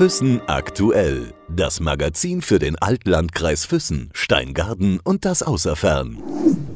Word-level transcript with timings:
Füssen 0.00 0.40
aktuell. 0.46 1.34
Das 1.54 1.78
Magazin 1.78 2.40
für 2.40 2.58
den 2.58 2.74
Altlandkreis 2.76 3.66
Füssen, 3.66 4.08
Steingarten 4.14 4.98
und 5.04 5.26
das 5.26 5.42
Außerfern. 5.42 6.16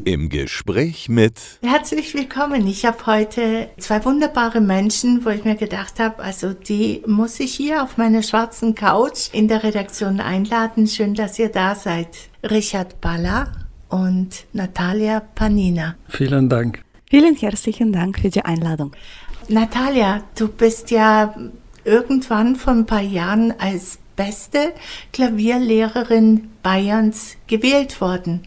Im 0.04 0.28
Gespräch 0.28 1.08
mit. 1.08 1.40
Herzlich 1.62 2.12
willkommen. 2.12 2.66
Ich 2.66 2.84
habe 2.84 3.06
heute 3.06 3.70
zwei 3.78 4.04
wunderbare 4.04 4.60
Menschen, 4.60 5.24
wo 5.24 5.30
ich 5.30 5.42
mir 5.42 5.54
gedacht 5.54 6.00
habe, 6.00 6.22
also 6.22 6.52
die 6.52 7.02
muss 7.06 7.40
ich 7.40 7.54
hier 7.54 7.82
auf 7.82 7.96
meiner 7.96 8.22
schwarzen 8.22 8.74
Couch 8.74 9.30
in 9.32 9.48
der 9.48 9.62
Redaktion 9.62 10.20
einladen. 10.20 10.86
Schön, 10.86 11.14
dass 11.14 11.38
ihr 11.38 11.48
da 11.48 11.74
seid. 11.74 12.08
Richard 12.42 13.00
Baller 13.00 13.52
und 13.88 14.44
Natalia 14.52 15.20
Panina. 15.20 15.96
Vielen 16.10 16.50
Dank. 16.50 16.84
Vielen 17.08 17.36
herzlichen 17.36 17.90
Dank 17.90 18.18
für 18.18 18.28
die 18.28 18.44
Einladung. 18.44 18.92
Natalia, 19.48 20.24
du 20.36 20.48
bist 20.48 20.90
ja 20.90 21.34
irgendwann 21.84 22.56
vor 22.56 22.72
ein 22.72 22.86
paar 22.86 23.00
Jahren 23.00 23.54
als 23.58 23.98
beste 24.16 24.72
Klavierlehrerin 25.12 26.50
Bayerns 26.62 27.36
gewählt 27.46 28.00
worden. 28.00 28.42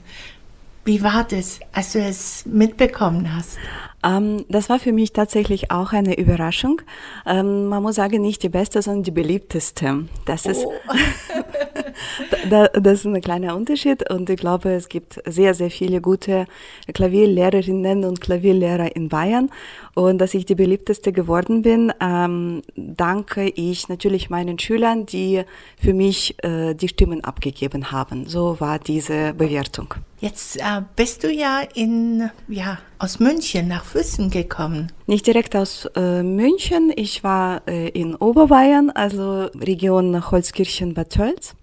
Wie 0.85 1.03
war 1.03 1.25
das, 1.25 1.59
als 1.73 1.91
du 1.93 1.99
es 1.99 2.45
mitbekommen 2.45 3.35
hast? 3.35 3.57
Ähm, 4.03 4.45
das 4.47 4.69
war 4.69 4.79
für 4.79 4.93
mich 4.93 5.11
tatsächlich 5.11 5.69
auch 5.69 5.91
eine 5.91 6.17
Überraschung. 6.17 6.81
Ähm, 7.25 7.65
man 7.65 7.83
muss 7.83 7.95
sagen, 7.95 8.21
nicht 8.21 8.41
die 8.43 8.49
beste, 8.49 8.81
sondern 8.81 9.03
die 9.03 9.11
beliebteste. 9.11 10.05
Das 10.25 10.45
ist, 10.45 10.65
oh. 10.65 10.71
da, 12.49 12.67
das 12.67 12.99
ist 12.99 13.05
ein 13.05 13.21
kleiner 13.21 13.55
Unterschied 13.55 14.09
und 14.09 14.29
ich 14.29 14.37
glaube, 14.37 14.71
es 14.71 14.89
gibt 14.89 15.21
sehr, 15.25 15.53
sehr 15.53 15.71
viele 15.71 16.01
gute 16.01 16.45
Klavierlehrerinnen 16.93 18.03
und 18.03 18.21
Klavierlehrer 18.21 18.95
in 18.95 19.09
Bayern 19.09 19.49
und 19.93 20.19
dass 20.19 20.33
ich 20.33 20.45
die 20.45 20.55
beliebteste 20.55 21.11
geworden 21.11 21.63
bin, 21.63 21.91
ähm, 21.99 22.61
danke 22.75 23.49
ich 23.49 23.89
natürlich 23.89 24.29
meinen 24.29 24.59
Schülern, 24.59 25.05
die 25.05 25.43
für 25.81 25.93
mich 25.93 26.35
äh, 26.43 26.75
die 26.75 26.87
Stimmen 26.87 27.23
abgegeben 27.23 27.91
haben. 27.91 28.27
So 28.27 28.59
war 28.59 28.77
diese 28.77 29.33
Bewertung. 29.33 29.95
Jetzt 30.19 30.57
äh, 30.57 30.81
bist 30.95 31.23
du 31.23 31.31
ja 31.31 31.61
in, 31.75 32.29
ja, 32.47 32.79
aus 32.99 33.19
München 33.19 33.67
nach 33.67 33.85
Füssen 33.85 34.29
gekommen. 34.31 34.91
Nicht 35.05 35.27
direkt 35.27 35.55
aus 35.55 35.87
äh, 35.95 36.23
München, 36.23 36.91
ich 36.95 37.23
war 37.23 37.61
äh, 37.67 37.89
in 37.89 38.15
Oberbayern, 38.15 38.89
also 38.89 39.43
Region 39.59 40.29
Holzkirchen-Bad 40.31 41.09
Tölz. 41.11 41.55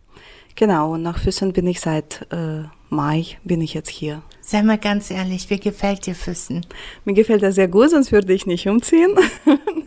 Genau, 0.56 0.92
und 0.92 1.02
nach 1.02 1.18
Füssen 1.18 1.52
bin 1.52 1.66
ich 1.66 1.80
seit 1.80 2.26
äh, 2.30 2.62
Mai, 2.88 3.26
bin 3.42 3.60
ich 3.60 3.74
jetzt 3.74 3.90
hier. 3.90 4.22
Sei 4.40 4.62
mal 4.62 4.78
ganz 4.78 5.10
ehrlich, 5.10 5.50
wie 5.50 5.58
gefällt 5.58 6.06
dir 6.06 6.14
Füssen? 6.14 6.64
Mir 7.04 7.14
gefällt 7.14 7.42
das 7.42 7.56
sehr 7.56 7.68
gut, 7.68 7.90
sonst 7.90 8.12
würde 8.12 8.32
ich 8.32 8.46
nicht 8.46 8.68
umziehen. 8.68 9.16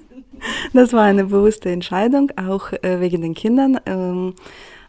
das 0.73 0.91
war 0.91 1.03
eine 1.03 1.25
bewusste 1.25 1.69
Entscheidung, 1.69 2.31
auch 2.35 2.73
äh, 2.73 2.99
wegen 2.99 3.21
den 3.21 3.33
Kindern. 3.33 3.79
Ähm, 3.85 4.33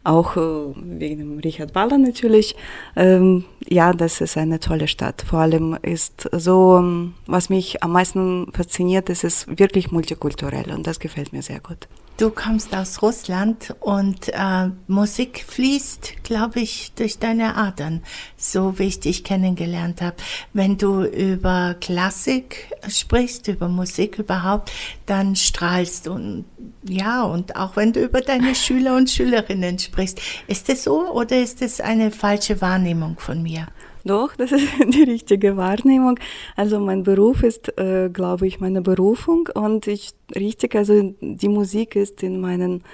auch 0.04 0.36
äh, 0.36 0.74
wegen 0.74 1.18
dem 1.18 1.38
Richard 1.38 1.72
Baller 1.72 1.98
natürlich. 1.98 2.56
Ähm, 2.96 3.44
ja, 3.68 3.92
das 3.92 4.20
ist 4.20 4.36
eine 4.36 4.58
tolle 4.58 4.88
Stadt. 4.88 5.22
Vor 5.22 5.40
allem 5.40 5.76
ist 5.82 6.28
so, 6.32 6.78
ähm, 6.78 7.14
was 7.26 7.50
mich 7.50 7.82
am 7.82 7.92
meisten 7.92 8.50
fasziniert, 8.52 9.10
ist 9.10 9.22
es 9.22 9.46
wirklich 9.46 9.92
multikulturell 9.92 10.72
und 10.72 10.86
das 10.86 10.98
gefällt 10.98 11.32
mir 11.32 11.42
sehr 11.42 11.60
gut. 11.60 11.88
Du 12.18 12.30
kommst 12.30 12.74
aus 12.74 13.00
Russland 13.00 13.76
und 13.78 14.30
äh, 14.30 14.70
Musik 14.88 15.44
fließt, 15.46 16.24
glaube 16.24 16.58
ich, 16.58 16.90
durch 16.96 17.20
deine 17.20 17.54
Adern, 17.54 18.02
so 18.36 18.76
wie 18.80 18.88
ich 18.88 18.98
dich 18.98 19.22
kennengelernt 19.22 20.02
habe. 20.02 20.16
Wenn 20.52 20.76
du 20.76 21.04
über 21.04 21.76
Klassik 21.80 22.74
sprichst, 22.88 23.46
über 23.46 23.68
Musik 23.68 24.18
überhaupt, 24.18 24.72
dann 25.06 25.36
strahlst 25.36 26.08
du. 26.08 26.44
Ja, 26.82 27.22
und 27.22 27.54
auch 27.54 27.76
wenn 27.76 27.92
du 27.92 28.02
über 28.02 28.20
deine 28.20 28.56
Schüler 28.56 28.96
und 28.96 29.08
Schülerinnen 29.08 29.78
sprichst, 29.78 30.20
ist 30.48 30.68
es 30.68 30.82
so 30.82 31.12
oder 31.12 31.40
ist 31.40 31.62
es 31.62 31.80
eine 31.80 32.10
falsche 32.10 32.60
Wahrnehmung 32.60 33.16
von 33.20 33.44
mir? 33.44 33.68
Doch, 34.08 34.34
das 34.36 34.52
ist 34.52 34.66
die 34.94 35.02
richtige 35.02 35.58
Wahrnehmung. 35.58 36.18
Also 36.56 36.80
mein 36.80 37.02
Beruf 37.02 37.42
ist, 37.42 37.78
äh, 37.78 38.08
glaube 38.10 38.46
ich, 38.46 38.58
meine 38.58 38.80
Berufung 38.80 39.50
und 39.52 39.86
ich 39.86 40.12
richtig, 40.34 40.74
also 40.74 41.14
die 41.20 41.48
Musik 41.48 41.94
ist 41.94 42.22
in 42.22 42.40
meinen 42.40 42.84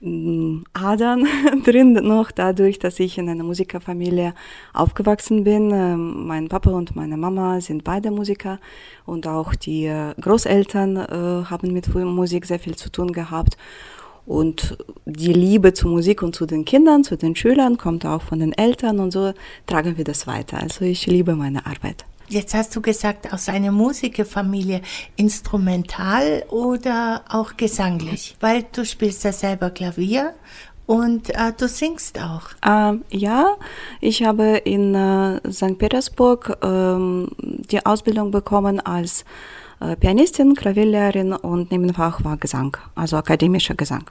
mm, 0.00 0.64
Adern 0.72 1.28
drin, 1.64 1.92
noch 1.92 2.32
dadurch, 2.32 2.80
dass 2.80 2.98
ich 2.98 3.18
in 3.18 3.28
einer 3.28 3.44
Musikerfamilie 3.44 4.34
aufgewachsen 4.74 5.44
bin. 5.44 5.70
Ähm, 5.70 6.26
mein 6.26 6.48
Papa 6.48 6.70
und 6.70 6.96
meine 6.96 7.16
Mama 7.16 7.60
sind 7.60 7.84
beide 7.84 8.10
Musiker 8.10 8.58
und 9.06 9.28
auch 9.28 9.54
die 9.54 9.86
äh, 9.86 10.12
Großeltern 10.20 10.96
äh, 10.96 11.44
haben 11.50 11.72
mit 11.72 11.94
Musik 11.94 12.46
sehr 12.46 12.58
viel 12.58 12.74
zu 12.74 12.90
tun 12.90 13.12
gehabt. 13.12 13.56
Und 14.28 14.76
die 15.06 15.32
Liebe 15.32 15.72
zur 15.72 15.90
Musik 15.90 16.22
und 16.22 16.36
zu 16.36 16.44
den 16.44 16.66
Kindern, 16.66 17.02
zu 17.02 17.16
den 17.16 17.34
Schülern 17.34 17.78
kommt 17.78 18.04
auch 18.04 18.20
von 18.20 18.40
den 18.40 18.52
Eltern 18.52 18.98
und 19.00 19.10
so 19.10 19.32
tragen 19.66 19.96
wir 19.96 20.04
das 20.04 20.26
weiter. 20.26 20.58
Also 20.58 20.84
ich 20.84 21.06
liebe 21.06 21.34
meine 21.34 21.64
Arbeit. 21.64 22.04
Jetzt 22.28 22.52
hast 22.52 22.76
du 22.76 22.82
gesagt, 22.82 23.32
aus 23.32 23.48
einer 23.48 23.72
Musikerfamilie, 23.72 24.82
instrumental 25.16 26.44
oder 26.50 27.24
auch 27.30 27.56
gesanglich, 27.56 28.36
weil 28.40 28.66
du 28.70 28.84
spielst 28.84 29.24
ja 29.24 29.32
selber 29.32 29.70
Klavier 29.70 30.34
und 30.84 31.30
äh, 31.30 31.52
du 31.56 31.66
singst 31.66 32.20
auch. 32.20 32.50
Ähm, 32.66 33.04
ja, 33.10 33.56
ich 34.02 34.24
habe 34.24 34.58
in 34.58 34.94
äh, 34.94 35.40
St. 35.50 35.78
Petersburg 35.78 36.58
ähm, 36.62 37.30
die 37.38 37.84
Ausbildung 37.86 38.30
bekommen 38.30 38.78
als 38.80 39.24
Pianistin, 40.00 40.54
Klavierlehrerin 40.54 41.32
und 41.32 41.70
Nebenfach 41.70 42.24
war 42.24 42.36
Gesang, 42.36 42.76
also 42.94 43.16
akademischer 43.16 43.74
Gesang. 43.74 44.04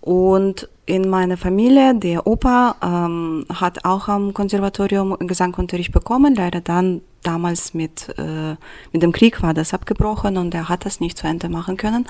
Und 0.00 0.68
in 0.86 1.08
meiner 1.08 1.36
Familie, 1.36 1.94
der 1.94 2.26
Opa 2.26 2.76
ähm, 2.82 3.44
hat 3.52 3.84
auch 3.84 4.08
am 4.08 4.32
Konservatorium 4.32 5.16
Gesangunterricht 5.18 5.92
bekommen, 5.92 6.34
leider 6.34 6.60
dann 6.60 7.02
damals 7.22 7.74
mit, 7.74 8.08
äh, 8.18 8.56
mit 8.92 9.02
dem 9.02 9.12
Krieg 9.12 9.42
war 9.42 9.52
das 9.52 9.74
abgebrochen 9.74 10.38
und 10.38 10.54
er 10.54 10.70
hat 10.70 10.86
das 10.86 11.00
nicht 11.00 11.18
zu 11.18 11.26
Ende 11.26 11.50
machen 11.50 11.76
können. 11.76 12.06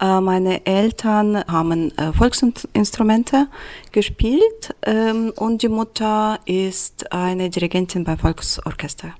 Äh, 0.00 0.20
meine 0.22 0.64
Eltern 0.64 1.44
haben 1.46 1.96
äh, 1.98 2.12
Volksinstrumente 2.12 3.48
gespielt 3.92 4.74
ähm, 4.82 5.32
und 5.36 5.62
die 5.62 5.68
Mutter 5.68 6.38
ist 6.46 7.12
eine 7.12 7.50
Dirigentin 7.50 8.04
beim 8.04 8.18
Volksorchester 8.18 9.12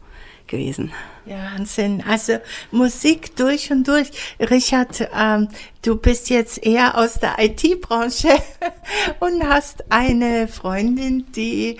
gewesen. 0.50 0.92
Ja, 1.24 1.52
Wahnsinn. 1.54 2.02
Also 2.06 2.34
Musik 2.70 3.34
durch 3.36 3.70
und 3.70 3.88
durch. 3.88 4.10
Richard, 4.38 5.08
ähm, 5.16 5.48
du 5.82 5.96
bist 5.96 6.28
jetzt 6.28 6.64
eher 6.64 6.98
aus 6.98 7.14
der 7.14 7.36
IT-Branche 7.38 8.28
und 9.20 9.42
hast 9.42 9.84
eine 9.90 10.48
Freundin, 10.48 11.24
die 11.34 11.78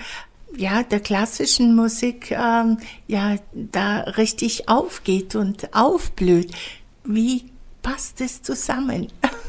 ja 0.55 0.83
der 0.83 0.99
klassischen 0.99 1.75
Musik 1.75 2.31
ähm, 2.31 2.77
ja 3.07 3.35
da 3.53 3.99
richtig 4.01 4.67
aufgeht 4.67 5.35
und 5.35 5.73
aufblüht. 5.73 6.51
Wie 7.03 7.45
passt 7.81 8.21
es 8.21 8.41
zusammen? 8.41 9.07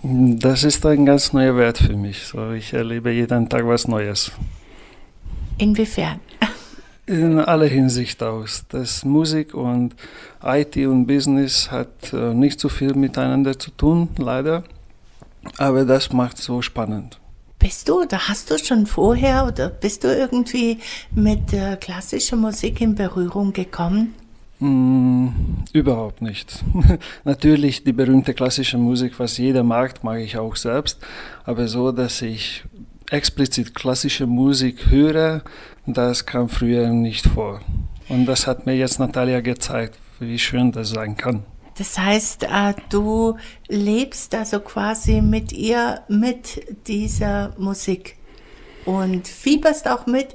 Das 0.00 0.62
ist 0.62 0.86
ein 0.86 1.04
ganz 1.04 1.32
neuer 1.32 1.56
Wert 1.56 1.78
für 1.78 1.96
mich. 1.96 2.22
So, 2.28 2.52
ich 2.52 2.72
erlebe 2.72 3.10
jeden 3.10 3.48
Tag 3.48 3.66
was 3.66 3.88
Neues. 3.88 4.30
Inwiefern? 5.58 6.20
In 7.08 7.38
aller 7.38 7.66
Hinsicht 7.66 8.22
aus. 8.22 8.64
Das 8.68 9.04
Musik 9.04 9.54
und 9.54 9.94
IT 10.42 10.76
und 10.76 11.06
Business 11.06 11.70
hat 11.70 12.12
äh, 12.12 12.34
nicht 12.34 12.60
so 12.60 12.68
viel 12.68 12.94
miteinander 12.94 13.58
zu 13.58 13.70
tun, 13.70 14.08
leider. 14.18 14.64
Aber 15.56 15.84
das 15.84 16.12
macht 16.12 16.38
es 16.38 16.44
so 16.44 16.62
spannend. 16.62 17.18
Bist 17.58 17.88
du 17.88 18.02
oder 18.02 18.28
hast 18.28 18.50
du 18.50 18.58
schon 18.58 18.86
vorher 18.86 19.46
oder 19.46 19.68
bist 19.68 20.04
du 20.04 20.14
irgendwie 20.14 20.78
mit 21.12 21.52
äh, 21.52 21.76
klassischer 21.76 22.36
Musik 22.36 22.80
in 22.80 22.94
Berührung 22.94 23.52
gekommen? 23.52 24.14
Mm, 24.60 25.28
überhaupt 25.72 26.20
nicht. 26.20 26.62
Natürlich 27.24 27.84
die 27.84 27.92
berühmte 27.92 28.34
klassische 28.34 28.78
Musik, 28.78 29.18
was 29.18 29.38
jeder 29.38 29.62
mag, 29.62 30.04
mag 30.04 30.20
ich 30.20 30.36
auch 30.36 30.56
selbst. 30.56 30.98
Aber 31.44 31.68
so, 31.68 31.90
dass 31.90 32.22
ich 32.22 32.64
explizit 33.10 33.74
klassische 33.74 34.26
Musik 34.26 34.90
höre, 34.90 35.42
das 35.96 36.26
kam 36.26 36.48
früher 36.48 36.88
nicht 36.90 37.26
vor. 37.26 37.60
Und 38.08 38.26
das 38.26 38.46
hat 38.46 38.66
mir 38.66 38.76
jetzt 38.76 38.98
Natalia 38.98 39.40
gezeigt, 39.40 39.98
wie 40.18 40.38
schön 40.38 40.72
das 40.72 40.90
sein 40.90 41.16
kann. 41.16 41.44
Das 41.78 41.96
heißt, 41.96 42.44
äh, 42.44 42.74
du 42.90 43.36
lebst 43.68 44.34
also 44.34 44.60
quasi 44.60 45.20
mit 45.20 45.52
ihr, 45.52 46.00
mit 46.08 46.60
dieser 46.88 47.54
Musik 47.56 48.16
und 48.84 49.28
fieberst 49.28 49.88
auch 49.88 50.06
mit. 50.06 50.34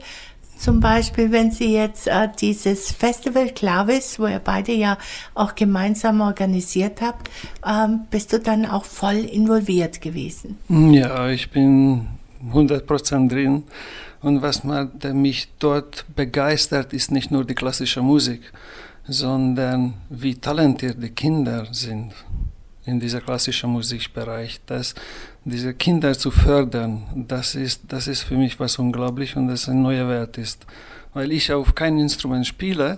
Zum 0.57 0.79
Beispiel, 0.79 1.31
wenn 1.31 1.51
sie 1.51 1.73
jetzt 1.73 2.07
äh, 2.07 2.29
dieses 2.39 2.91
Festival 2.91 3.49
Clavis, 3.49 4.17
wo 4.17 4.27
ihr 4.27 4.39
beide 4.39 4.71
ja 4.71 4.97
auch 5.33 5.55
gemeinsam 5.55 6.21
organisiert 6.21 7.01
habt, 7.01 7.29
ähm, 7.67 8.05
bist 8.09 8.31
du 8.31 8.39
dann 8.39 8.65
auch 8.65 8.85
voll 8.85 9.17
involviert 9.17 9.99
gewesen? 9.99 10.57
Ja, 10.69 11.27
ich 11.27 11.49
bin 11.51 12.07
100% 12.53 13.27
drin. 13.27 13.63
Und 14.23 14.41
was 14.41 14.63
mich 14.63 15.49
dort 15.59 16.05
begeistert, 16.15 16.93
ist 16.93 17.11
nicht 17.11 17.29
nur 17.29 17.45
die 17.45 17.55
klassische 17.55 18.01
Musik, 18.01 18.41
sondern 19.07 19.93
wie 20.09 20.35
talentiert 20.35 20.97
die 21.03 21.09
Kinder 21.09 21.67
sind. 21.71 22.13
in 22.85 22.99
dieser 22.99 23.21
klassischen 23.21 23.69
Musikbereich, 23.69 24.59
dass 24.65 24.93
diese 25.45 25.73
Kinder 25.73 26.17
zu 26.17 26.31
fördern, 26.31 27.03
das 27.15 27.55
ist, 27.55 27.81
das 27.87 28.07
ist 28.07 28.23
für 28.23 28.35
mich 28.35 28.59
was 28.59 28.77
unglaublich 28.77 29.35
und 29.35 29.47
das 29.47 29.69
ein 29.69 29.81
neuer 29.81 30.07
Wert 30.09 30.37
ist. 30.37 30.65
Weil 31.13 31.31
ich 31.31 31.51
auf 31.51 31.75
kein 31.75 31.99
Instrument 31.99 32.45
spiele, 32.45 32.97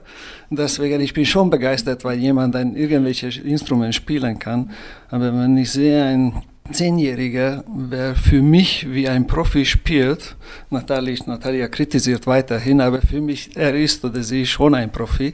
deswegen 0.50 1.02
ich 1.02 1.14
bin 1.14 1.26
schon 1.26 1.50
begeistert, 1.50 2.04
weil 2.04 2.18
jemand 2.18 2.56
ein 2.56 2.76
irgendwelches 2.76 3.38
Instrument 3.38 3.94
spielen 3.94 4.40
kann. 4.40 4.72
Aber 5.10 5.34
wenn 5.34 5.58
ich 5.58 5.72
sehe, 5.72 6.04
ein 6.04 6.42
Zehnjähriger, 6.72 7.64
wer 7.68 8.16
für 8.16 8.42
mich 8.42 8.92
wie 8.92 9.08
ein 9.08 9.28
Profi 9.28 9.66
spielt, 9.66 10.36
Natalia, 10.70 11.16
Natalia 11.28 11.68
kritisiert 11.68 12.26
weiterhin, 12.26 12.82
aber 12.82 13.02
für 13.02 13.22
mich, 13.22 13.56
er 13.56 13.76
ist 13.76 14.04
oder 14.04 14.24
sie 14.24 14.42
ist 14.42 14.50
schon 14.50 14.74
ein 14.74 14.92
Profi 14.92 15.34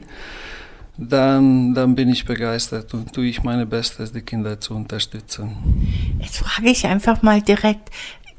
dann, 0.96 1.74
dann 1.74 1.94
bin 1.94 2.08
ich 2.08 2.24
begeistert 2.24 2.92
und 2.94 3.12
tue 3.12 3.26
ich 3.26 3.42
meine 3.42 3.66
Bestes, 3.66 4.12
die 4.12 4.20
Kinder 4.20 4.60
zu 4.60 4.74
unterstützen. 4.74 5.56
Jetzt 6.20 6.38
frage 6.38 6.70
ich 6.70 6.86
einfach 6.86 7.22
mal 7.22 7.40
direkt, 7.40 7.90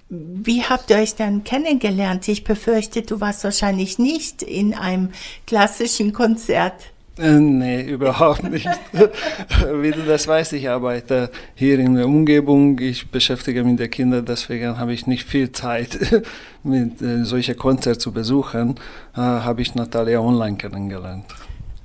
wie 0.09 0.63
habt 0.63 0.91
ihr 0.91 0.97
euch 0.97 1.15
dann 1.15 1.43
kennengelernt? 1.43 2.27
Ich 2.27 2.43
befürchte, 2.43 3.01
du 3.01 3.19
warst 3.19 3.43
wahrscheinlich 3.43 3.97
nicht 3.97 4.43
in 4.43 4.75
einem 4.75 5.09
klassischen 5.47 6.13
Konzert. 6.13 6.92
Äh, 7.17 7.39
nee, 7.39 7.81
überhaupt 7.89 8.43
nicht. 8.43 8.67
Wie 8.91 9.91
du 9.91 10.01
das 10.05 10.27
weißt, 10.27 10.53
ich 10.53 10.69
arbeite 10.69 11.29
hier 11.55 11.79
in 11.79 11.95
der 11.95 12.05
Umgebung, 12.05 12.79
ich 12.79 13.09
beschäftige 13.09 13.63
mich 13.63 13.71
mit 13.71 13.79
den 13.79 13.91
Kindern, 13.91 14.25
deswegen 14.25 14.77
habe 14.77 14.93
ich 14.93 15.05
nicht 15.05 15.27
viel 15.27 15.51
Zeit, 15.51 16.23
mit 16.63 17.01
äh, 17.01 17.23
solche 17.23 17.55
Konzerte 17.55 17.99
zu 17.99 18.11
besuchen, 18.11 18.75
äh, 19.15 19.19
habe 19.19 19.61
ich 19.61 19.75
Natalia 19.75 20.19
online 20.19 20.57
kennengelernt. 20.57 21.25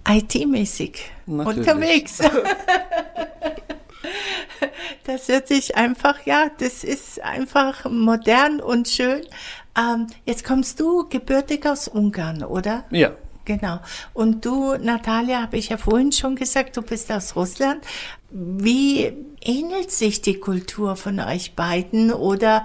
IT-mäßig 0.09 1.11
unterwegs. 1.27 2.19
das 5.05 5.29
hört 5.29 5.49
sich 5.49 5.77
einfach, 5.77 6.25
ja, 6.25 6.51
das 6.59 6.83
ist 6.83 7.23
einfach 7.23 7.85
modern 7.91 8.61
und 8.61 8.89
schön. 8.89 9.21
Ähm, 9.79 10.07
jetzt 10.25 10.45
kommst 10.45 10.81
du 10.81 11.07
gebürtig 11.07 11.67
aus 11.67 11.89
Ungarn, 11.89 12.43
oder? 12.43 12.85
Ja. 12.91 13.11
Genau. 13.49 13.81
Und 14.13 14.45
du, 14.45 14.75
Natalia, 14.75 15.41
habe 15.41 15.57
ich 15.57 15.71
ja 15.71 15.79
vorhin 15.79 16.13
schon 16.13 16.37
gesagt, 16.37 16.77
du 16.77 16.83
bist 16.83 17.11
aus 17.11 17.35
Russland. 17.35 17.81
Wie 18.31 19.11
ähnelt 19.41 19.91
sich 19.91 20.21
die 20.21 20.39
Kultur 20.39 20.97
von 20.97 21.19
euch 21.19 21.57
beiden 21.57 22.13
oder 22.13 22.65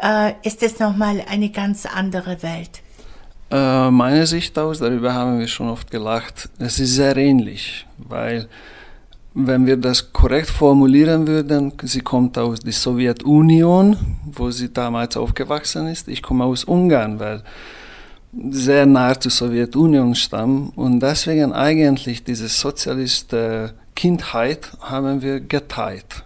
äh, 0.00 0.34
ist 0.44 0.62
es 0.62 0.78
nochmal 0.78 1.24
eine 1.28 1.50
ganz 1.50 1.84
andere 1.84 2.44
Welt? 2.44 2.80
Äh, 3.50 3.90
meiner 3.90 4.24
Sicht 4.24 4.56
aus, 4.56 4.78
darüber 4.78 5.12
haben 5.12 5.40
wir 5.40 5.48
schon 5.48 5.68
oft 5.68 5.90
gelacht, 5.90 6.48
es 6.60 6.78
ist 6.78 6.94
sehr 6.94 7.16
ähnlich, 7.16 7.84
weil 7.98 8.48
wenn 9.34 9.66
wir 9.66 9.78
das 9.78 10.12
korrekt 10.12 10.50
formulieren 10.50 11.26
würden, 11.26 11.72
sie 11.82 12.02
kommt 12.02 12.38
aus 12.38 12.60
der 12.60 12.72
Sowjetunion, 12.72 13.96
wo 14.24 14.52
sie 14.52 14.72
damals 14.72 15.16
aufgewachsen 15.16 15.88
ist. 15.88 16.06
Ich 16.06 16.22
komme 16.22 16.44
aus 16.44 16.62
Ungarn, 16.62 17.18
weil 17.18 17.42
sehr 18.32 18.86
nah 18.86 19.18
zur 19.18 19.30
Sowjetunion 19.30 20.14
stammen 20.14 20.72
und 20.76 21.00
deswegen 21.00 21.52
eigentlich 21.52 22.22
diese 22.22 22.48
sozialistische 22.48 23.74
Kindheit 23.94 24.70
haben 24.80 25.20
wir 25.20 25.40
geteilt. 25.40 26.24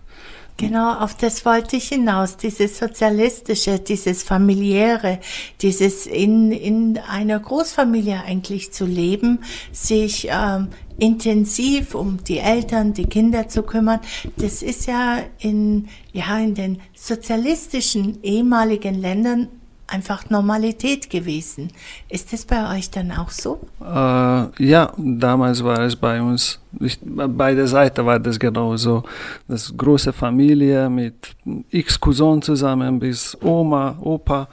Genau, 0.57 0.95
auf 0.95 1.17
das 1.17 1.45
wollte 1.45 1.77
ich 1.77 1.89
hinaus. 1.89 2.37
Dieses 2.37 2.79
sozialistische, 2.79 3.81
dieses 3.81 4.23
familiäre, 4.23 5.19
dieses 5.61 6.07
in, 6.07 6.53
in 6.53 6.99
einer 6.99 7.41
Großfamilie 7.41 8.23
eigentlich 8.25 8.73
zu 8.73 8.87
leben, 8.87 9.41
sich 9.73 10.29
ähm, 10.31 10.69
intensiv 10.97 11.97
um 11.97 12.23
die 12.23 12.39
Eltern, 12.39 12.93
die 12.93 13.07
Kinder 13.07 13.49
zu 13.49 13.65
kümmern. 13.65 13.99
Das 14.37 14.63
ist 14.63 14.87
ja 14.87 15.25
in, 15.41 15.89
ja, 16.13 16.39
in 16.39 16.55
den 16.55 16.81
sozialistischen 16.95 18.23
ehemaligen 18.23 18.95
Ländern 18.95 19.49
einfach 19.87 20.31
Normalität 20.31 21.11
gewesen. 21.11 21.71
Ist 22.09 22.33
das 22.33 22.45
bei 22.45 22.77
euch 22.77 22.91
dann 22.91 23.13
auch 23.13 23.31
so? 23.31 23.61
Äh, 23.81 24.65
ja, 24.65 24.93
damals 24.97 25.63
war 25.63 25.81
es 25.81 25.97
bei 25.97 26.21
uns, 26.21 26.59
ich, 26.81 26.99
beide 27.03 27.67
Seiten 27.69 28.05
war 28.07 28.19
das 28.19 28.39
genauso. 28.39 29.05
Das 29.49 29.73
große 29.77 30.13
Familie 30.13 30.89
mit 30.89 31.37
x 31.71 32.01
Cousin 32.01 32.43
zusammen 32.43 32.99
bis 32.99 33.37
Oma, 33.43 33.97
Opa. 34.01 34.49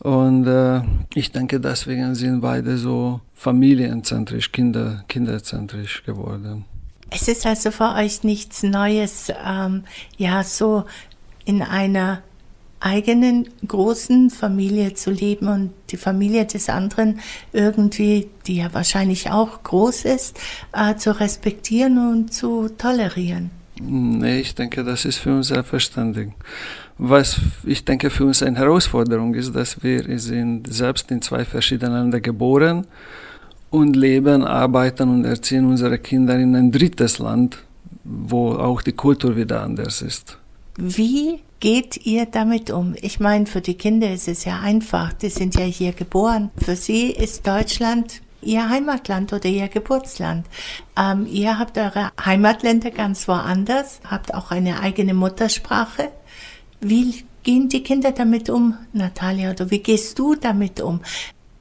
Und 0.00 0.46
äh, 0.46 0.82
ich 1.14 1.32
denke, 1.32 1.60
deswegen 1.60 2.14
sind 2.14 2.40
beide 2.40 2.76
so 2.76 3.20
familienzentrisch, 3.34 4.52
kinder, 4.52 5.04
kinderzentrisch 5.08 6.02
geworden. 6.04 6.64
Es 7.10 7.28
ist 7.28 7.46
also 7.46 7.70
für 7.70 7.94
euch 7.94 8.24
nichts 8.24 8.62
Neues, 8.62 9.32
ähm, 9.46 9.84
ja, 10.16 10.42
so 10.42 10.84
in 11.44 11.62
einer 11.62 12.22
eigenen 12.84 13.48
großen 13.66 14.30
Familie 14.30 14.94
zu 14.94 15.10
leben 15.10 15.48
und 15.48 15.70
die 15.90 15.96
Familie 15.96 16.44
des 16.44 16.68
anderen 16.68 17.18
irgendwie, 17.52 18.28
die 18.46 18.56
ja 18.56 18.72
wahrscheinlich 18.72 19.30
auch 19.30 19.62
groß 19.62 20.04
ist, 20.04 20.38
äh, 20.72 20.94
zu 20.96 21.18
respektieren 21.18 21.98
und 21.98 22.32
zu 22.32 22.68
tolerieren. 22.76 23.50
Nee, 23.80 24.40
ich 24.40 24.54
denke, 24.54 24.84
das 24.84 25.04
ist 25.04 25.18
für 25.18 25.34
uns 25.34 25.48
selbstverständlich. 25.48 26.28
Was 26.96 27.40
ich 27.64 27.84
denke 27.84 28.08
für 28.10 28.24
uns 28.24 28.42
eine 28.42 28.58
Herausforderung 28.58 29.34
ist, 29.34 29.54
dass 29.54 29.82
wir 29.82 30.18
sind 30.18 30.72
selbst 30.72 31.10
in 31.10 31.20
zwei 31.22 31.44
verschiedenen 31.44 32.02
Ländern 32.02 32.22
geboren 32.22 32.86
und 33.70 33.96
leben, 33.96 34.44
arbeiten 34.44 35.08
und 35.08 35.24
erziehen 35.24 35.66
unsere 35.66 35.98
Kinder 35.98 36.38
in 36.38 36.54
ein 36.54 36.70
drittes 36.70 37.18
Land, 37.18 37.58
wo 38.04 38.52
auch 38.52 38.82
die 38.82 38.92
Kultur 38.92 39.34
wieder 39.34 39.62
anders 39.62 40.02
ist. 40.02 40.38
Wie 40.76 41.40
geht 41.64 42.04
ihr 42.04 42.26
damit 42.26 42.70
um? 42.70 42.94
Ich 43.00 43.20
meine, 43.20 43.46
für 43.46 43.62
die 43.62 43.72
Kinder 43.72 44.12
ist 44.12 44.28
es 44.28 44.44
ja 44.44 44.60
einfach, 44.60 45.14
die 45.14 45.30
sind 45.30 45.54
ja 45.54 45.64
hier 45.64 45.94
geboren. 45.94 46.50
Für 46.58 46.76
sie 46.76 47.06
ist 47.06 47.46
Deutschland 47.46 48.20
ihr 48.42 48.68
Heimatland 48.68 49.32
oder 49.32 49.46
ihr 49.46 49.68
Geburtsland. 49.68 50.44
Ähm, 50.94 51.26
ihr 51.26 51.58
habt 51.58 51.78
eure 51.78 52.10
Heimatländer 52.22 52.90
ganz 52.90 53.26
woanders, 53.28 54.00
habt 54.04 54.34
auch 54.34 54.50
eine 54.50 54.80
eigene 54.80 55.14
Muttersprache. 55.14 56.10
Wie 56.82 57.24
gehen 57.42 57.70
die 57.70 57.82
Kinder 57.82 58.12
damit 58.12 58.50
um, 58.50 58.76
Natalia, 58.92 59.52
oder 59.52 59.70
wie 59.70 59.78
gehst 59.78 60.18
du 60.18 60.34
damit 60.34 60.82
um? 60.82 61.00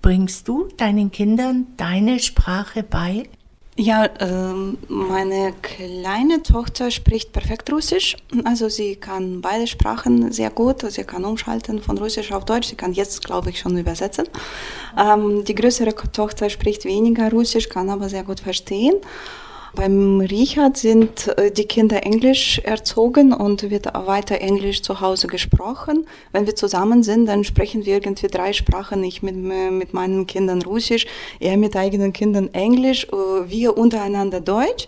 Bringst 0.02 0.50
du 0.50 0.68
deinen 0.76 1.14
Kindern 1.14 1.68
deine 1.78 2.20
Sprache 2.20 2.84
bei? 2.84 3.30
Ja, 3.76 4.06
äh, 4.06 4.54
meine 4.88 5.52
kleine 5.64 6.44
Tochter 6.44 6.92
spricht 6.92 7.32
perfekt 7.32 7.72
Russisch. 7.72 8.16
Also 8.44 8.70
sie 8.70 8.98
kann 8.98 9.42
beide 9.42 9.66
Sprachen 9.66 10.32
sehr 10.32 10.52
gut. 10.52 10.82
Sie 10.92 11.04
kann 11.04 11.26
umschalten 11.26 11.82
von 11.82 11.98
Russisch 11.98 12.32
auf 12.32 12.46
Deutsch. 12.46 12.68
Sie 12.68 12.76
kann 12.76 12.94
jetzt, 12.94 13.26
glaube 13.26 13.50
ich, 13.50 13.60
schon 13.60 13.76
übersetzen. 13.76 14.26
Ähm, 14.96 15.44
die 15.44 15.56
größere 15.56 15.96
Tochter 16.12 16.52
spricht 16.52 16.86
weniger 16.86 17.32
Russisch, 17.32 17.68
kann 17.68 17.90
aber 17.90 18.10
sehr 18.10 18.24
gut 18.24 18.42
verstehen. 18.42 18.96
Beim 19.76 20.20
Richard 20.20 20.78
sind 20.78 21.36
äh, 21.36 21.52
die 21.52 21.66
Kinder 21.66 22.06
englisch 22.06 22.60
erzogen 22.60 23.34
und 23.34 23.72
wird 23.72 23.88
weiter 23.94 24.40
englisch 24.40 24.84
zu 24.84 25.02
Hause 25.02 25.26
gesprochen. 25.26 26.06
Wenn 26.32 26.46
wir 26.46 26.56
zusammen 26.56 27.02
sind, 27.02 27.26
dann 27.26 27.44
sprechen 27.44 27.84
wir 27.84 27.96
irgendwie 27.96 28.28
drei 28.28 28.54
Sprachen. 28.54 29.04
Ich 29.04 29.24
mit, 29.24 29.36
mit 29.36 29.94
meinen 29.94 30.28
Kindern 30.28 30.62
Russisch, 30.62 31.08
er 31.40 31.58
mit 31.58 31.76
eigenen 31.76 32.14
Kindern 32.14 32.54
Englisch, 32.54 33.06
äh, 33.06 33.50
wir 33.50 33.76
untereinander 33.76 34.42
Deutsch. 34.42 34.88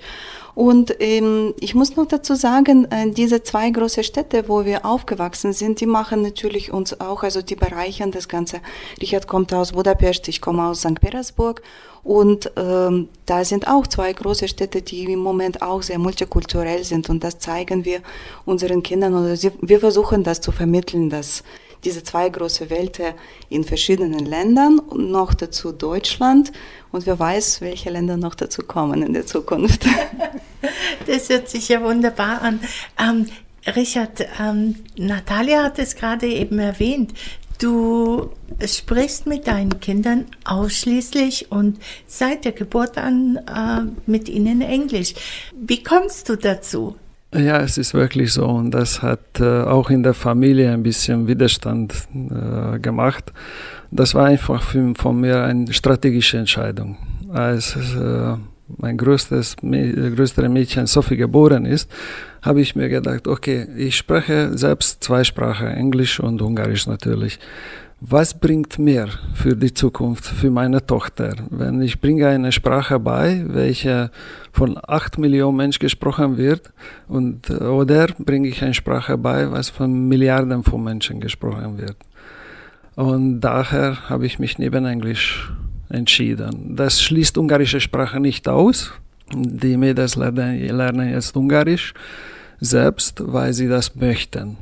Und 0.55 0.95
ähm, 1.01 1.53
ich 1.59 1.75
muss 1.75 1.97
noch 1.97 2.07
dazu 2.07 2.33
sagen, 2.33 2.85
äh, 2.89 3.11
diese 3.11 3.43
zwei 3.43 3.69
große 3.69 4.05
Städte, 4.05 4.45
wo 4.47 4.63
wir 4.63 4.85
aufgewachsen 4.85 5.51
sind, 5.51 5.81
die 5.81 5.85
machen 5.85 6.21
natürlich 6.21 6.71
uns 6.71 6.99
auch, 7.01 7.23
also 7.23 7.41
die 7.41 7.57
bereichern 7.57 8.11
das 8.11 8.29
Ganze. 8.29 8.61
Richard 9.01 9.27
kommt 9.27 9.53
aus 9.53 9.73
Budapest, 9.73 10.29
ich 10.29 10.39
komme 10.39 10.65
aus 10.65 10.79
St. 10.79 11.01
Petersburg 11.01 11.61
und 12.03 12.51
ähm, 12.55 13.09
da 13.25 13.43
sind 13.43 13.67
auch 13.67 13.85
zwei 13.85 14.13
große 14.13 14.47
Städte, 14.47 14.81
die 14.81 15.11
im 15.11 15.19
Moment 15.19 15.61
auch 15.61 15.81
sehr 15.81 15.99
multikulturell 15.99 16.85
sind 16.85 17.09
und 17.09 17.23
das 17.23 17.39
zeigen 17.39 17.83
wir 17.83 17.99
unseren 18.45 18.81
Kindern 18.81 19.13
oder 19.13 19.35
sie, 19.35 19.51
wir 19.59 19.81
versuchen 19.81 20.23
das 20.23 20.39
zu 20.39 20.53
vermitteln, 20.53 21.09
dass 21.09 21.43
diese 21.85 22.03
zwei 22.03 22.27
große 22.29 22.69
Welten 22.69 23.13
in 23.49 23.63
verschiedenen 23.63 24.25
Ländern 24.25 24.79
und 24.79 25.11
noch 25.11 25.33
dazu 25.33 25.71
Deutschland 25.71 26.51
und 26.91 27.05
wer 27.05 27.17
weiß, 27.19 27.61
welche 27.61 27.89
Länder 27.91 28.17
noch 28.17 28.35
dazu 28.35 28.63
kommen 28.63 29.01
in 29.01 29.13
der 29.13 29.25
Zukunft. 29.25 29.85
Das 31.05 31.29
hört 31.29 31.47
sich 31.47 31.69
ja 31.69 31.83
wunderbar 31.83 32.41
an. 32.41 32.59
Ähm, 32.99 33.27
Richard, 33.75 34.25
ähm, 34.39 34.75
Natalia 34.97 35.63
hat 35.63 35.77
es 35.77 35.95
gerade 35.95 36.25
eben 36.25 36.57
erwähnt. 36.57 37.13
Du 37.59 38.31
sprichst 38.65 39.27
mit 39.27 39.47
deinen 39.47 39.79
Kindern 39.79 40.25
ausschließlich 40.43 41.51
und 41.51 41.79
seit 42.07 42.45
der 42.45 42.51
Geburt 42.51 42.97
an 42.97 43.37
äh, 43.37 44.09
mit 44.09 44.27
ihnen 44.27 44.61
Englisch. 44.61 45.13
Wie 45.53 45.83
kommst 45.83 46.29
du 46.29 46.35
dazu? 46.35 46.95
Ja, 47.37 47.59
es 47.59 47.77
ist 47.77 47.93
wirklich 47.93 48.31
so 48.31 48.45
und 48.45 48.71
das 48.71 49.01
hat 49.01 49.41
äh, 49.41 49.63
auch 49.63 49.89
in 49.89 50.03
der 50.03 50.13
Familie 50.13 50.71
ein 50.71 50.83
bisschen 50.83 51.27
Widerstand 51.27 51.93
äh, 52.13 52.79
gemacht. 52.79 53.33
Das 53.91 54.15
war 54.15 54.27
einfach 54.27 54.63
für, 54.63 54.93
von 54.95 55.19
mir 55.19 55.43
eine 55.43 55.73
strategische 55.73 56.37
Entscheidung. 56.37 56.97
Als 57.33 57.75
äh, 57.75 58.35
mein 58.77 58.97
größtes, 58.97 59.57
größere 59.57 60.47
Mädchen 60.47 60.87
Sophie 60.87 61.17
geboren 61.17 61.65
ist, 61.65 61.91
habe 62.41 62.61
ich 62.61 62.75
mir 62.75 62.87
gedacht, 62.87 63.27
okay, 63.27 63.67
ich 63.75 63.97
spreche 63.97 64.57
selbst 64.57 65.03
zwei 65.03 65.25
Sprachen, 65.25 65.67
Englisch 65.67 66.21
und 66.21 66.41
Ungarisch 66.41 66.87
natürlich. 66.87 67.39
Was 68.01 68.37
bringt 68.37 68.77
mehr 68.77 69.07
für 69.33 69.55
die 69.55 69.73
Zukunft, 69.73 70.25
für 70.25 70.51
meine 70.51 70.85
Tochter, 70.85 71.33
wenn 71.49 71.81
ich 71.81 72.01
bringe 72.01 72.27
eine 72.27 72.51
Sprache 72.51 72.99
bei, 72.99 73.45
welche 73.47 74.11
von 74.51 74.77
acht 74.85 75.17
Millionen 75.17 75.55
Menschen 75.55 75.79
gesprochen 75.79 76.37
wird, 76.37 76.73
und, 77.07 77.49
oder 77.49 78.07
bringe 78.19 78.49
ich 78.49 78.61
eine 78.61 78.73
Sprache 78.73 79.17
bei, 79.17 79.49
was 79.49 79.69
von 79.69 80.09
Milliarden 80.09 80.63
von 80.63 80.83
Menschen 80.83 81.21
gesprochen 81.21 81.77
wird? 81.77 81.95
Und 82.95 83.39
daher 83.39 84.09
habe 84.09 84.25
ich 84.25 84.39
mich 84.39 84.57
neben 84.57 84.85
Englisch 84.85 85.51
entschieden. 85.89 86.75
Das 86.75 87.01
schließt 87.01 87.37
ungarische 87.37 87.79
Sprache 87.79 88.19
nicht 88.19 88.47
aus. 88.49 88.91
Die 89.33 89.77
Mädels 89.77 90.17
lernen 90.17 91.09
jetzt 91.09 91.35
Ungarisch 91.35 91.93
selbst, 92.59 93.21
weil 93.25 93.53
sie 93.53 93.67
das 93.67 93.95
möchten. 93.95 94.57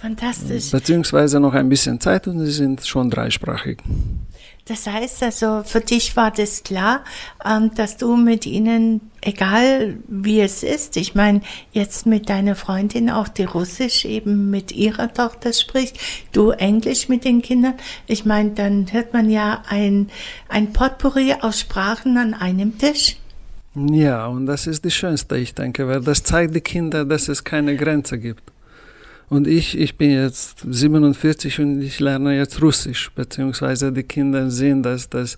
Fantastisch. 0.00 0.70
Beziehungsweise 0.70 1.40
noch 1.40 1.52
ein 1.52 1.68
bisschen 1.68 2.00
Zeit 2.00 2.26
und 2.26 2.44
sie 2.44 2.52
sind 2.52 2.86
schon 2.86 3.10
dreisprachig. 3.10 3.78
Das 4.64 4.86
heißt 4.86 5.22
also, 5.24 5.62
für 5.64 5.80
dich 5.80 6.16
war 6.16 6.30
das 6.30 6.62
klar, 6.62 7.04
ähm, 7.44 7.72
dass 7.74 7.96
du 7.96 8.16
mit 8.16 8.46
ihnen, 8.46 9.00
egal 9.20 9.98
wie 10.06 10.40
es 10.40 10.62
ist, 10.62 10.96
ich 10.96 11.14
meine, 11.14 11.42
jetzt 11.72 12.06
mit 12.06 12.30
deiner 12.30 12.54
Freundin 12.54 13.10
auch 13.10 13.28
die 13.28 13.44
Russisch 13.44 14.04
eben 14.04 14.48
mit 14.48 14.72
ihrer 14.72 15.12
Tochter 15.12 15.52
spricht, 15.52 15.98
du 16.32 16.50
Englisch 16.50 17.08
mit 17.08 17.24
den 17.24 17.42
Kindern. 17.42 17.74
Ich 18.06 18.24
meine, 18.24 18.50
dann 18.50 18.90
hört 18.92 19.12
man 19.12 19.28
ja 19.28 19.62
ein, 19.68 20.08
ein 20.48 20.72
Potpourri 20.72 21.34
aus 21.40 21.60
Sprachen 21.60 22.16
an 22.16 22.32
einem 22.32 22.78
Tisch. 22.78 23.16
Ja, 23.74 24.28
und 24.28 24.46
das 24.46 24.66
ist 24.66 24.84
das 24.84 24.94
Schönste, 24.94 25.36
ich 25.36 25.54
denke, 25.54 25.86
weil 25.88 26.00
das 26.00 26.22
zeigt 26.22 26.54
die 26.54 26.60
Kinder, 26.60 27.04
dass 27.04 27.28
es 27.28 27.44
keine 27.44 27.76
Grenze 27.76 28.18
gibt. 28.18 28.50
Und 29.30 29.46
ich, 29.46 29.78
ich 29.78 29.96
bin 29.96 30.10
jetzt 30.10 30.64
47 30.68 31.60
und 31.60 31.80
ich 31.80 32.00
lerne 32.00 32.36
jetzt 32.36 32.60
Russisch, 32.60 33.12
beziehungsweise 33.14 33.92
die 33.92 34.02
Kinder 34.02 34.50
sehen, 34.50 34.82
dass 34.82 35.08
das 35.08 35.36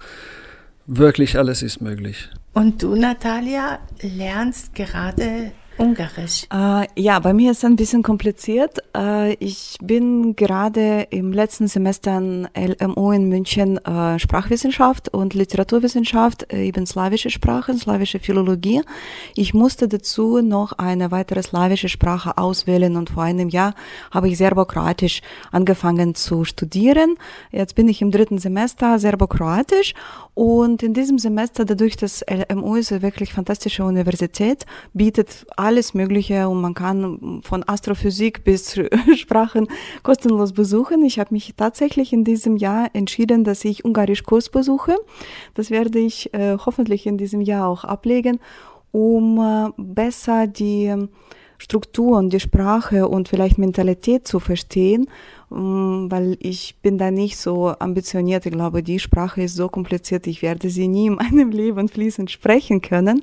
wirklich 0.86 1.36
alles 1.38 1.62
ist 1.62 1.82
möglich. 1.82 2.30
Und 2.54 2.82
du, 2.82 2.94
Natalia, 2.96 3.80
lernst 4.00 4.74
gerade 4.74 5.52
Ungarisch. 5.82 6.46
Äh, 6.52 6.86
ja, 6.94 7.18
bei 7.18 7.32
mir 7.32 7.50
ist 7.50 7.58
es 7.58 7.64
ein 7.64 7.74
bisschen 7.74 8.04
kompliziert. 8.04 8.78
Äh, 8.96 9.34
ich 9.34 9.78
bin 9.82 10.36
gerade 10.36 11.08
im 11.10 11.32
letzten 11.32 11.66
Semester 11.66 12.12
an 12.12 12.48
LMU 12.54 13.10
in 13.10 13.28
München 13.28 13.78
äh, 13.78 14.16
Sprachwissenschaft 14.20 15.08
und 15.08 15.34
Literaturwissenschaft, 15.34 16.52
äh, 16.52 16.66
eben 16.66 16.86
slawische 16.86 17.30
Sprachen, 17.30 17.78
slawische 17.78 18.20
Philologie. 18.20 18.82
Ich 19.34 19.54
musste 19.54 19.88
dazu 19.88 20.40
noch 20.40 20.70
eine 20.74 21.10
weitere 21.10 21.42
slawische 21.42 21.88
Sprache 21.88 22.38
auswählen 22.38 22.96
und 22.96 23.10
vor 23.10 23.24
einem 23.24 23.48
Jahr 23.48 23.74
habe 24.12 24.28
ich 24.28 24.38
Serbokroatisch 24.38 25.20
angefangen 25.50 26.14
zu 26.14 26.44
studieren. 26.44 27.16
Jetzt 27.50 27.74
bin 27.74 27.88
ich 27.88 28.00
im 28.02 28.12
dritten 28.12 28.38
Semester 28.38 29.00
Serbokroatisch 29.00 29.94
und 30.34 30.82
in 30.82 30.94
diesem 30.94 31.18
Semester, 31.18 31.64
dadurch, 31.64 31.96
dass 31.96 32.24
LMU 32.30 32.76
ist 32.76 32.92
eine 32.92 33.02
wirklich 33.02 33.32
fantastische 33.32 33.84
Universität, 33.84 34.64
bietet 34.94 35.44
alles 35.72 35.94
Mögliche 35.94 36.50
und 36.50 36.60
man 36.60 36.74
kann 36.74 37.40
von 37.42 37.66
Astrophysik 37.66 38.44
bis 38.44 38.78
Sprachen 39.16 39.68
kostenlos 40.02 40.52
besuchen. 40.52 41.02
Ich 41.02 41.18
habe 41.18 41.32
mich 41.32 41.54
tatsächlich 41.56 42.12
in 42.12 42.24
diesem 42.24 42.58
Jahr 42.58 42.90
entschieden, 42.92 43.42
dass 43.42 43.64
ich 43.64 43.82
Ungarisch-Kurs 43.82 44.50
besuche. 44.50 44.96
Das 45.54 45.70
werde 45.70 45.98
ich 45.98 46.34
äh, 46.34 46.58
hoffentlich 46.58 47.06
in 47.06 47.16
diesem 47.16 47.40
Jahr 47.40 47.68
auch 47.68 47.84
ablegen, 47.84 48.38
um 48.90 49.38
äh, 49.38 49.70
besser 49.78 50.46
die 50.46 50.94
Struktur 51.56 52.18
und 52.18 52.34
die 52.34 52.40
Sprache 52.40 53.08
und 53.08 53.30
vielleicht 53.30 53.56
Mentalität 53.56 54.28
zu 54.28 54.40
verstehen, 54.40 55.06
mm, 55.48 56.10
weil 56.10 56.36
ich 56.40 56.76
bin 56.82 56.98
da 56.98 57.10
nicht 57.10 57.38
so 57.38 57.68
ambitioniert. 57.78 58.44
Ich 58.44 58.52
glaube, 58.52 58.82
die 58.82 58.98
Sprache 58.98 59.44
ist 59.44 59.56
so 59.56 59.68
kompliziert, 59.68 60.26
ich 60.26 60.42
werde 60.42 60.68
sie 60.68 60.86
nie 60.86 61.06
in 61.06 61.14
meinem 61.22 61.50
Leben 61.50 61.88
fließend 61.88 62.30
sprechen 62.30 62.82
können. 62.82 63.22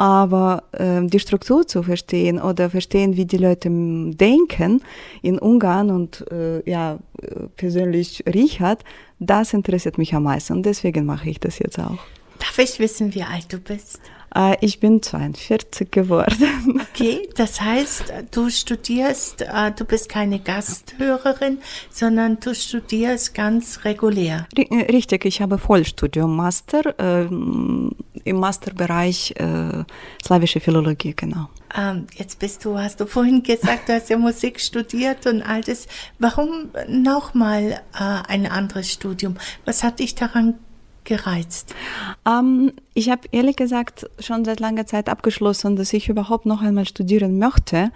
Aber 0.00 0.62
äh, 0.72 1.02
die 1.04 1.20
Struktur 1.20 1.66
zu 1.66 1.82
verstehen 1.82 2.40
oder 2.40 2.70
verstehen, 2.70 3.18
wie 3.18 3.26
die 3.26 3.36
Leute 3.36 3.68
denken 3.68 4.80
in 5.20 5.38
Ungarn 5.38 5.90
und 5.90 6.24
äh, 6.32 6.68
ja, 6.68 6.98
persönlich 7.56 8.24
Richard, 8.26 8.82
das 9.18 9.52
interessiert 9.52 9.98
mich 9.98 10.14
am 10.14 10.22
meisten. 10.22 10.54
Und 10.54 10.64
deswegen 10.64 11.04
mache 11.04 11.28
ich 11.28 11.38
das 11.38 11.58
jetzt 11.58 11.78
auch. 11.78 11.98
Darf 12.38 12.58
ich 12.58 12.78
wissen, 12.78 13.14
wie 13.14 13.22
alt 13.22 13.52
du 13.52 13.58
bist? 13.58 14.00
Äh, 14.34 14.56
ich 14.60 14.80
bin 14.80 15.02
42 15.02 15.90
geworden. 15.90 16.80
Okay, 16.92 17.28
das 17.36 17.60
heißt, 17.60 18.12
du 18.30 18.50
studierst, 18.50 19.42
äh, 19.42 19.72
du 19.72 19.84
bist 19.84 20.08
keine 20.08 20.38
Gasthörerin, 20.38 21.58
sondern 21.90 22.38
du 22.40 22.54
studierst 22.54 23.34
ganz 23.34 23.84
regulär. 23.84 24.46
Äh, 24.54 24.92
richtig, 24.92 25.24
ich 25.24 25.40
habe 25.40 25.56
Vollstudium 25.58 26.36
Master 26.36 26.94
ähm, 26.98 27.92
im 28.24 28.36
Masterbereich 28.36 29.34
äh, 29.36 29.84
slawische 30.22 30.60
Philologie, 30.60 31.14
genau. 31.14 31.48
Ähm, 31.76 32.06
jetzt 32.16 32.38
bist 32.38 32.64
du, 32.64 32.78
hast 32.78 33.00
du 33.00 33.06
vorhin 33.06 33.42
gesagt, 33.42 33.88
du 33.88 33.94
hast 33.94 34.10
ja 34.10 34.18
Musik 34.18 34.60
studiert 34.60 35.26
und 35.26 35.42
all 35.42 35.60
das. 35.62 35.86
Warum 36.18 36.70
nochmal 36.88 37.80
äh, 37.94 38.28
ein 38.28 38.46
anderes 38.46 38.90
Studium? 38.90 39.36
Was 39.64 39.82
hat 39.82 40.00
dich 40.00 40.14
daran 40.14 40.54
gereizt? 41.10 41.74
Ähm, 42.24 42.72
ich 42.94 43.10
habe 43.10 43.22
ehrlich 43.32 43.56
gesagt 43.56 44.08
schon 44.20 44.44
seit 44.44 44.60
langer 44.60 44.86
Zeit 44.86 45.08
abgeschlossen, 45.08 45.74
dass 45.74 45.92
ich 45.92 46.08
überhaupt 46.08 46.46
noch 46.46 46.62
einmal 46.62 46.86
studieren 46.86 47.38
möchte. 47.38 47.90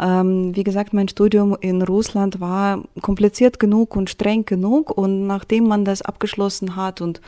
Ähm, 0.00 0.56
wie 0.56 0.64
gesagt, 0.64 0.94
mein 0.94 1.08
Studium 1.08 1.56
in 1.60 1.82
Russland 1.82 2.40
war 2.40 2.82
kompliziert 3.02 3.60
genug 3.60 3.94
und 3.94 4.08
streng 4.10 4.46
genug 4.46 4.90
und 4.90 5.26
nachdem 5.26 5.68
man 5.68 5.84
das 5.84 6.00
abgeschlossen 6.02 6.76
hat 6.76 7.00
und 7.00 7.20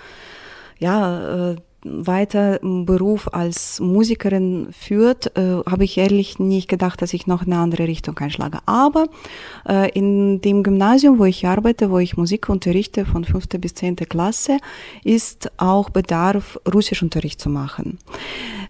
ja, 0.79 1.51
äh, 1.51 1.57
weiter 1.85 2.59
Beruf 2.63 3.29
als 3.33 3.79
Musikerin 3.81 4.69
führt, 4.73 5.37
äh, 5.37 5.63
habe 5.65 5.85
ich 5.85 5.97
ehrlich 5.97 6.39
nicht 6.39 6.69
gedacht, 6.69 7.01
dass 7.03 7.15
ich 7.15 7.27
noch 7.27 7.47
eine 7.47 7.59
andere 7.59 7.87
Richtung 7.87 8.19
einschlage. 8.19 8.59
Aber 8.67 9.07
äh, 9.69 9.91
in 9.93 10.41
dem 10.41 10.63
Gymnasium, 10.63 11.19
wo 11.19 11.25
ich 11.25 11.47
arbeite, 11.47 11.91
wo 11.91 11.99
ich 11.99 12.17
Musik 12.17 12.49
unterrichte 12.49 13.07
von 13.07 13.25
5. 13.25 13.49
bis 13.61 13.75
10. 13.75 13.97
Klasse, 13.97 14.59
ist 15.05 15.53
auch 15.57 15.91
Bedarf, 15.91 16.59
Russischunterricht 16.73 17.41
zu 17.41 17.49
machen. 17.49 17.99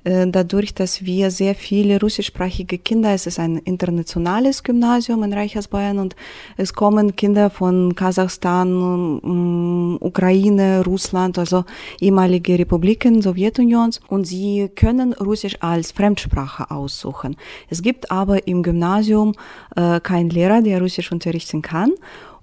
Äh, 0.05 0.27
dadurch, 0.29 0.75
dass 0.75 1.05
wir 1.05 1.31
sehr 1.31 1.55
viele 1.55 2.01
russischsprachige 2.01 2.79
Kinder, 2.79 3.13
es 3.13 3.27
ist 3.27 3.39
ein 3.39 3.59
internationales 3.59 4.63
Gymnasium 4.63 5.23
in 5.23 5.33
Reichersbayern 5.33 5.99
und 5.99 6.15
es 6.57 6.73
kommen 6.73 7.17
Kinder 7.17 7.51
von 7.51 7.95
Kasachstan, 7.95 9.21
mm, 9.23 9.97
Ukraine, 10.01 10.85
Russland, 10.85 11.39
also 11.39 11.65
ehemalige 12.01 12.59
Republiken 12.99 13.23
Sowjetunions 13.23 14.01
und 14.09 14.27
sie 14.27 14.69
können 14.75 15.13
Russisch 15.13 15.57
als 15.61 15.93
Fremdsprache 15.93 16.71
aussuchen. 16.71 17.37
Es 17.69 17.83
gibt 17.83 18.11
aber 18.11 18.47
im 18.49 18.63
Gymnasium 18.63 19.35
äh, 19.77 20.01
keinen 20.01 20.31
Lehrer, 20.31 20.63
der 20.63 20.81
Russisch 20.81 21.13
unterrichten 21.13 21.63
kann 21.63 21.93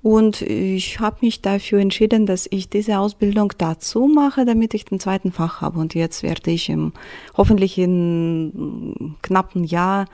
und 0.06 0.44
ich 0.44 1.00
habe 1.00 1.18
mich 1.22 1.42
dafür 1.42 1.80
entschieden, 1.80 2.28
dass 2.28 2.48
ich 2.52 2.70
diese 2.70 3.00
Ausbildung 3.00 3.54
dazu 3.58 4.06
mache, 4.06 4.46
damit 4.46 4.76
ich 4.76 4.86
den 4.86 5.00
zweiten 5.00 5.32
Fach 5.32 5.62
habe. 5.62 5.80
Und 5.80 5.96
jetzt 5.96 6.22
werde 6.22 6.52
ich 6.52 6.70
im, 6.70 6.94
hoffentlich 7.36 7.80
in 7.80 9.16
knappen 9.24 9.64
Jahr 9.64 10.06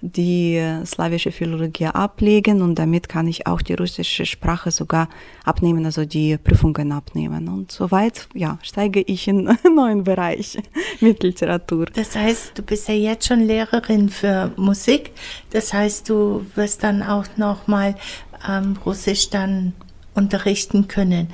die 0.00 0.62
slawische 0.84 1.32
Philologie 1.32 1.86
ablegen 1.86 2.62
und 2.62 2.76
damit 2.76 3.08
kann 3.08 3.26
ich 3.26 3.46
auch 3.46 3.62
die 3.62 3.74
russische 3.74 4.26
Sprache 4.26 4.70
sogar 4.70 5.08
abnehmen, 5.44 5.84
also 5.84 6.04
die 6.04 6.36
Prüfungen 6.38 6.92
abnehmen. 6.92 7.48
Und 7.48 7.72
soweit, 7.72 8.28
ja, 8.34 8.58
steige 8.62 9.00
ich 9.00 9.28
in 9.28 9.48
einen 9.64 9.74
neuen 9.74 10.04
Bereich 10.04 10.58
mit 11.00 11.22
Literatur. 11.22 11.86
Das 11.86 12.14
heißt, 12.14 12.58
du 12.58 12.62
bist 12.62 12.88
ja 12.88 12.94
jetzt 12.94 13.26
schon 13.26 13.40
Lehrerin 13.40 14.08
für 14.08 14.52
Musik. 14.56 15.12
Das 15.50 15.72
heißt, 15.72 16.08
du 16.08 16.44
wirst 16.54 16.82
dann 16.82 17.02
auch 17.02 17.26
noch 17.36 17.66
mal 17.66 17.94
ähm, 18.48 18.76
Russisch 18.84 19.30
dann 19.30 19.72
unterrichten 20.14 20.88
können. 20.88 21.28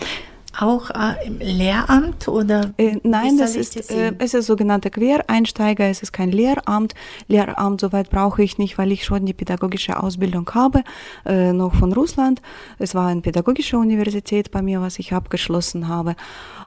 Auch 0.59 0.91
äh, 0.91 1.27
im 1.27 1.39
Lehramt 1.39 2.29
oder? 2.29 2.73
Äh, 2.77 2.99
nein, 3.03 3.39
das 3.39 3.57
ist, 3.57 3.79
das 3.79 3.91
äh, 3.91 4.13
es 4.19 4.35
ist 4.35 4.47
sogenannter 4.47 4.91
Quereinsteiger, 4.91 5.87
es 5.87 6.03
ist 6.03 6.13
kein 6.13 6.31
Lehramt. 6.31 6.95
Lehramt 7.29 7.81
soweit 7.81 8.11
brauche 8.11 8.43
ich 8.43 8.59
nicht, 8.59 8.77
weil 8.77 8.93
ich 8.93 9.05
schon 9.05 9.25
die 9.25 9.33
pädagogische 9.33 10.03
Ausbildung 10.03 10.51
habe, 10.55 10.85
äh, 11.25 11.53
noch 11.53 11.75
von 11.75 11.93
Russland. 11.93 12.43
Es 12.79 12.95
war 12.95 13.09
eine 13.09 13.23
pädagogische 13.23 13.79
Universität 13.79 14.51
bei 14.51 14.63
mir, 14.63 14.81
was 14.81 14.99
ich 14.99 15.13
abgeschlossen 15.13 15.89
habe. 15.89 16.17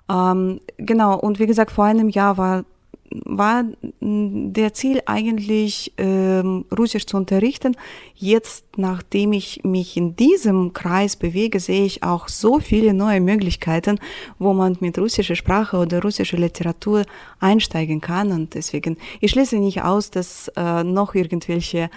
Ähm, 0.10 0.60
genau, 0.77 1.20
und 1.20 1.39
wie 1.39 1.48
gesagt, 1.48 1.72
vor 1.72 1.86
einem 1.86 2.10
Jahr 2.10 2.38
war 2.38 2.65
war 3.12 3.66
der 4.02 4.74
Ziel 4.74 5.02
eigentlich, 5.06 5.94
ähm, 5.98 6.66
Russisch 6.76 7.06
zu 7.06 7.18
unterrichten. 7.18 7.76
Jetzt, 8.16 8.66
nachdem 8.78 9.34
ich 9.34 9.64
mich 9.64 9.96
in 9.96 10.16
diesem 10.16 10.74
Kreis 10.74 11.16
bewege, 11.16 11.60
sehe 11.60 11.86
ich 11.86 12.04
auch 12.04 12.28
so 12.28 12.60
viele 12.60 12.94
neue 12.94 13.22
Möglichkeiten, 13.22 14.00
wo 14.40 14.54
man 14.54 14.78
mit 14.80 14.98
russischer 14.98 15.36
Sprache 15.36 15.78
oder 15.78 16.02
russischer 16.02 16.38
Literatur 16.38 17.04
einsteigen 17.40 18.02
kann. 18.02 18.32
Und 18.32 18.56
deswegen, 18.56 18.98
ich 19.22 19.32
schließe 19.32 19.58
nicht 19.58 19.82
aus, 19.84 20.12
dass 20.12 20.52
äh, 20.56 20.84
noch 20.84 21.16
irgendwelche 21.16 21.90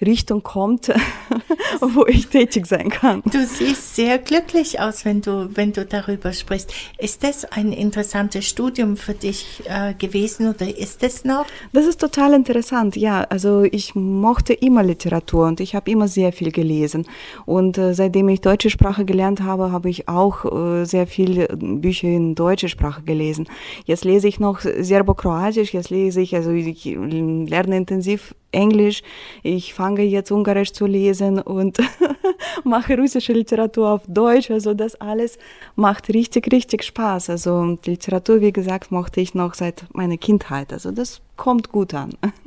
Richtung 0.00 0.42
kommt, 0.42 0.92
wo 1.80 2.06
ich 2.06 2.28
tätig 2.28 2.66
sein 2.66 2.88
kann. 2.88 3.22
Du 3.24 3.44
siehst 3.44 3.96
sehr 3.96 4.18
glücklich 4.18 4.80
aus, 4.80 5.04
wenn 5.04 5.20
du, 5.20 5.50
wenn 5.54 5.72
du 5.72 5.84
darüber 5.84 6.32
sprichst. 6.32 6.72
Ist 6.98 7.24
das 7.24 7.44
ein 7.44 7.72
interessantes 7.72 8.46
Studium 8.46 8.96
für 8.96 9.14
dich 9.14 9.62
äh, 9.66 9.94
gewesen 9.94 10.48
oder 10.48 10.66
ist 10.76 11.02
es 11.02 11.24
noch? 11.24 11.46
Das 11.72 11.86
ist 11.86 12.00
total 12.00 12.34
interessant, 12.34 12.96
ja. 12.96 13.22
Also 13.24 13.62
ich 13.62 13.94
mochte 13.94 14.52
immer 14.52 14.82
Literatur 14.82 15.46
und 15.46 15.60
ich 15.60 15.74
habe 15.74 15.90
immer 15.90 16.08
sehr 16.08 16.32
viel 16.32 16.52
gelesen. 16.52 17.06
Und 17.46 17.78
äh, 17.78 17.94
seitdem 17.94 18.28
ich 18.28 18.40
deutsche 18.40 18.70
Sprache 18.70 19.04
gelernt 19.04 19.42
habe, 19.42 19.72
habe 19.72 19.88
ich 19.88 20.08
auch 20.08 20.44
äh, 20.44 20.84
sehr 20.84 21.06
viele 21.06 21.48
Bücher 21.56 22.08
in 22.08 22.34
deutscher 22.34 22.68
Sprache 22.68 23.02
gelesen. 23.02 23.46
Jetzt 23.84 24.04
lese 24.04 24.28
ich 24.28 24.40
noch 24.40 24.60
Serbo-Kroatisch, 24.60 25.72
jetzt 25.72 25.90
lese 25.90 26.20
ich, 26.20 26.34
also 26.34 26.50
ich 26.50 26.84
lerne 26.84 27.76
intensiv 27.76 28.34
Englisch, 28.54 29.02
ich 29.42 29.74
fange 29.74 30.02
jetzt 30.02 30.30
Ungarisch 30.30 30.72
zu 30.72 30.86
lesen 30.86 31.40
und 31.40 31.78
mache 32.64 32.96
russische 32.96 33.32
Literatur 33.32 33.90
auf 33.90 34.02
Deutsch. 34.06 34.50
Also 34.50 34.74
das 34.74 34.94
alles 35.00 35.38
macht 35.76 36.08
richtig, 36.08 36.52
richtig 36.52 36.84
Spaß. 36.84 37.30
Also 37.30 37.76
Literatur, 37.84 38.40
wie 38.40 38.52
gesagt, 38.52 38.90
mochte 38.90 39.20
ich 39.20 39.34
noch 39.34 39.54
seit 39.54 39.84
meiner 39.92 40.16
Kindheit. 40.16 40.72
Also 40.72 40.90
das 40.90 41.20
kommt 41.36 41.70
gut 41.70 41.94
an. 41.94 42.14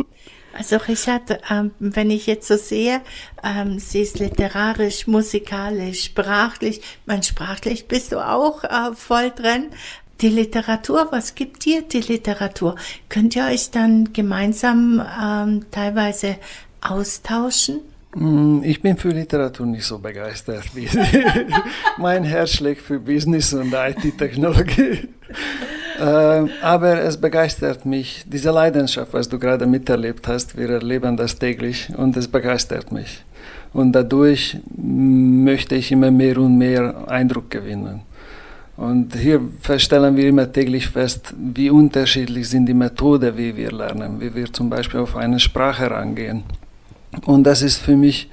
Also 0.58 0.78
Richard, 0.78 1.40
ähm, 1.52 1.72
wenn 1.78 2.10
ich 2.10 2.26
jetzt 2.26 2.48
so 2.48 2.58
sehe, 2.58 3.02
ähm, 3.44 3.78
sie 3.78 4.02
ist 4.02 4.18
literarisch, 4.18 5.06
musikalisch, 5.06 6.06
sprachlich, 6.06 6.82
man 7.06 7.22
sprachlich 7.22 7.88
bist 7.88 8.12
du 8.12 8.18
auch 8.18 8.64
äh, 8.64 8.96
voll 8.96 9.30
drin. 9.30 9.68
Die 10.22 10.30
Literatur, 10.30 11.10
was 11.12 11.36
gibt 11.36 11.64
dir 11.66 11.84
die 11.84 12.02
Literatur? 12.02 12.76
Könnt 13.08 13.36
ihr 13.36 13.46
euch 13.46 13.70
dann 13.70 14.14
gemeinsam 14.14 15.00
ähm, 15.22 15.66
teilweise 15.70 16.38
austauschen? 16.82 17.82
Mm, 18.16 18.64
ich 18.64 18.82
bin 18.82 18.98
für 18.98 19.10
Literatur 19.10 19.68
nicht 19.68 19.86
so 19.86 20.00
begeistert. 20.00 20.64
Wie 20.74 20.88
mein 22.00 22.24
Herz 22.24 22.52
schlägt 22.52 22.82
für 22.82 23.00
Business 23.00 23.54
und 23.54 23.72
IT-Technologie. 23.72 25.08
äh, 26.00 26.46
aber 26.64 27.02
es 27.02 27.18
begeistert 27.18 27.86
mich, 27.86 28.24
diese 28.26 28.50
Leidenschaft, 28.50 29.14
was 29.14 29.30
du 29.30 29.38
gerade 29.38 29.68
miterlebt 29.68 30.28
hast. 30.28 30.58
Wir 30.58 30.70
erleben 30.72 31.16
das 31.16 31.38
täglich 31.38 31.90
und 31.96 32.18
es 32.18 32.28
begeistert 32.28 32.92
mich. 32.92 33.24
Und 33.72 33.92
dadurch 33.92 34.58
möchte 34.76 35.76
ich 35.76 35.92
immer 35.92 36.10
mehr 36.10 36.40
und 36.40 36.58
mehr 36.58 37.08
Eindruck 37.08 37.52
gewinnen. 37.52 38.07
Und 38.77 39.15
hier 39.15 39.41
stellen 39.77 40.15
wir 40.15 40.27
immer 40.27 40.51
täglich 40.51 40.88
fest, 40.88 41.34
wie 41.36 41.72
unterschiedlich 41.72 42.48
sind 42.48 42.67
die 42.67 42.75
Methoden, 42.75 43.36
wie 43.36 43.55
wir 43.55 43.72
lernen, 43.72 44.22
wie 44.22 44.34
wir 44.34 44.53
zum 44.53 44.69
Beispiel 44.69 45.00
auf 45.00 45.15
eine 45.15 45.39
Sprache 45.39 45.89
rangehen. 45.89 46.43
Und 47.25 47.43
das 47.43 47.63
ist 47.63 47.77
für 47.77 47.96
mich 47.96 48.29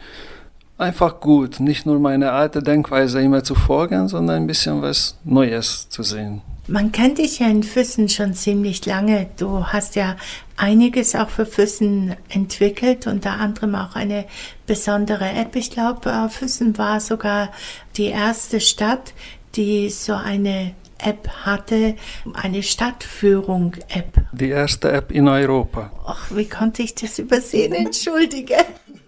einfach 0.77 1.19
gut, 1.21 1.61
nicht 1.61 1.87
nur 1.87 1.99
meine 1.99 2.33
alte 2.33 2.63
Denkweise 2.63 3.23
immer 3.23 3.43
zu 3.43 3.55
folgen, 3.55 4.07
sondern 4.09 4.37
ein 4.37 4.47
bisschen 4.47 4.83
was 4.83 5.17
Neues 5.25 5.89
zu 5.89 6.03
sehen. 6.03 6.43
Man 6.67 6.93
kennt 6.93 7.19
dich 7.19 7.41
ja 7.41 7.49
in 7.49 7.63
Füssen 7.63 8.09
schon 8.09 8.33
ziemlich 8.33 8.85
lange. 8.87 9.27
Du 9.37 9.67
hast 9.67 9.97
ja 9.97 10.17
einiges 10.57 11.15
auch 11.15 11.29
für 11.29 11.45
Füssen 11.45 12.17
entwickelt, 12.31 13.07
unter 13.07 13.33
anderem 13.33 13.75
auch 13.75 13.97
eine 13.97 14.25
besondere 14.67 15.29
App. 15.29 15.57
Ich 15.57 15.71
glaube, 15.71 16.11
äh, 16.11 16.29
Füssen 16.31 16.77
war 16.79 17.01
sogar 17.01 17.51
die 17.97 18.07
erste 18.07 18.61
Stadt, 18.61 19.13
die 19.57 19.91
so 19.91 20.15
eine 20.15 20.75
App 20.99 21.29
hatte, 21.45 21.97
eine 22.35 22.63
Stadtführung-App. 22.63 24.21
Die 24.33 24.49
erste 24.49 24.93
App 24.93 25.13
in 25.13 25.29
Europa. 25.29 25.91
Ach, 26.07 26.31
wie 26.35 26.49
konnte 26.49 26.83
ich 26.83 26.95
das 26.95 27.19
übersehen? 27.19 27.73
Entschuldige. 27.73 28.57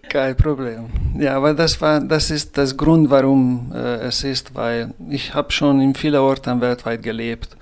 Kein 0.08 0.36
Problem. 0.36 0.86
Ja, 1.18 1.36
aber 1.36 1.54
das 1.54 1.80
war, 1.80 2.00
das 2.00 2.30
ist 2.30 2.56
das 2.56 2.76
Grund, 2.76 3.10
warum 3.10 3.72
äh, 3.74 3.96
es 4.06 4.22
ist, 4.24 4.54
weil 4.54 4.94
ich 5.08 5.34
habe 5.34 5.50
schon 5.50 5.80
in 5.80 5.94
vielen 5.94 6.20
Orten 6.20 6.60
weltweit 6.60 7.02
gelebt 7.02 7.56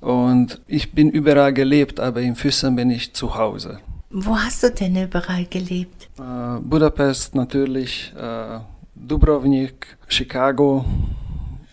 und 0.00 0.60
ich 0.66 0.92
bin 0.92 1.10
überall 1.10 1.52
gelebt, 1.52 2.00
aber 2.00 2.20
in 2.20 2.36
Füssen 2.36 2.76
bin 2.76 2.90
ich 2.90 3.14
zu 3.14 3.34
Hause. 3.34 3.80
Wo 4.10 4.36
hast 4.36 4.62
du 4.62 4.70
denn 4.70 5.02
überall 5.02 5.44
gelebt? 5.46 6.08
Äh, 6.18 6.60
Budapest 6.60 7.34
natürlich, 7.34 8.12
äh, 8.16 8.60
Dubrovnik, 8.94 9.98
Chicago, 10.08 10.84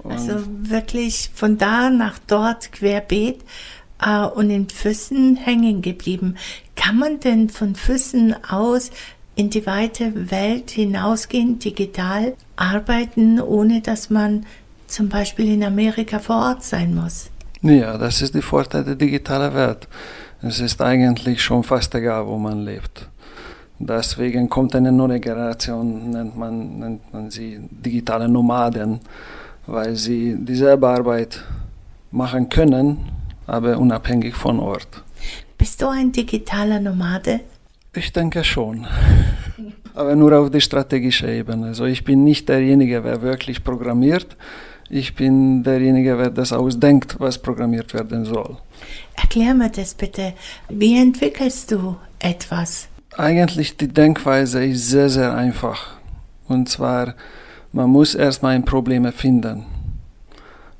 also 0.09 0.35
wirklich 0.45 1.31
von 1.33 1.57
da 1.57 1.89
nach 1.89 2.19
dort 2.27 2.71
querbeet 2.71 3.39
äh, 4.01 4.25
und 4.25 4.49
in 4.49 4.69
Füssen 4.69 5.35
hängen 5.35 5.81
geblieben. 5.81 6.35
Kann 6.75 6.97
man 6.97 7.19
denn 7.19 7.49
von 7.49 7.75
Füssen 7.75 8.35
aus 8.49 8.91
in 9.35 9.49
die 9.49 9.65
weite 9.65 10.31
Welt 10.31 10.71
hinausgehen, 10.71 11.59
digital 11.59 12.33
arbeiten, 12.55 13.41
ohne 13.41 13.81
dass 13.81 14.09
man 14.09 14.45
zum 14.87 15.09
Beispiel 15.09 15.53
in 15.53 15.63
Amerika 15.63 16.19
vor 16.19 16.37
Ort 16.37 16.63
sein 16.63 16.95
muss? 16.95 17.29
Ja, 17.61 17.97
das 17.97 18.21
ist 18.21 18.35
die 18.35 18.41
Vorteil 18.41 18.83
der 18.83 18.95
digitalen 18.95 19.53
Welt. 19.53 19.87
Es 20.41 20.59
ist 20.59 20.81
eigentlich 20.81 21.41
schon 21.41 21.63
fast 21.63 21.95
egal, 21.95 22.27
wo 22.27 22.37
man 22.37 22.63
lebt. 22.63 23.09
Deswegen 23.79 24.47
kommt 24.47 24.75
eine 24.75 24.91
neue 24.91 25.19
Generation, 25.19 26.11
nennt 26.11 26.37
man, 26.37 26.79
nennt 26.79 27.13
man 27.13 27.29
sie 27.29 27.59
digitale 27.69 28.29
Nomaden 28.29 29.01
weil 29.67 29.95
sie 29.95 30.35
dieselbe 30.37 30.87
Arbeit 30.87 31.43
machen 32.11 32.49
können, 32.49 33.11
aber 33.47 33.77
unabhängig 33.77 34.35
von 34.35 34.59
Ort. 34.59 35.03
Bist 35.57 35.81
du 35.81 35.87
ein 35.87 36.11
digitaler 36.11 36.79
Nomade? 36.79 37.41
Ich 37.93 38.11
denke 38.11 38.43
schon. 38.43 38.85
aber 39.93 40.15
nur 40.15 40.37
auf 40.37 40.49
der 40.49 40.59
strategischen 40.59 41.29
Ebene. 41.29 41.67
Also 41.67 41.85
ich 41.85 42.03
bin 42.03 42.23
nicht 42.23 42.49
derjenige, 42.49 43.01
der 43.01 43.21
wirklich 43.21 43.63
programmiert. 43.63 44.35
Ich 44.89 45.15
bin 45.15 45.63
derjenige, 45.63 46.15
der 46.17 46.29
das 46.29 46.53
ausdenkt, 46.53 47.15
was 47.19 47.37
programmiert 47.39 47.93
werden 47.93 48.25
soll. 48.25 48.57
Erklär 49.15 49.53
mir 49.53 49.69
das 49.69 49.95
bitte. 49.95 50.33
Wie 50.69 50.99
entwickelst 50.99 51.71
du 51.71 51.95
etwas? 52.19 52.87
Eigentlich 53.17 53.77
die 53.77 53.87
Denkweise 53.87 54.63
ist 54.63 54.89
sehr, 54.89 55.09
sehr 55.09 55.33
einfach. 55.33 55.97
Und 56.47 56.69
zwar 56.69 57.15
man 57.75 57.89
muss 57.89 58.15
erstmal 58.15 58.55
ein 58.55 58.63
Problem 58.63 59.11
finden 59.11 59.65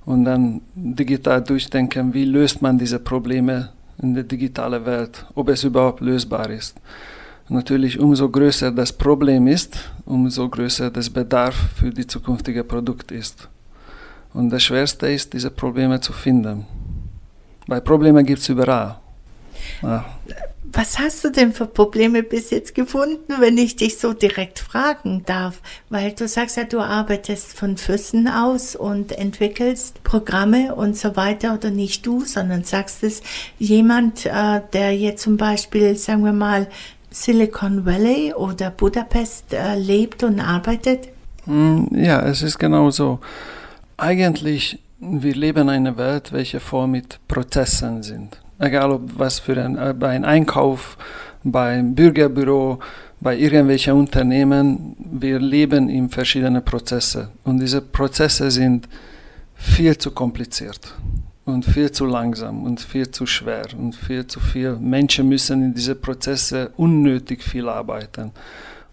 und 0.06 0.24
dann 0.24 0.62
digital 0.76 1.44
durchdenken, 1.44 2.14
wie 2.14 2.24
löst 2.24 2.62
man 2.62 2.78
diese 2.78 3.00
Probleme 3.00 3.70
in 4.02 4.14
der 4.14 4.24
digitalen 4.24 4.86
Welt, 4.86 5.26
ob 5.36 5.50
es 5.50 5.66
überhaupt 5.66 6.00
lösbar 6.00 6.50
ist. 6.50 6.78
Natürlich, 7.50 8.00
umso 8.00 8.30
größer 8.30 8.72
das 8.72 8.94
Problem 8.94 9.48
ist, 9.48 9.78
umso 10.06 10.48
größer 10.48 10.90
das 10.90 11.10
Bedarf 11.10 11.56
für 11.76 11.90
die 11.90 12.08
zukünftige 12.08 12.64
Produkt 12.64 13.12
ist. 13.12 13.50
Und 14.34 14.50
das 14.50 14.64
Schwerste 14.64 15.08
ist, 15.08 15.34
diese 15.34 15.52
Probleme 15.52 16.00
zu 16.00 16.14
finden. 16.14 16.66
Weil 17.68 17.82
Probleme 17.82 18.24
gibt 18.24 18.40
es 18.40 18.48
überall. 18.48 19.00
Ja. 19.82 20.06
Was 20.78 21.00
hast 21.00 21.24
du 21.24 21.30
denn 21.30 21.54
für 21.54 21.68
Probleme 21.68 22.22
bis 22.22 22.50
jetzt 22.50 22.76
gefunden, 22.76 23.36
wenn 23.40 23.58
ich 23.58 23.78
dich 23.78 23.98
so 23.98 24.12
direkt 24.12 24.60
fragen 24.60 25.24
darf? 25.26 25.62
Weil 25.90 26.12
du 26.12 26.28
sagst 26.28 26.58
ja, 26.58 26.66
du 26.66 26.82
arbeitest 26.82 27.58
von 27.58 27.78
Füssen 27.78 28.28
aus 28.28 28.76
und 28.76 29.14
entwickelst 29.14 30.04
Programme 30.04 30.76
und 30.76 30.98
so 30.98 31.16
weiter 31.16 31.54
oder 31.54 31.72
nicht 31.72 32.06
du, 32.06 32.26
sondern 32.26 32.66
sagst 32.66 33.04
es 33.04 33.22
jemand, 33.58 34.26
äh, 34.26 34.60
der 34.74 34.94
jetzt 34.98 35.24
zum 35.24 35.38
Beispiel, 35.38 35.96
sagen 35.96 36.26
wir 36.26 36.34
mal, 36.34 36.68
Silicon 37.10 37.86
Valley 37.86 38.34
oder 38.34 38.70
Budapest 38.70 39.54
äh, 39.54 39.76
lebt 39.76 40.24
und 40.24 40.42
arbeitet? 40.42 41.08
Hm, 41.46 41.88
ja, 41.94 42.20
es 42.28 42.42
ist 42.42 42.60
genau 42.60 42.90
so. 42.90 43.20
Eigentlich, 43.96 44.80
wir 45.00 45.36
leben 45.36 45.62
in 45.62 45.70
einer 45.70 45.96
Welt, 45.96 46.34
welche 46.34 46.60
voll 46.60 46.88
mit 46.88 47.22
Prozessen 47.30 48.04
sind 48.04 48.42
egal 48.60 48.92
ob 48.92 49.18
was 49.18 49.40
für 49.40 49.62
ein, 49.62 49.78
äh, 49.78 49.94
bei 49.94 50.10
einem 50.10 50.26
Einkauf, 50.26 50.98
beim 51.44 51.96
Bürgerbüro, 51.96 52.80
bei 53.22 53.38
irgendwelchen 53.38 53.94
Unternehmen, 53.94 54.96
wir 55.00 55.40
leben 55.40 55.90
in 55.90 56.10
verschiedenen 56.10 56.64
Prozessen 56.64 57.28
und 57.44 57.60
diese 57.60 57.82
Prozesse 57.82 58.52
sind 58.52 58.88
viel 59.56 59.98
zu 59.98 60.12
kompliziert 60.12 60.94
und 61.46 61.66
viel 61.66 61.92
zu 61.92 62.06
langsam 62.06 62.64
und 62.64 62.82
viel 62.82 63.10
zu 63.10 63.26
schwer 63.26 63.66
und 63.78 63.96
viel 63.96 64.28
zu 64.28 64.40
viel. 64.40 64.76
Menschen 64.78 65.30
müssen 65.30 65.64
in 65.64 65.74
diese 65.74 65.96
Prozesse 65.96 66.72
unnötig 66.76 67.44
viel 67.44 67.70
arbeiten. 67.70 68.32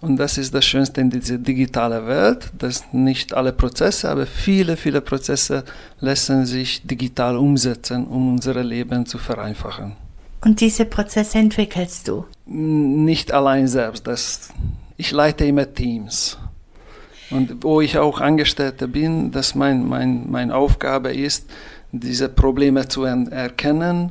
Und 0.03 0.17
das 0.17 0.37
ist 0.37 0.53
das 0.53 0.65
Schönste 0.65 1.01
in 1.01 1.11
dieser 1.11 1.39
digitalen 1.39 2.09
Welt, 2.09 2.51
dass 2.59 2.93
nicht 2.93 3.35
alle 3.35 3.53
Prozesse, 3.53 4.11
aber 4.11 4.27
viele, 4.27 4.77
viele 4.77 5.01
Prozesse 5.01 5.63
lassen 6.01 6.45
sich 6.45 6.85
digital 6.85 7.37
umsetzen, 7.37 8.09
um 8.09 8.33
unser 8.33 8.63
Leben 8.65 9.07
zu 9.07 9.19
vereinfachen. 9.19 9.93
Und 10.45 10.61
diese 10.61 10.87
Prozesse 10.87 11.39
entwickelst 11.39 12.09
du? 12.09 12.25
Nicht 12.47 13.31
allein 13.31 13.69
selbst. 13.69 14.09
Das, 14.09 14.49
ich 14.97 15.13
leite 15.13 15.45
immer 15.45 15.73
Teams. 15.73 16.37
Und 17.31 17.63
wo 17.63 17.81
ich 17.81 17.97
auch 17.97 18.21
Angestellter 18.21 18.89
bin, 18.89 19.31
dass 19.31 19.55
mein, 19.55 19.89
mein, 19.89 20.29
meine 20.29 20.57
Aufgabe 20.57 21.15
ist, 21.15 21.49
diese 21.93 22.29
Probleme 22.29 22.89
zu 22.89 23.05
erkennen, 23.05 24.11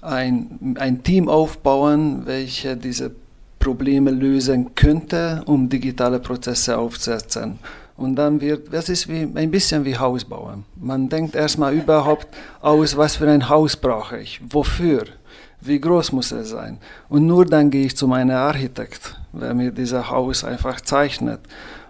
ein, 0.00 0.76
ein 0.78 1.02
Team 1.02 1.28
aufbauen, 1.28 2.22
welches 2.24 2.78
diese 2.78 3.12
Probleme 3.60 4.10
lösen 4.10 4.74
könnte, 4.74 5.42
um 5.46 5.68
digitale 5.68 6.18
Prozesse 6.18 6.76
aufzusetzen. 6.76 7.60
Und 7.96 8.16
dann 8.16 8.40
wird, 8.40 8.72
das 8.72 8.88
ist 8.88 9.08
wie, 9.08 9.28
ein 9.34 9.50
bisschen 9.50 9.84
wie 9.84 9.96
Hausbauen. 9.96 10.64
Man 10.76 11.10
denkt 11.10 11.34
erstmal 11.34 11.74
überhaupt 11.74 12.28
aus, 12.62 12.96
was 12.96 13.16
für 13.16 13.30
ein 13.30 13.48
Haus 13.50 13.76
brauche 13.76 14.18
ich, 14.18 14.40
wofür, 14.48 15.04
wie 15.60 15.78
groß 15.78 16.12
muss 16.12 16.32
es 16.32 16.48
sein. 16.48 16.78
Und 17.10 17.26
nur 17.26 17.44
dann 17.44 17.70
gehe 17.70 17.84
ich 17.84 17.96
zu 17.96 18.08
meinem 18.08 18.34
Architekt, 18.36 19.20
der 19.32 19.52
mir 19.52 19.70
dieses 19.70 20.10
Haus 20.10 20.42
einfach 20.42 20.80
zeichnet. 20.80 21.40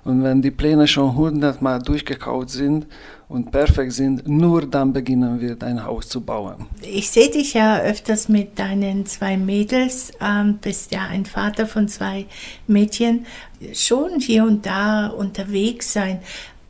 Und 0.02 0.24
wenn 0.24 0.42
die 0.42 0.50
Pläne 0.50 0.88
schon 0.88 1.14
hundertmal 1.14 1.80
durchgekaut 1.80 2.50
sind 2.50 2.86
und 3.30 3.52
perfekt 3.52 3.92
sind, 3.92 4.26
nur 4.26 4.66
dann 4.66 4.92
beginnen 4.92 5.40
wir 5.40 5.56
ein 5.62 5.84
Haus 5.84 6.08
zu 6.08 6.20
bauen. 6.20 6.66
Ich 6.82 7.10
sehe 7.10 7.30
dich 7.30 7.54
ja 7.54 7.78
öfters 7.78 8.28
mit 8.28 8.58
deinen 8.58 9.06
zwei 9.06 9.36
Mädels, 9.36 10.12
ähm, 10.20 10.58
bist 10.60 10.90
ja 10.90 11.06
ein 11.08 11.24
Vater 11.24 11.66
von 11.66 11.86
zwei 11.86 12.26
Mädchen, 12.66 13.26
schon 13.72 14.18
hier 14.18 14.44
und 14.44 14.66
da 14.66 15.06
unterwegs 15.06 15.92
sein. 15.92 16.18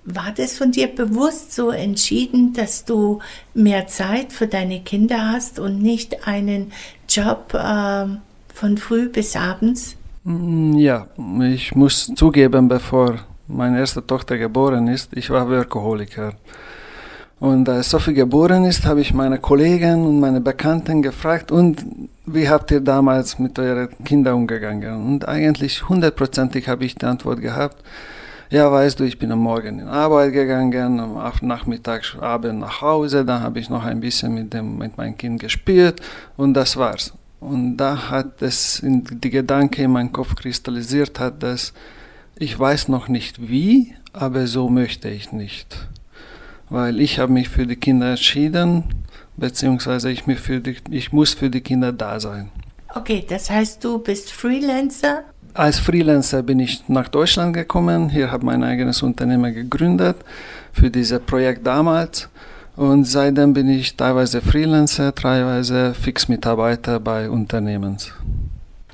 War 0.04 0.32
das 0.36 0.58
von 0.58 0.70
dir 0.70 0.88
bewusst 0.88 1.54
so 1.54 1.70
entschieden, 1.70 2.52
dass 2.52 2.84
du 2.84 3.20
mehr 3.54 3.86
Zeit 3.86 4.32
für 4.32 4.46
deine 4.46 4.80
Kinder 4.80 5.32
hast 5.32 5.58
und 5.58 5.80
nicht 5.80 6.26
einen 6.26 6.72
Job 7.08 7.54
äh, 7.54 8.04
von 8.54 8.76
früh 8.76 9.08
bis 9.08 9.34
abends? 9.34 9.96
Mm, 10.24 10.74
ja, 10.74 11.06
ich 11.42 11.74
muss 11.74 12.12
zugeben, 12.14 12.68
bevor 12.68 13.20
meine 13.50 13.78
erste 13.78 14.06
Tochter 14.06 14.38
geboren 14.38 14.88
ist, 14.88 15.10
ich 15.14 15.30
war 15.30 15.48
Workaholiker. 15.48 16.34
Und 17.40 17.68
als 17.70 17.90
Sophie 17.90 18.12
geboren 18.12 18.64
ist, 18.64 18.84
habe 18.84 19.00
ich 19.00 19.14
meine 19.14 19.38
Kollegen 19.38 20.06
und 20.06 20.20
meine 20.20 20.42
Bekannten 20.42 21.00
gefragt, 21.00 21.50
und 21.50 21.84
wie 22.26 22.48
habt 22.48 22.70
ihr 22.70 22.80
damals 22.80 23.38
mit 23.38 23.58
euren 23.58 23.88
Kindern 24.04 24.34
umgegangen? 24.34 25.06
Und 25.06 25.26
eigentlich 25.26 25.88
hundertprozentig 25.88 26.68
habe 26.68 26.84
ich 26.84 26.96
die 26.96 27.06
Antwort 27.06 27.40
gehabt, 27.40 27.82
ja, 28.50 28.70
weißt 28.70 28.98
du, 28.98 29.04
ich 29.04 29.18
bin 29.18 29.32
am 29.32 29.38
Morgen 29.38 29.78
in 29.78 29.88
Arbeit 29.88 30.32
gegangen, 30.32 31.00
am 31.00 31.32
Nachmittag, 31.42 32.16
Abend 32.20 32.60
nach 32.60 32.82
Hause, 32.82 33.24
dann 33.24 33.42
habe 33.42 33.58
ich 33.58 33.70
noch 33.70 33.84
ein 33.84 34.00
bisschen 34.00 34.34
mit, 34.34 34.52
dem, 34.52 34.76
mit 34.76 34.98
meinem 34.98 35.16
Kind 35.16 35.40
gespielt 35.40 36.02
und 36.36 36.54
das 36.54 36.76
war's. 36.76 37.14
Und 37.38 37.78
da 37.78 38.10
hat 38.10 38.42
es 38.42 38.82
die 38.84 39.30
Gedanke 39.30 39.84
in 39.84 39.92
meinem 39.92 40.12
Kopf 40.12 40.34
kristallisiert 40.34 41.18
hat, 41.18 41.42
dass 41.42 41.72
ich 42.40 42.58
weiß 42.58 42.88
noch 42.88 43.08
nicht 43.08 43.48
wie, 43.48 43.94
aber 44.14 44.46
so 44.46 44.70
möchte 44.70 45.10
ich 45.10 45.30
nicht. 45.30 45.76
Weil 46.70 46.98
ich 46.98 47.18
habe 47.18 47.32
mich 47.32 47.50
für 47.50 47.66
die 47.66 47.76
Kinder 47.76 48.10
entschieden, 48.10 48.84
beziehungsweise 49.36 50.10
ich, 50.10 50.26
mich 50.26 50.40
für 50.40 50.60
die, 50.60 50.76
ich 50.90 51.12
muss 51.12 51.34
für 51.34 51.50
die 51.50 51.60
Kinder 51.60 51.92
da 51.92 52.18
sein. 52.18 52.50
Okay, 52.94 53.24
das 53.28 53.50
heißt, 53.50 53.84
du 53.84 53.98
bist 53.98 54.32
Freelancer? 54.32 55.24
Als 55.52 55.78
Freelancer 55.78 56.42
bin 56.42 56.60
ich 56.60 56.88
nach 56.88 57.08
Deutschland 57.08 57.52
gekommen. 57.52 58.08
Hier 58.08 58.30
habe 58.30 58.42
ich 58.42 58.46
mein 58.46 58.64
eigenes 58.64 59.02
Unternehmen 59.02 59.52
gegründet 59.52 60.16
für 60.72 60.90
dieses 60.90 61.20
Projekt 61.20 61.66
damals. 61.66 62.28
Und 62.74 63.04
seitdem 63.04 63.52
bin 63.52 63.68
ich 63.68 63.96
teilweise 63.96 64.40
Freelancer, 64.40 65.14
teilweise 65.14 65.92
Fixmitarbeiter 65.92 67.00
bei 67.00 67.28
Unternehmen. 67.28 67.98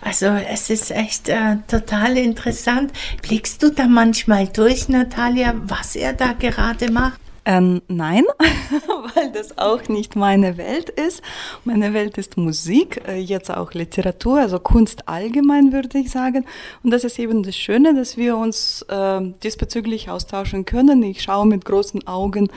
Also 0.07 0.27
es 0.27 0.71
ist 0.71 0.93
echt 0.93 1.29
äh, 1.29 1.57
total 1.67 2.17
interessant. 2.17 2.93
Blickst 3.23 3.61
du 3.61 3.71
da 3.71 3.89
manchmal 3.89 4.47
durch, 4.47 4.89
Natalia, 4.89 5.53
was 5.57 5.97
er 5.97 6.13
da 6.13 6.33
gerade 6.33 6.93
macht? 6.93 7.21
Ähm, 7.49 7.81
nein, 7.87 8.25
weil 9.15 9.31
das 9.31 9.57
auch 9.57 9.89
nicht 9.89 10.17
meine 10.17 10.57
Welt 10.59 10.91
ist. 10.91 11.23
Meine 11.65 11.95
Welt 11.95 12.19
ist 12.19 12.37
Musik, 12.37 13.03
äh, 13.07 13.21
jetzt 13.21 13.53
auch 13.53 13.73
Literatur, 13.73 14.41
also 14.41 14.59
Kunst 14.59 15.09
allgemein 15.09 15.73
würde 15.73 15.97
ich 15.97 16.11
sagen. 16.11 16.45
Und 16.83 16.91
das 16.91 17.05
ist 17.05 17.21
eben 17.21 17.45
das 17.45 17.57
Schöne, 17.57 17.95
dass 17.95 18.17
wir 18.17 18.37
uns 18.37 18.83
äh, 18.89 19.21
diesbezüglich 19.45 20.11
austauschen 20.11 20.65
können. 20.65 21.05
Ich 21.05 21.23
schaue 21.23 21.47
mit 21.47 21.65
großen 21.65 22.05
Augen, 22.09 22.49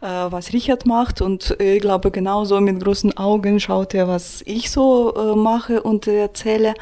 äh, 0.00 0.06
was 0.06 0.52
Richard 0.52 0.86
macht 0.86 1.20
und 1.20 1.56
ich 1.58 1.80
glaube 1.80 2.12
genauso 2.12 2.60
mit 2.60 2.78
großen 2.80 3.16
Augen 3.16 3.58
schaut 3.58 3.94
er, 3.94 4.06
was 4.06 4.42
ich 4.46 4.70
so 4.70 5.12
äh, 5.16 5.34
mache 5.34 5.82
und 5.82 6.06
erzähle. 6.06 6.74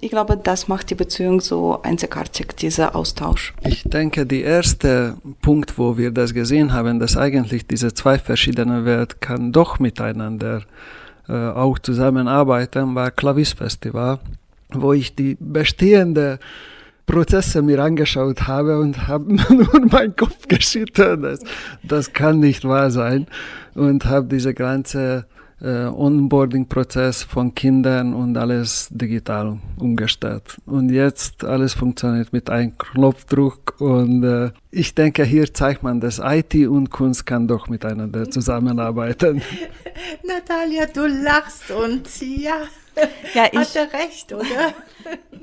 Ich 0.00 0.10
glaube, 0.10 0.36
das 0.36 0.68
macht 0.68 0.90
die 0.90 0.94
Beziehung 0.94 1.40
so 1.40 1.82
einzigartig, 1.82 2.56
dieser 2.56 2.94
Austausch. 2.94 3.52
Ich 3.62 3.82
denke, 3.82 4.26
der 4.26 4.44
erste 4.44 5.16
Punkt, 5.42 5.76
wo 5.76 5.98
wir 5.98 6.12
das 6.12 6.34
gesehen 6.34 6.72
haben, 6.72 7.00
dass 7.00 7.16
eigentlich 7.16 7.66
diese 7.66 7.92
zwei 7.92 8.16
verschiedenen 8.16 8.84
Welten 8.84 9.18
kann 9.18 9.50
doch 9.50 9.80
miteinander 9.80 10.62
äh, 11.28 11.32
auch 11.32 11.80
zusammenarbeiten, 11.80 12.94
war 12.94 13.10
Klavis 13.10 13.54
Festival, 13.54 14.20
wo 14.70 14.92
ich 14.92 15.16
die 15.16 15.36
bestehende 15.40 16.38
Prozesse 17.06 17.62
mir 17.62 17.82
angeschaut 17.82 18.46
habe 18.46 18.78
und 18.78 19.08
habe 19.08 19.34
nur 19.52 19.86
meinen 19.90 20.14
Kopf 20.14 20.46
geschüttelt. 20.46 21.24
Das, 21.24 21.40
das 21.82 22.12
kann 22.12 22.38
nicht 22.38 22.64
wahr 22.64 22.92
sein. 22.92 23.26
Und 23.74 24.04
habe 24.04 24.26
diese 24.28 24.54
ganze 24.54 25.26
äh, 25.60 25.86
Onboarding-Prozess 25.86 27.22
von 27.22 27.54
Kindern 27.54 28.14
und 28.14 28.36
alles 28.36 28.88
digital 28.90 29.58
umgestellt. 29.78 30.58
Und 30.66 30.90
jetzt 30.90 31.44
alles 31.44 31.74
funktioniert 31.74 32.32
mit 32.32 32.50
einem 32.50 32.76
Knopfdruck 32.78 33.80
und 33.80 34.24
äh, 34.24 34.50
ich 34.70 34.94
denke, 34.94 35.24
hier 35.24 35.52
zeigt 35.52 35.82
man, 35.82 36.00
dass 36.00 36.20
IT 36.22 36.54
und 36.54 36.90
Kunst 36.90 37.26
kann 37.26 37.48
doch 37.48 37.68
miteinander 37.68 38.30
zusammenarbeiten. 38.30 39.42
Natalia, 40.24 40.86
du 40.86 41.06
lachst 41.06 41.70
und 41.70 42.08
ja, 42.20 42.62
ja 43.34 43.46
ich, 43.50 43.58
hat 43.58 43.76
er 43.76 43.92
recht, 43.92 44.32
oder? 44.32 44.44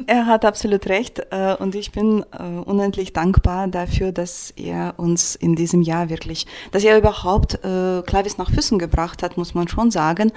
Er 0.08 0.28
hat 0.28 0.46
absolut 0.46 0.88
recht 0.88 1.20
äh, 1.32 1.56
und 1.56 1.74
ich 1.74 1.92
bin 1.92 2.24
äh, 2.32 2.44
unendlich 2.44 3.14
dankbar 3.14 3.68
dafür, 3.68 4.12
dass 4.12 4.52
er 4.52 4.94
uns 4.98 5.36
in 5.36 5.56
diesem 5.56 5.82
Jahr 5.82 6.10
wirklich, 6.10 6.46
dass 6.72 6.84
er 6.84 6.98
überhaupt 6.98 7.56
äh, 7.64 8.04
Klavis 8.06 8.38
nach 8.38 8.52
Füßen 8.52 8.78
gebracht 8.78 9.24
hat, 9.24 9.38
muss 9.38 9.56
man 9.56 9.68
schon 9.68 9.90
sagen. 9.90 10.32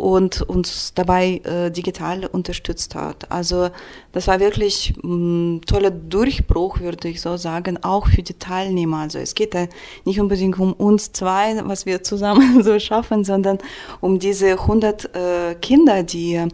Und 0.00 0.40
uns 0.40 0.94
dabei 0.94 1.42
äh, 1.44 1.70
digital 1.70 2.24
unterstützt 2.24 2.94
hat. 2.94 3.30
Also 3.30 3.68
das 4.12 4.26
war 4.28 4.40
wirklich 4.40 4.94
ein 5.04 5.56
mm, 5.56 5.60
toller 5.66 5.90
Durchbruch, 5.90 6.80
würde 6.80 7.08
ich 7.08 7.20
so 7.20 7.36
sagen, 7.36 7.78
auch 7.82 8.08
für 8.08 8.22
die 8.22 8.34
Teilnehmer. 8.34 9.00
Also 9.00 9.18
es 9.18 9.34
geht 9.34 9.52
ja 9.52 9.66
nicht 10.06 10.18
unbedingt 10.18 10.58
um 10.58 10.72
uns 10.72 11.12
zwei, 11.12 11.60
was 11.64 11.84
wir 11.84 12.02
zusammen 12.02 12.62
so 12.64 12.78
schaffen, 12.78 13.24
sondern 13.24 13.58
um 14.00 14.18
diese 14.18 14.52
100 14.52 15.14
äh, 15.14 15.54
Kinder, 15.60 16.02
die 16.02 16.48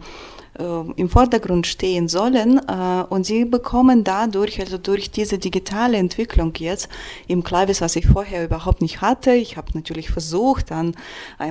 im 0.95 1.09
Vordergrund 1.09 1.67
stehen 1.67 2.07
sollen. 2.07 2.59
Äh, 2.67 3.03
und 3.09 3.25
sie 3.25 3.45
bekommen 3.45 4.03
dadurch, 4.03 4.59
also 4.59 4.77
durch 4.77 5.11
diese 5.11 5.37
digitale 5.37 5.97
Entwicklung 5.97 6.53
jetzt 6.57 6.89
im 7.27 7.43
Klavis, 7.43 7.81
was 7.81 7.95
ich 7.95 8.07
vorher 8.07 8.45
überhaupt 8.45 8.81
nicht 8.81 9.01
hatte. 9.01 9.33
Ich 9.33 9.57
habe 9.57 9.71
natürlich 9.73 10.09
versucht, 10.09 10.71
dann 10.71 10.95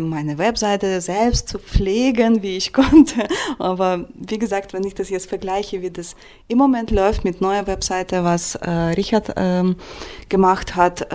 meine 0.01 0.39
Webseite 0.39 1.01
selbst 1.01 1.49
zu 1.49 1.59
pflegen, 1.59 2.43
wie 2.43 2.57
ich 2.57 2.73
konnte. 2.73 3.29
Aber 3.59 4.09
wie 4.15 4.39
gesagt, 4.39 4.73
wenn 4.73 4.85
ich 4.85 4.95
das 4.95 5.11
jetzt 5.11 5.29
vergleiche, 5.29 5.83
wie 5.83 5.91
das 5.91 6.17
im 6.49 6.59
Moment 6.59 6.91
läuft 6.91 7.25
mit 7.25 7.41
neuer 7.41 7.67
Webseite, 7.67 8.25
was 8.25 8.55
äh, 8.57 8.71
Richard 8.71 9.33
ähm, 9.37 9.77
gemacht 10.29 10.77
hat, 10.77 11.07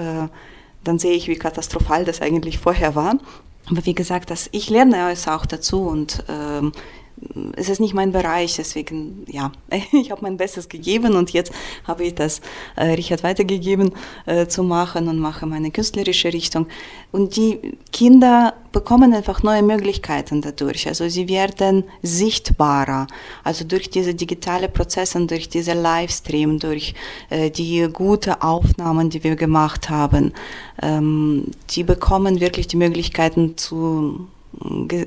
dann 0.84 1.00
sehe 1.00 1.14
ich, 1.14 1.28
wie 1.28 1.36
katastrophal 1.36 2.06
das 2.06 2.22
eigentlich 2.22 2.58
vorher 2.58 2.96
war. 2.96 3.18
Aber 3.70 3.86
wie 3.86 3.94
gesagt, 3.94 4.32
das, 4.32 4.50
ich 4.52 4.70
lerne 4.70 5.12
es 5.12 5.28
auch 5.28 5.46
dazu 5.46 5.84
und 5.84 6.24
ähm, 6.28 6.72
es 7.56 7.70
ist 7.70 7.80
nicht 7.80 7.94
mein 7.94 8.12
Bereich, 8.12 8.56
deswegen, 8.56 9.26
ja, 9.28 9.52
ich 9.92 10.12
habe 10.12 10.22
mein 10.22 10.38
Bestes 10.38 10.70
gegeben 10.70 11.16
und 11.16 11.32
jetzt 11.32 11.52
habe 11.86 12.04
ich 12.04 12.16
das 12.16 12.42
äh, 12.76 12.86
Richard 12.88 13.24
weitergegeben 13.24 13.92
äh, 14.26 14.48
zu 14.48 14.64
machen 14.64 15.08
und 15.08 15.20
mache 15.20 15.46
meine 15.46 15.72
künstlerische 15.72 16.34
Richtung. 16.34 16.68
Und 17.12 17.36
die 17.36 17.78
Kinder 17.92 18.54
bekommen 18.72 19.14
einfach 19.14 19.44
neue 19.44 19.62
Möglichkeiten 19.62 20.42
dadurch. 20.42 20.88
Also 20.88 21.10
sie 21.10 21.28
werden 21.28 21.84
sichtbarer, 22.02 23.08
also 23.44 23.66
durch 23.66 23.90
diese 23.90 24.16
digitale 24.16 24.70
Prozesse, 24.70 25.26
durch 25.28 25.50
diese 25.50 25.74
Livestream, 25.74 26.60
durch 26.60 26.96
äh, 27.30 27.52
die 27.52 27.88
gute 27.92 28.42
Aufnahmen, 28.42 29.10
die 29.10 29.24
wir 29.24 29.36
gemacht 29.36 29.90
haben. 29.90 30.34
Ähm, 30.82 31.48
die 31.72 31.84
bekommen 31.84 32.40
wirklich 32.40 32.68
die 32.68 32.78
Möglichkeiten 32.78 33.58
zu 33.58 34.28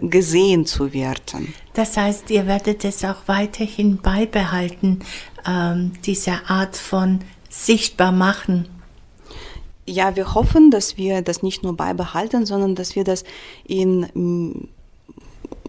gesehen 0.01 0.67
zu 0.67 0.93
werden. 0.93 1.55
Das 1.75 1.97
heißt, 1.97 2.31
ihr 2.31 2.47
werdet 2.47 2.85
es 2.85 3.05
auch 3.05 3.27
weiterhin 3.27 3.99
beibehalten, 3.99 5.01
ähm, 5.47 5.93
diese 6.05 6.49
Art 6.49 6.77
von 6.77 7.21
sichtbar 7.49 8.13
machen. 8.13 8.69
Ja, 9.87 10.17
wir 10.17 10.35
hoffen, 10.35 10.71
dass 10.71 10.97
wir 10.97 11.23
das 11.23 11.43
nicht 11.43 11.63
nur 11.63 11.77
beibehalten, 11.77 12.47
sondern 12.47 12.75
dass 12.75 12.97
wir 12.97 13.05
das 13.05 13.25
in 13.67 14.69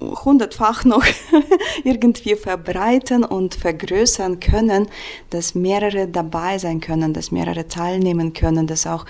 hundertfach 0.01 0.85
noch 0.85 1.03
irgendwie 1.83 2.35
verbreiten 2.35 3.23
und 3.23 3.55
vergrößern 3.55 4.39
können, 4.39 4.87
dass 5.29 5.55
mehrere 5.55 6.07
dabei 6.07 6.57
sein 6.57 6.79
können, 6.79 7.13
dass 7.13 7.31
mehrere 7.31 7.67
teilnehmen 7.67 8.33
können, 8.33 8.67
dass 8.67 8.87
auch 8.87 9.05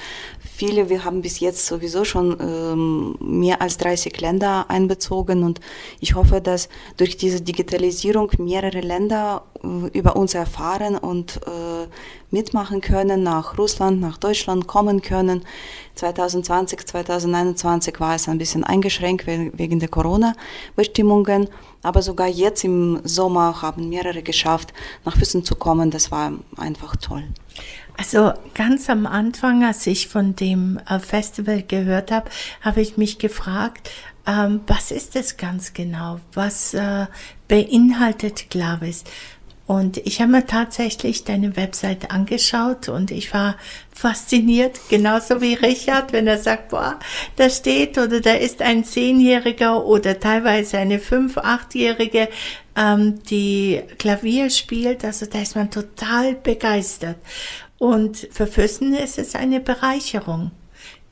viele, 0.56 0.90
wir 0.90 1.04
haben 1.04 1.22
bis 1.22 1.40
jetzt 1.40 1.66
sowieso 1.66 2.06
schon 2.06 2.38
ähm, 2.40 3.16
mehr 3.20 3.62
als 3.62 3.78
30 3.78 4.20
Länder 4.22 4.66
einbezogen 4.70 5.44
und 5.44 5.60
ich 6.00 6.16
hoffe, 6.16 6.42
dass 6.42 6.70
durch 6.98 7.18
diese 7.18 7.42
Digitalisierung 7.42 8.32
mehrere 8.38 8.80
Länder 8.80 9.44
äh, 9.64 9.98
über 9.98 10.16
uns 10.16 10.34
erfahren 10.34 10.98
und 10.98 11.42
äh, 11.46 11.88
mitmachen 12.32 12.82
können, 12.82 13.24
nach 13.24 13.58
Russland, 13.58 14.00
nach 14.00 14.18
Deutschland 14.18 14.68
kommen 14.68 15.02
können. 15.02 15.44
2020, 15.96 16.86
2021 16.86 18.00
war 18.00 18.16
es 18.16 18.28
ein 18.28 18.38
bisschen 18.38 18.64
eingeschränkt 18.64 19.28
wegen 19.28 19.80
der 19.80 19.90
Corona-Bestimmungen, 19.90 21.50
aber 21.84 22.02
sogar 22.02 22.28
jetzt 22.28 22.64
im 22.64 23.00
Sommer 23.04 23.62
haben 23.62 23.90
mehrere 23.90 24.22
geschafft, 24.22 24.74
nach 25.06 25.16
Füssen 25.18 25.44
zu 25.44 25.56
kommen. 25.56 25.92
Das 25.92 26.12
war 26.12 26.34
einfach 26.58 26.96
toll. 26.96 27.24
Also 27.98 28.34
ganz 28.54 28.90
am 28.90 29.06
Anfang, 29.06 29.64
als 29.64 29.88
ich 29.88 30.08
von 30.08 30.36
dem 30.36 30.80
äh, 30.90 31.00
Festival 31.00 31.64
gehört 31.64 32.12
habe, 32.12 32.30
habe 32.62 32.82
ich 32.82 32.98
mich 32.98 33.20
gefragt, 33.20 33.90
ähm, 34.28 34.62
was 34.68 34.92
ist 34.92 35.16
es 35.16 35.38
ganz 35.38 35.74
genau? 35.74 36.20
Was 36.34 36.74
äh, 36.74 37.06
beinhaltet 37.48 38.50
Glavis? 38.50 39.04
Und 39.68 39.98
ich 39.98 40.22
habe 40.22 40.32
mir 40.32 40.46
tatsächlich 40.46 41.24
deine 41.24 41.56
Website 41.56 42.12
angeschaut 42.12 42.88
und 42.88 43.10
ich 43.10 43.34
war 43.34 43.56
fasziniert, 43.92 44.80
genauso 44.90 45.42
wie 45.42 45.56
Richard, 45.56 46.14
wenn 46.14 46.28
er 46.28 46.38
sagt, 46.38 46.70
boah, 46.70 47.00
da 47.36 47.50
steht 47.50 47.98
oder 47.98 48.22
da 48.22 48.34
ist 48.34 48.62
ein 48.62 48.84
Zehnjähriger 48.84 49.84
oder 49.84 50.20
teilweise 50.20 50.78
eine 50.78 51.00
Fünf-, 51.00 51.40
Achtjährige, 51.40 52.30
ähm, 52.76 53.24
die 53.24 53.82
Klavier 53.98 54.52
spielt. 54.52 55.04
Also 55.04 55.26
da 55.26 55.42
ist 55.42 55.56
man 55.56 55.72
total 55.72 56.36
begeistert. 56.36 57.18
Und 57.78 58.28
für 58.32 58.48
Füssen 58.48 58.94
ist 58.94 59.18
es 59.18 59.36
eine 59.36 59.60
Bereicherung. 59.60 60.52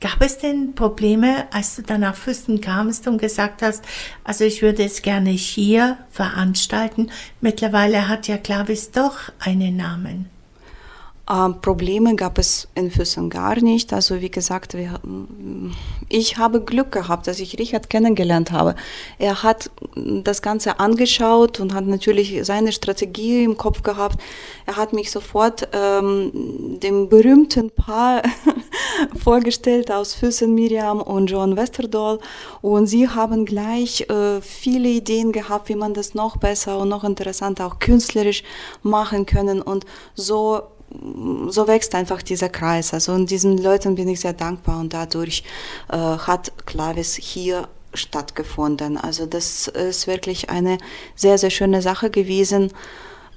Gab 0.00 0.20
es 0.20 0.38
denn 0.38 0.74
Probleme, 0.74 1.46
als 1.52 1.76
du 1.76 1.82
dann 1.82 2.02
nach 2.02 2.14
Füssen 2.14 2.60
kamst 2.60 3.06
und 3.08 3.18
gesagt 3.18 3.62
hast, 3.62 3.84
also 4.22 4.44
ich 4.44 4.60
würde 4.60 4.84
es 4.84 5.02
gerne 5.02 5.30
hier 5.30 5.98
veranstalten? 6.10 7.10
Mittlerweile 7.40 8.08
hat 8.08 8.28
ja 8.28 8.36
Clavis 8.36 8.90
doch 8.90 9.32
einen 9.38 9.76
Namen. 9.76 10.33
Äh, 11.28 11.50
Probleme 11.62 12.16
gab 12.16 12.38
es 12.38 12.68
in 12.74 12.90
Füssen 12.90 13.30
gar 13.30 13.60
nicht. 13.60 13.92
Also 13.92 14.20
wie 14.20 14.30
gesagt, 14.30 14.74
wir, 14.74 15.00
ich 16.08 16.36
habe 16.36 16.60
Glück 16.60 16.92
gehabt, 16.92 17.26
dass 17.26 17.40
ich 17.40 17.58
Richard 17.58 17.88
kennengelernt 17.88 18.52
habe. 18.52 18.74
Er 19.18 19.42
hat 19.42 19.70
das 19.96 20.42
Ganze 20.42 20.80
angeschaut 20.80 21.60
und 21.60 21.72
hat 21.72 21.86
natürlich 21.86 22.44
seine 22.44 22.72
Strategie 22.72 23.44
im 23.44 23.56
Kopf 23.56 23.82
gehabt. 23.82 24.20
Er 24.66 24.76
hat 24.76 24.92
mich 24.92 25.10
sofort 25.10 25.68
ähm, 25.72 26.78
dem 26.80 27.08
berühmten 27.08 27.70
Paar 27.70 28.22
vorgestellt 29.22 29.90
aus 29.90 30.14
Füssen, 30.14 30.54
Miriam 30.54 31.00
und 31.00 31.28
John 31.28 31.56
Westerdahl. 31.56 32.18
Und 32.60 32.86
sie 32.86 33.08
haben 33.08 33.46
gleich 33.46 34.02
äh, 34.10 34.42
viele 34.42 34.88
Ideen 34.88 35.32
gehabt, 35.32 35.70
wie 35.70 35.74
man 35.74 35.94
das 35.94 36.14
noch 36.14 36.36
besser 36.36 36.78
und 36.78 36.90
noch 36.90 37.04
interessanter, 37.04 37.66
auch 37.66 37.78
künstlerisch 37.78 38.42
machen 38.82 39.24
können. 39.24 39.62
Und 39.62 39.86
so 40.14 40.62
so 41.48 41.66
wächst 41.66 41.94
einfach 41.94 42.22
dieser 42.22 42.48
Kreis. 42.48 42.94
Also 42.94 43.12
und 43.12 43.30
diesen 43.30 43.58
Leuten 43.58 43.94
bin 43.94 44.08
ich 44.08 44.20
sehr 44.20 44.32
dankbar 44.32 44.80
und 44.80 44.92
dadurch 44.92 45.44
äh, 45.90 45.96
hat 45.96 46.52
Clavis 46.66 47.14
hier 47.14 47.68
stattgefunden. 47.92 48.96
Also 48.96 49.26
das 49.26 49.68
ist 49.68 50.06
wirklich 50.06 50.50
eine 50.50 50.78
sehr, 51.14 51.38
sehr 51.38 51.50
schöne 51.50 51.82
Sache 51.82 52.10
gewesen. 52.10 52.72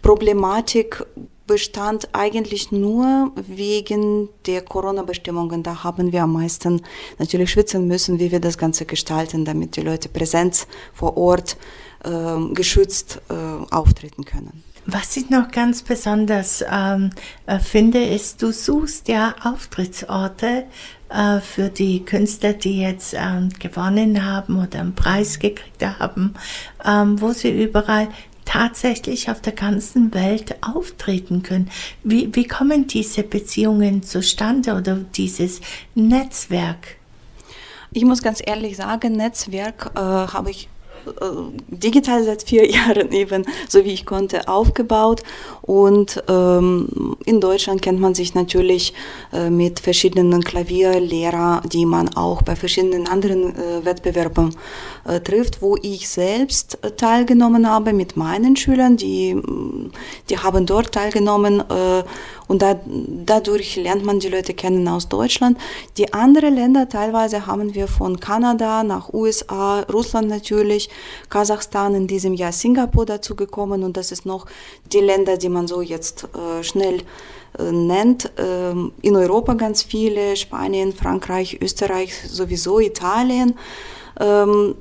Problematik 0.01 1.05
bestand 1.47 2.09
eigentlich 2.13 2.71
nur 2.71 3.31
wegen 3.35 4.29
der 4.45 4.61
Corona-Bestimmungen. 4.61 5.63
Da 5.63 5.83
haben 5.83 6.11
wir 6.11 6.23
am 6.23 6.33
meisten 6.33 6.81
natürlich 7.17 7.51
schwitzen 7.51 7.87
müssen, 7.87 8.19
wie 8.19 8.31
wir 8.31 8.41
das 8.41 8.57
Ganze 8.57 8.85
gestalten, 8.85 9.45
damit 9.45 9.77
die 9.77 9.81
Leute 9.81 10.09
Präsenz 10.09 10.67
vor 10.93 11.17
Ort 11.17 11.57
äh, 12.03 12.53
geschützt 12.53 13.21
äh, 13.29 13.73
auftreten 13.73 14.25
können. 14.25 14.63
Was 14.89 15.17
ich 15.17 15.29
noch 15.29 15.51
ganz 15.51 15.81
besonders 15.81 16.63
ähm, 16.71 17.09
äh, 17.45 17.59
finde, 17.59 18.01
ist, 18.01 18.41
du 18.41 18.53
suchst 18.53 19.09
ja 19.09 19.35
Auftrittsorte 19.43 20.63
äh, 21.09 21.41
für 21.41 21.67
die 21.67 22.05
Künstler, 22.05 22.53
die 22.53 22.83
jetzt 22.83 23.13
ähm, 23.13 23.49
gewonnen 23.59 24.25
haben 24.25 24.57
oder 24.57 24.79
einen 24.79 24.95
Preis 24.95 25.39
gekriegt 25.39 25.85
haben, 25.99 26.35
ähm, 26.85 27.19
wo 27.19 27.33
sie 27.33 27.63
überall 27.63 28.07
tatsächlich 28.45 29.29
auf 29.29 29.41
der 29.41 29.51
ganzen 29.51 30.13
Welt 30.13 30.55
auftreten 30.63 31.43
können. 31.43 31.69
Wie, 32.05 32.33
wie 32.33 32.47
kommen 32.47 32.87
diese 32.87 33.23
Beziehungen 33.23 34.03
zustande 34.03 34.73
oder 34.73 34.95
dieses 34.95 35.59
Netzwerk? 35.95 36.95
Ich 37.91 38.05
muss 38.05 38.23
ganz 38.23 38.41
ehrlich 38.45 38.77
sagen, 38.77 39.17
Netzwerk 39.17 39.91
äh, 39.95 39.99
habe 39.99 40.49
ich 40.49 40.69
digital 41.67 42.23
seit 42.23 42.43
vier 42.43 42.69
Jahren 42.77 43.11
eben, 43.11 43.45
so 43.67 43.83
wie 43.85 43.93
ich 43.93 44.05
konnte, 44.05 44.47
aufgebaut. 44.47 45.23
Und 45.61 46.23
ähm, 46.29 47.15
in 47.25 47.41
Deutschland 47.41 47.81
kennt 47.81 47.99
man 47.99 48.15
sich 48.15 48.35
natürlich 48.35 48.93
äh, 49.33 49.49
mit 49.49 49.79
verschiedenen 49.79 50.43
Klavierlehrern, 50.43 51.67
die 51.69 51.85
man 51.85 52.15
auch 52.15 52.41
bei 52.41 52.55
verschiedenen 52.55 53.07
anderen 53.07 53.55
äh, 53.55 53.85
Wettbewerben 53.85 54.55
äh, 55.05 55.19
trifft, 55.19 55.61
wo 55.61 55.77
ich 55.81 56.07
selbst 56.09 56.79
äh, 56.83 56.91
teilgenommen 56.91 57.69
habe 57.69 57.93
mit 57.93 58.17
meinen 58.17 58.55
Schülern, 58.55 58.97
die, 58.97 59.35
die 60.29 60.37
haben 60.37 60.65
dort 60.65 60.91
teilgenommen 60.91 61.61
äh, 61.61 62.03
und 62.47 62.61
da, 62.61 62.79
dadurch 62.85 63.75
lernt 63.75 64.05
man 64.05 64.19
die 64.19 64.29
Leute 64.29 64.53
kennen 64.53 64.87
aus 64.87 65.09
Deutschland. 65.09 65.57
Die 65.97 66.13
anderen 66.13 66.55
Länder, 66.55 66.87
teilweise 66.87 67.45
haben 67.45 67.73
wir 67.73 67.87
von 67.87 68.19
Kanada 68.19 68.83
nach 68.83 69.13
USA, 69.13 69.81
Russland 69.81 70.29
natürlich, 70.29 70.89
Kasachstan, 71.29 71.95
in 71.95 72.07
diesem 72.07 72.33
Jahr 72.33 72.51
Singapur 72.51 73.05
dazu 73.05 73.35
gekommen 73.35 73.83
und 73.83 73.97
das 73.97 74.11
ist 74.11 74.25
noch 74.25 74.45
die 74.91 74.99
Länder, 74.99 75.37
die 75.37 75.49
man 75.49 75.67
so 75.67 75.81
jetzt 75.81 76.27
äh, 76.35 76.63
schnell 76.63 77.01
äh, 77.57 77.71
nennt. 77.71 78.31
Ähm, 78.37 78.93
in 79.01 79.15
Europa 79.15 79.53
ganz 79.53 79.83
viele, 79.83 80.35
Spanien, 80.35 80.93
Frankreich, 80.93 81.59
Österreich, 81.61 82.13
sowieso 82.27 82.79
Italien. 82.79 83.55
Ähm, 84.19 84.75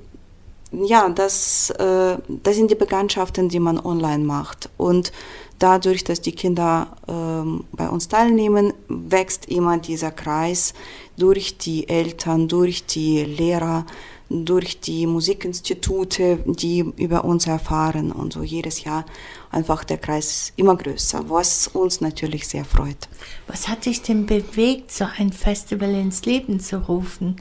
ja, 0.73 1.09
das, 1.09 1.71
äh, 1.71 2.19
das 2.27 2.57
sind 2.57 2.71
die 2.71 2.75
Bekanntschaften, 2.75 3.49
die 3.49 3.61
man 3.61 3.79
online 3.79 4.25
macht. 4.25 4.69
Und 4.77 5.13
dadurch, 5.59 6.05
dass 6.05 6.21
die 6.21 6.33
Kinder 6.33 6.89
ähm, 7.09 7.65
bei 7.73 7.89
uns 7.89 8.09
teilnehmen, 8.09 8.73
wächst 8.89 9.47
immer 9.47 9.79
dieser 9.79 10.11
Kreis 10.11 10.75
durch 11.17 11.59
die 11.59 11.89
Eltern, 11.89 12.49
durch 12.49 12.85
die 12.87 13.25
Lehrer, 13.25 13.87
durch 14.29 14.81
die 14.81 15.07
Musikinstitute, 15.07 16.41
die 16.47 16.81
über 16.97 17.25
uns 17.25 17.47
erfahren 17.47 18.11
und 18.11 18.33
so 18.33 18.43
jedes 18.43 18.83
Jahr 18.83 19.05
einfach 19.53 19.85
der 19.85 19.99
Kreis 19.99 20.53
immer 20.57 20.77
größer, 20.77 21.31
was 21.31 21.69
uns 21.69 22.01
natürlich 22.01 22.49
sehr 22.49 22.65
freut. 22.65 23.09
Was 23.47 23.69
hat 23.69 23.87
dich 23.87 24.03
denn 24.03 24.27
bewegt, 24.27 24.91
so 24.91 25.07
ein 25.17 25.33
Festival 25.33 25.95
ins 25.95 26.25
Leben 26.25 26.59
zu 26.59 26.89
rufen? 26.89 27.37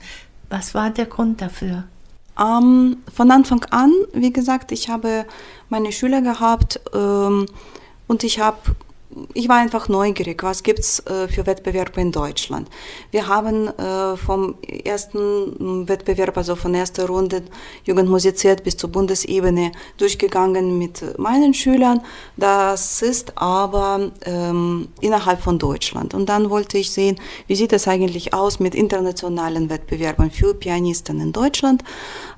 Was 0.49 0.75
war 0.75 0.91
der 0.91 1.07
Grund 1.07 1.41
dafür? 1.41 1.85
Ähm, 2.39 2.98
von 3.13 3.32
Anfang 3.32 3.63
an, 3.71 3.91
wie 4.13 4.34
gesagt, 4.34 4.71
ich 4.71 4.89
habe 4.89 5.26
meine 5.69 5.91
Schüler 5.91 6.21
gehabt 6.21 6.80
ähm, 6.93 7.45
und 8.08 8.24
ich 8.24 8.39
habe 8.39 8.58
ich 9.34 9.47
war 9.47 9.58
einfach 9.58 9.88
neugierig, 9.88 10.43
was 10.43 10.63
gibt 10.63 10.80
es 10.80 10.99
äh, 10.99 11.28
für 11.28 11.45
Wettbewerbe 11.45 12.01
in 12.01 12.12
Deutschland. 12.12 12.69
Wir 13.12 13.28
haben 13.28 13.67
äh, 13.67 14.17
vom 14.17 14.56
ersten 14.84 15.88
Wettbewerb, 15.88 16.38
also 16.38 16.56
von 16.56 16.73
erster 16.73 17.08
Runde 17.08 17.43
Jugend 17.84 18.10
musiziert 18.10 18.63
bis 18.63 18.78
zur 18.78 18.91
Bundesebene 18.91 19.71
durchgegangen 19.97 20.78
mit 20.78 21.17
meinen 21.17 21.54
Schülern. 21.54 22.01
Das 22.36 23.01
ist 23.01 23.38
aber 23.38 24.12
ähm, 24.25 24.89
innerhalb 25.01 25.41
von 25.41 25.60
Deutschland. 25.60 26.13
Und 26.13 26.28
dann 26.28 26.49
wollte 26.49 26.78
ich 26.78 26.91
sehen, 26.91 27.19
wie 27.47 27.56
sieht 27.56 27.73
es 27.73 27.88
eigentlich 27.88 28.34
aus 28.34 28.60
mit 28.60 28.75
internationalen 28.75 29.69
Wettbewerben 29.69 30.32
für 30.32 30.54
Pianisten 30.54 31.21
in 31.21 31.32
Deutschland, 31.32 31.84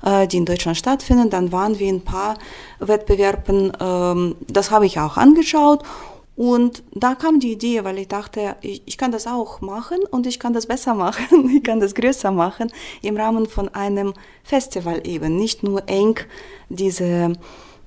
äh, 0.04 0.26
die 0.28 0.36
in 0.36 0.44
Deutschland 0.44 0.76
stattfinden. 0.76 1.30
Dann 1.30 1.50
waren 1.50 1.78
wir 1.78 1.88
in 1.88 1.96
ein 1.96 2.04
paar 2.04 2.38
Wettbewerben, 2.78 3.72
ähm, 3.80 4.36
das 4.46 4.70
habe 4.70 4.86
ich 4.86 5.00
auch 5.00 5.16
angeschaut 5.16 5.82
und 6.38 6.84
da 6.94 7.16
kam 7.16 7.40
die 7.40 7.50
Idee, 7.50 7.82
weil 7.82 7.98
ich 7.98 8.06
dachte, 8.06 8.54
ich, 8.60 8.82
ich, 8.86 8.96
kann 8.96 9.10
das 9.10 9.26
auch 9.26 9.60
machen 9.60 9.98
und 10.12 10.24
ich 10.24 10.38
kann 10.38 10.52
das 10.52 10.66
besser 10.66 10.94
machen, 10.94 11.50
ich 11.56 11.64
kann 11.64 11.80
das 11.80 11.96
größer 11.96 12.30
machen 12.30 12.70
im 13.02 13.16
Rahmen 13.16 13.46
von 13.46 13.68
einem 13.70 14.14
Festival 14.44 15.04
eben, 15.04 15.36
nicht 15.36 15.64
nur 15.64 15.88
eng 15.88 16.20
diese 16.68 17.32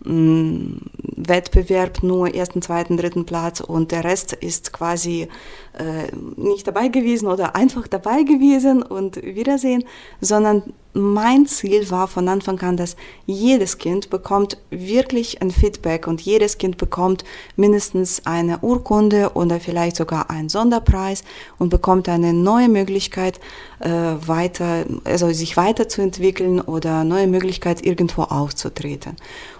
mh, 0.03 0.11
mm, 0.11 0.81
Wettbewerb 1.15 2.03
nur 2.03 2.35
ersten, 2.35 2.61
zweiten, 2.61 2.97
dritten 2.97 3.25
Platz 3.25 3.61
und 3.61 3.93
der 3.93 4.03
Rest 4.03 4.33
ist 4.33 4.73
quasi 4.73 5.29
äh, 5.77 6.13
nicht 6.35 6.67
dabei 6.67 6.89
gewesen 6.89 7.27
oder 7.27 7.55
einfach 7.55 7.87
dabei 7.87 8.23
gewesen 8.23 8.83
und 8.83 9.15
Wiedersehen, 9.15 9.85
sondern 10.19 10.73
mein 10.93 11.45
Ziel 11.45 11.89
war 11.89 12.08
von 12.08 12.27
Anfang 12.27 12.60
an, 12.62 12.77
dass 12.77 12.95
jedes 13.25 13.77
Kind 13.77 14.10
bekommt 14.10 14.58
wirklich 14.69 15.41
ein 15.41 15.51
Feedback 15.51 16.08
und 16.08 16.21
jedes 16.21 16.58
Kind 16.58 16.77
bekommt 16.77 17.23
mindestens 17.56 18.25
eine 18.25 18.60
Urkunde 18.60 19.32
oder 19.34 19.60
vielleicht 19.60 19.95
sogar 19.95 20.30
einen 20.30 20.49
Sonderpreis 20.49 21.23
und 21.58 21.69
bekommt 21.69 22.10
eine 22.10 22.34
neue 22.34 22.69
Möglichkeit, 22.69 23.39
äh, 23.80 23.89
weiter, 23.89 24.86
also 25.06 25.32
sich 25.32 25.56
weiterzuentwickeln 25.56 26.60
oder 26.60 27.04
neue 27.04 27.27
Möglichkeit, 27.27 27.86
irgendwo 27.86 28.23
aufzutreten. 28.23 29.15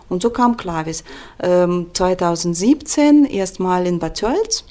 Und 0.10 0.22
so 0.22 0.30
kam 0.30 0.58
Klavis 0.58 1.06
ähm, 1.42 1.88
2017 1.94 3.26
erstmal 3.26 3.88
in 3.88 4.00
Bad 4.00 4.16
Tölz 4.16 4.66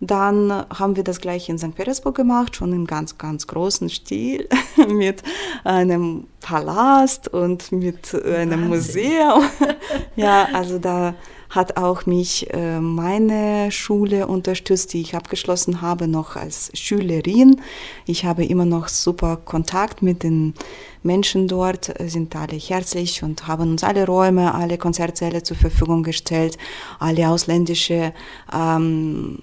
dann 0.00 0.50
haben 0.50 0.96
wir 0.96 1.04
das 1.04 1.20
gleiche 1.20 1.52
in 1.52 1.58
St. 1.58 1.74
Petersburg 1.74 2.16
gemacht, 2.16 2.56
schon 2.56 2.72
im 2.72 2.86
ganz, 2.86 3.18
ganz 3.18 3.46
großen 3.46 3.90
Stil, 3.90 4.48
mit 4.88 5.22
einem 5.62 6.26
Palast 6.40 7.28
und 7.28 7.70
mit 7.70 8.14
einem 8.24 8.68
Museum. 8.68 9.44
ja, 10.16 10.48
also 10.54 10.78
da 10.78 11.14
hat 11.50 11.76
auch 11.76 12.06
mich 12.06 12.48
äh, 12.54 12.80
meine 12.80 13.72
Schule 13.72 14.28
unterstützt, 14.28 14.92
die 14.92 15.00
ich 15.00 15.16
abgeschlossen 15.16 15.82
habe, 15.82 16.06
noch 16.06 16.36
als 16.36 16.70
Schülerin. 16.74 17.60
Ich 18.06 18.24
habe 18.24 18.44
immer 18.44 18.64
noch 18.64 18.88
super 18.88 19.36
Kontakt 19.36 20.00
mit 20.00 20.22
den 20.22 20.54
Menschen 21.02 21.48
dort, 21.48 21.92
sind 22.06 22.36
alle 22.36 22.56
herzlich 22.56 23.22
und 23.24 23.48
haben 23.48 23.72
uns 23.72 23.82
alle 23.82 24.06
Räume, 24.06 24.54
alle 24.54 24.78
Konzertsäle 24.78 25.42
zur 25.42 25.56
Verfügung 25.56 26.04
gestellt, 26.04 26.56
alle 27.00 27.28
ausländische 27.28 28.14
ähm, 28.54 29.40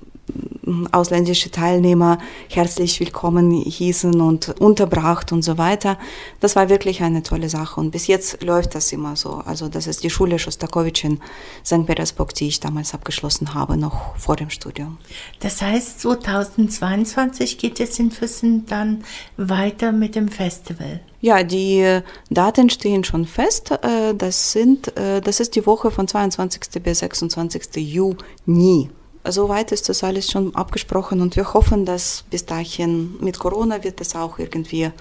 ausländische 0.92 1.50
Teilnehmer 1.50 2.18
herzlich 2.50 3.00
willkommen 3.00 3.52
hießen 3.52 4.20
und 4.20 4.60
unterbracht 4.60 5.32
und 5.32 5.42
so 5.42 5.58
weiter. 5.58 5.98
Das 6.40 6.56
war 6.56 6.70
wirklich 6.70 7.02
eine 7.02 7.24
tolle 7.24 7.50
Sache 7.50 7.80
und 7.80 7.92
bis 7.92 8.08
jetzt 8.08 8.44
läuft 8.44 8.76
das 8.76 8.92
immer 8.92 9.16
so. 9.16 9.42
Also 9.46 9.70
das 9.70 9.88
ist 9.88 10.04
die 10.04 10.10
Schule 10.10 10.40
Schostakowitsch 10.40 11.06
in 11.06 11.20
St. 11.66 11.86
Petersburg, 11.86 12.34
die 12.34 12.48
ich 12.48 12.60
damals 12.60 12.94
abgeschlossen 12.94 13.54
habe, 13.54 13.78
noch 13.78 14.16
vor 14.18 14.36
dem 14.36 14.50
Studium. 14.50 14.98
Das 15.40 15.62
heißt, 15.62 16.02
2022 16.02 17.58
geht 17.58 17.80
es 17.80 17.98
in 18.00 18.12
Füssen 18.12 18.66
dann 18.66 19.04
weiter 19.38 19.92
mit 19.92 20.16
dem 20.16 20.28
Festival. 20.28 21.00
Ja, 21.20 21.44
die 21.44 22.02
Daten 22.30 22.70
stehen 22.70 23.04
schon 23.04 23.26
fest. 23.26 23.72
Äh, 23.72 24.14
das, 24.16 24.52
sind, 24.52 24.96
äh, 24.98 25.20
das 25.20 25.40
ist 25.40 25.56
die 25.56 25.66
Woche 25.66 25.90
von 25.90 26.08
22. 26.08 26.84
bis 26.84 27.00
26. 27.00 27.76
Juni. 27.78 28.90
Soweit 29.32 29.72
ist 29.72 29.90
das 29.90 30.04
alles 30.04 30.32
schon 30.32 30.56
abgesprochen 30.56 31.22
und 31.22 31.36
wir 31.36 31.54
hoffen, 31.54 31.86
dass 31.86 32.24
bis 32.30 32.46
dahin 32.46 33.16
mit 33.20 33.40
Corona 33.40 33.84
wird 33.84 34.02
es 34.02 34.16
auch 34.16 34.40
irgendwie 34.40 34.92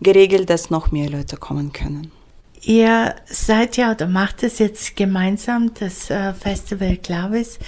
geregelt, 0.00 0.50
dass 0.50 0.70
noch 0.70 0.90
mehr 0.90 1.08
Leute 1.08 1.36
kommen 1.36 1.72
können. 1.72 2.12
Ihr 2.62 3.14
seid 3.26 3.76
ja 3.76 3.92
oder 3.92 4.08
macht 4.08 4.42
es 4.42 4.58
jetzt 4.58 4.96
gemeinsam, 4.96 5.72
das 5.74 6.10
äh, 6.10 6.34
Festival 6.34 6.96
Clavis. 6.96 7.58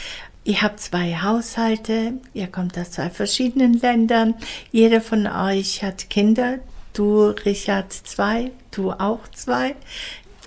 Ihr 0.44 0.62
habt 0.62 0.81
zwei 0.81 1.14
Haushalte, 1.14 2.14
ihr 2.33 2.46
kommt 2.46 2.79
aus 2.79 2.92
zwei 2.92 3.11
verschiedenen 3.11 3.74
Ländern. 3.74 4.35
Jeder 4.72 5.01
von 5.01 5.27
euch 5.27 5.83
hat 5.83 6.11
Kinder. 6.11 6.59
Du, 6.94 7.27
Richard, 7.44 7.92
zwei, 7.92 8.51
du 8.70 8.90
auch 8.90 9.29
zwei. 9.35 9.77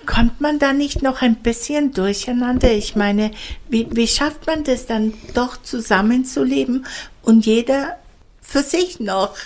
Kommt 0.06 0.40
man 0.40 0.58
da 0.58 0.72
nicht 0.72 1.02
noch 1.02 1.22
ein 1.22 1.36
bisschen 1.36 1.92
durcheinander? 1.92 2.72
Ich 2.72 2.96
meine, 2.96 3.30
wie, 3.68 3.86
wie 3.92 4.06
schafft 4.06 4.46
man 4.46 4.64
das 4.64 4.86
dann 4.86 5.14
doch 5.34 5.56
zusammenzuleben 5.62 6.86
und 7.22 7.46
jeder 7.46 7.96
für 8.40 8.62
sich 8.62 9.00
noch? 9.00 9.36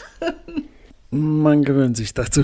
Man 1.10 1.62
gewöhnt 1.62 1.96
sich 1.96 2.12
dazu. 2.14 2.42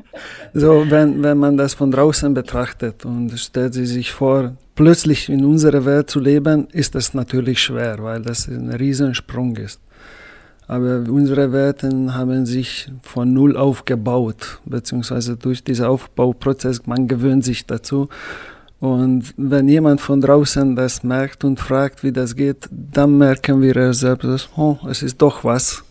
so, 0.54 0.84
wenn, 0.90 1.22
wenn 1.22 1.38
man 1.38 1.56
das 1.56 1.74
von 1.74 1.90
draußen 1.90 2.34
betrachtet 2.34 3.04
und 3.04 3.38
stellt 3.38 3.74
sich 3.74 4.12
vor, 4.12 4.56
plötzlich 4.74 5.28
in 5.28 5.44
unserer 5.44 5.84
Welt 5.84 6.10
zu 6.10 6.20
leben, 6.20 6.68
ist 6.70 6.94
das 6.94 7.14
natürlich 7.14 7.62
schwer, 7.62 8.02
weil 8.02 8.22
das 8.22 8.46
ein 8.48 8.70
Riesensprung 8.70 9.56
ist. 9.56 9.80
Aber 10.66 11.04
unsere 11.08 11.52
Welten 11.52 12.14
haben 12.14 12.46
sich 12.46 12.90
von 13.02 13.32
Null 13.32 13.56
aufgebaut, 13.56 14.60
beziehungsweise 14.64 15.36
durch 15.36 15.62
diesen 15.62 15.86
Aufbauprozess, 15.86 16.86
man 16.86 17.06
gewöhnt 17.06 17.44
sich 17.44 17.66
dazu. 17.66 18.08
Und 18.80 19.32
wenn 19.36 19.68
jemand 19.68 20.00
von 20.00 20.20
draußen 20.20 20.76
das 20.76 21.02
merkt 21.02 21.44
und 21.44 21.58
fragt, 21.58 22.02
wie 22.02 22.12
das 22.12 22.36
geht, 22.36 22.68
dann 22.70 23.16
merken 23.16 23.62
wir 23.62 23.94
selbst, 23.94 24.24
dass, 24.24 24.48
oh, 24.56 24.76
es 24.90 25.02
ist 25.02 25.22
doch 25.22 25.44
was, 25.44 25.82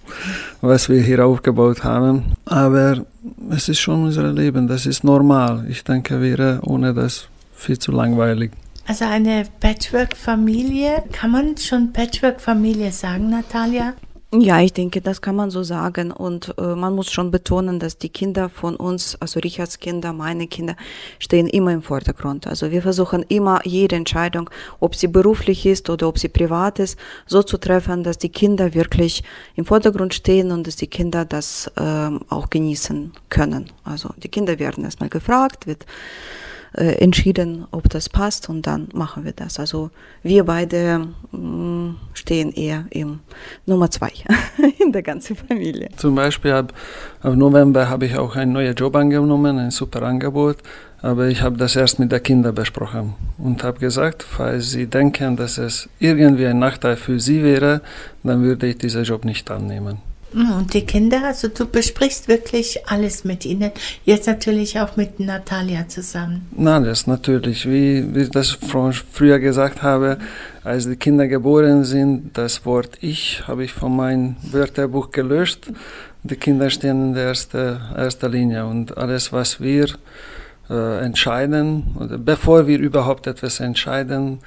was 0.61 0.89
wir 0.89 1.01
hier 1.01 1.25
aufgebaut 1.25 1.83
haben. 1.83 2.33
Aber 2.45 3.03
es 3.49 3.69
ist 3.69 3.79
schon 3.79 4.03
unser 4.03 4.31
Leben, 4.31 4.67
das 4.67 4.85
ist 4.85 5.03
normal. 5.03 5.65
Ich 5.69 5.83
denke, 5.83 6.21
wäre 6.21 6.59
ohne 6.63 6.93
das 6.93 7.27
viel 7.55 7.79
zu 7.79 7.91
langweilig. 7.91 8.51
Also 8.85 9.05
eine 9.05 9.45
Patchwork-Familie, 9.59 11.03
kann 11.11 11.31
man 11.31 11.57
schon 11.57 11.93
Patchwork-Familie 11.93 12.91
sagen, 12.91 13.29
Natalia? 13.29 13.93
Ja, 14.35 14.59
ich 14.61 14.73
denke, 14.73 14.99
das 14.99 15.21
kann 15.21 15.35
man 15.35 15.51
so 15.51 15.61
sagen. 15.61 16.11
Und 16.11 16.55
äh, 16.57 16.73
man 16.75 16.95
muss 16.95 17.11
schon 17.11 17.29
betonen, 17.29 17.77
dass 17.77 17.99
die 17.99 18.09
Kinder 18.09 18.49
von 18.49 18.75
uns, 18.75 19.15
also 19.19 19.39
Richards 19.39 19.77
Kinder, 19.79 20.11
meine 20.11 20.47
Kinder, 20.47 20.75
stehen 21.19 21.45
immer 21.45 21.71
im 21.71 21.83
Vordergrund. 21.83 22.47
Also 22.47 22.71
wir 22.71 22.81
versuchen 22.81 23.23
immer 23.29 23.61
jede 23.63 23.95
Entscheidung, 23.95 24.49
ob 24.79 24.95
sie 24.95 25.07
beruflich 25.07 25.67
ist 25.67 25.87
oder 25.91 26.07
ob 26.07 26.17
sie 26.17 26.29
privat 26.29 26.79
ist, 26.79 26.97
so 27.27 27.43
zu 27.43 27.59
treffen, 27.59 28.03
dass 28.03 28.17
die 28.17 28.29
Kinder 28.29 28.73
wirklich 28.73 29.23
im 29.53 29.65
Vordergrund 29.65 30.15
stehen 30.15 30.51
und 30.51 30.65
dass 30.65 30.77
die 30.77 30.87
Kinder 30.87 31.25
das 31.25 31.71
ähm, 31.77 32.21
auch 32.29 32.49
genießen 32.49 33.11
können. 33.29 33.69
Also 33.83 34.09
die 34.17 34.29
Kinder 34.29 34.57
werden 34.57 34.83
erstmal 34.83 35.09
gefragt, 35.09 35.67
wird 35.67 35.85
äh, 36.75 36.95
entschieden, 37.03 37.65
ob 37.71 37.89
das 37.89 38.09
passt 38.09 38.49
und 38.49 38.65
dann 38.67 38.89
machen 38.93 39.25
wir 39.25 39.31
das. 39.31 39.59
Also 39.59 39.91
wir 40.23 40.43
beide 40.45 41.07
mh, 41.31 41.37
mm, 41.39 41.97
stehen 42.13 42.51
eher 42.51 42.85
im 42.89 43.19
Nummer 43.65 43.91
zwei 43.91 44.11
in 44.79 44.91
der 44.91 45.03
ganzen 45.03 45.35
Familie. 45.35 45.89
Zum 45.97 46.15
Beispiel 46.15 46.51
ab, 46.51 46.73
ab 47.21 47.35
November 47.35 47.89
habe 47.89 48.05
ich 48.05 48.17
auch 48.17 48.35
einen 48.35 48.53
neuen 48.53 48.75
Job 48.75 48.95
angenommen, 48.95 49.57
ein 49.57 49.71
super 49.71 50.01
Angebot. 50.03 50.57
Aber 51.03 51.27
ich 51.27 51.41
habe 51.41 51.57
das 51.57 51.75
erst 51.75 51.99
mit 51.99 52.13
den 52.13 52.23
Kindern 52.23 52.55
besprochen 52.55 53.15
und 53.37 53.61
habe 53.61 53.77
gesagt, 53.77 54.23
falls 54.23 54.71
sie 54.71 54.87
denken, 54.87 55.35
dass 55.35 55.57
es 55.57 55.89
irgendwie 55.99 56.47
ein 56.47 56.59
Nachteil 56.59 56.95
für 56.95 57.19
sie 57.19 57.43
wäre, 57.43 57.81
dann 58.23 58.41
würde 58.41 58.67
ich 58.67 58.77
diesen 58.77 59.03
Job 59.03 59.25
nicht 59.25 59.51
annehmen. 59.51 59.97
Und 60.33 60.73
die 60.73 60.85
Kinder, 60.85 61.21
also 61.25 61.47
du 61.47 61.65
besprichst 61.65 62.27
wirklich 62.27 62.87
alles 62.87 63.23
mit 63.23 63.45
ihnen. 63.45 63.71
Jetzt 64.03 64.27
natürlich 64.27 64.79
auch 64.79 64.95
mit 64.95 65.19
Natalia 65.19 65.87
zusammen. 65.87 66.47
Na, 66.55 66.79
das 66.79 67.07
natürlich. 67.07 67.69
Wie, 67.69 67.99
ich 68.15 68.29
das 68.31 68.57
früher 69.11 69.39
gesagt 69.39 69.81
habe, 69.81 70.17
als 70.63 70.87
die 70.87 70.95
Kinder 70.95 71.27
geboren 71.27 71.83
sind, 71.83 72.37
das 72.37 72.65
Wort 72.65 72.97
Ich 73.01 73.43
habe 73.47 73.63
ich 73.63 73.73
von 73.73 73.95
meinem 73.95 74.35
Wörterbuch 74.51 75.11
gelöscht. 75.11 75.67
Die 76.23 76.35
Kinder 76.35 76.69
stehen 76.69 77.09
in 77.09 77.13
der 77.13 77.25
ersten 77.25 77.79
erster 77.95 78.29
Linie 78.29 78.65
und 78.65 78.97
alles, 78.97 79.33
was 79.33 79.59
wir 79.59 79.87
äh, 80.69 81.05
entscheiden, 81.05 81.95
oder 81.99 82.17
bevor 82.17 82.65
wir 82.65 82.79
überhaupt 82.79 83.27
etwas 83.27 83.59
entscheiden, 83.59 84.39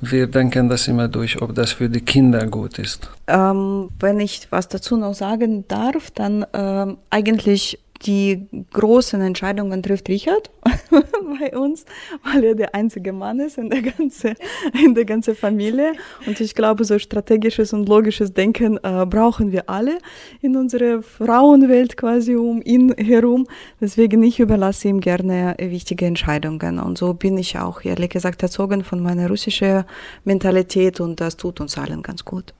wir 0.00 0.26
denken 0.26 0.68
das 0.68 0.88
immer 0.88 1.08
durch, 1.08 1.40
ob 1.42 1.54
das 1.54 1.72
für 1.72 1.88
die 1.88 2.00
Kinder 2.00 2.46
gut 2.46 2.78
ist. 2.78 3.10
Ähm, 3.26 3.88
wenn 3.98 4.20
ich 4.20 4.48
was 4.50 4.68
dazu 4.68 4.96
noch 4.96 5.14
sagen 5.14 5.64
darf, 5.68 6.10
dann 6.10 6.46
ähm, 6.52 6.98
eigentlich 7.10 7.78
die 8.06 8.46
großen 8.72 9.20
Entscheidungen 9.20 9.82
trifft 9.82 10.08
Richard 10.08 10.50
bei 10.90 11.56
uns, 11.56 11.84
weil 12.24 12.44
er 12.44 12.54
der 12.54 12.74
einzige 12.74 13.12
Mann 13.12 13.40
ist 13.40 13.58
in 13.58 13.68
der 13.68 13.82
ganzen 13.82 14.34
in 14.82 14.94
der 14.94 15.04
ganzen 15.04 15.34
Familie. 15.34 15.92
Und 16.26 16.40
ich 16.40 16.54
glaube, 16.54 16.84
so 16.84 16.98
strategisches 16.98 17.72
und 17.74 17.88
logisches 17.88 18.32
Denken 18.32 18.78
äh, 18.82 19.04
brauchen 19.04 19.52
wir 19.52 19.68
alle 19.68 19.98
in 20.40 20.56
unserer 20.56 21.02
Frauenwelt 21.02 21.96
quasi 21.96 22.36
um 22.36 22.62
ihn 22.64 22.94
herum. 22.96 23.46
Deswegen 23.80 24.22
ich 24.22 24.40
überlasse 24.40 24.88
ihm 24.88 25.00
gerne 25.00 25.54
wichtige 25.58 26.06
Entscheidungen. 26.06 26.78
Und 26.78 26.96
so 26.96 27.12
bin 27.12 27.36
ich 27.36 27.58
auch 27.58 27.84
ehrlich 27.84 28.10
gesagt 28.10 28.42
erzogen 28.42 28.82
von 28.82 29.02
meiner 29.02 29.28
russischen 29.28 29.84
Mentalität 30.24 31.00
und 31.00 31.20
das 31.20 31.36
tut 31.36 31.60
uns 31.60 31.76
allen 31.76 32.02
ganz 32.02 32.24
gut. 32.24 32.54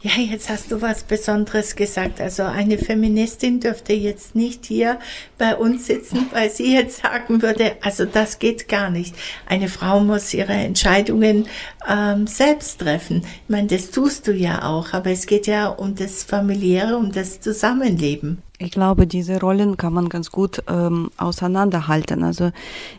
Ja, 0.00 0.12
jetzt 0.18 0.50
hast 0.50 0.72
du 0.72 0.82
was 0.82 1.04
Besonderes 1.04 1.76
gesagt. 1.76 2.20
Also 2.20 2.42
eine 2.42 2.76
Feministin 2.76 3.60
dürfte 3.60 3.92
jetzt 3.92 4.34
nicht 4.34 4.66
hier 4.66 4.79
hier 4.80 4.98
bei 5.36 5.54
uns 5.56 5.86
sitzen, 5.86 6.28
weil 6.32 6.48
sie 6.48 6.74
jetzt 6.74 7.02
sagen 7.02 7.42
würde, 7.42 7.76
also 7.82 8.06
das 8.06 8.38
geht 8.38 8.66
gar 8.66 8.88
nicht. 8.88 9.14
Eine 9.46 9.68
Frau 9.68 10.00
muss 10.00 10.32
ihre 10.32 10.54
Entscheidungen 10.54 11.48
ähm, 11.86 12.26
selbst 12.26 12.80
treffen. 12.80 13.22
Ich 13.22 13.48
meine, 13.48 13.68
das 13.68 13.90
tust 13.90 14.26
du 14.26 14.32
ja 14.32 14.62
auch, 14.62 14.94
aber 14.94 15.10
es 15.10 15.26
geht 15.26 15.46
ja 15.46 15.68
um 15.68 15.94
das 15.94 16.24
familiäre, 16.24 16.96
um 16.96 17.12
das 17.12 17.40
Zusammenleben. 17.40 18.42
Ich 18.62 18.72
glaube, 18.72 19.06
diese 19.06 19.40
Rollen 19.40 19.78
kann 19.78 19.94
man 19.94 20.10
ganz 20.10 20.30
gut 20.30 20.62
ähm, 20.68 21.10
auseinanderhalten. 21.16 22.22
Also 22.22 22.50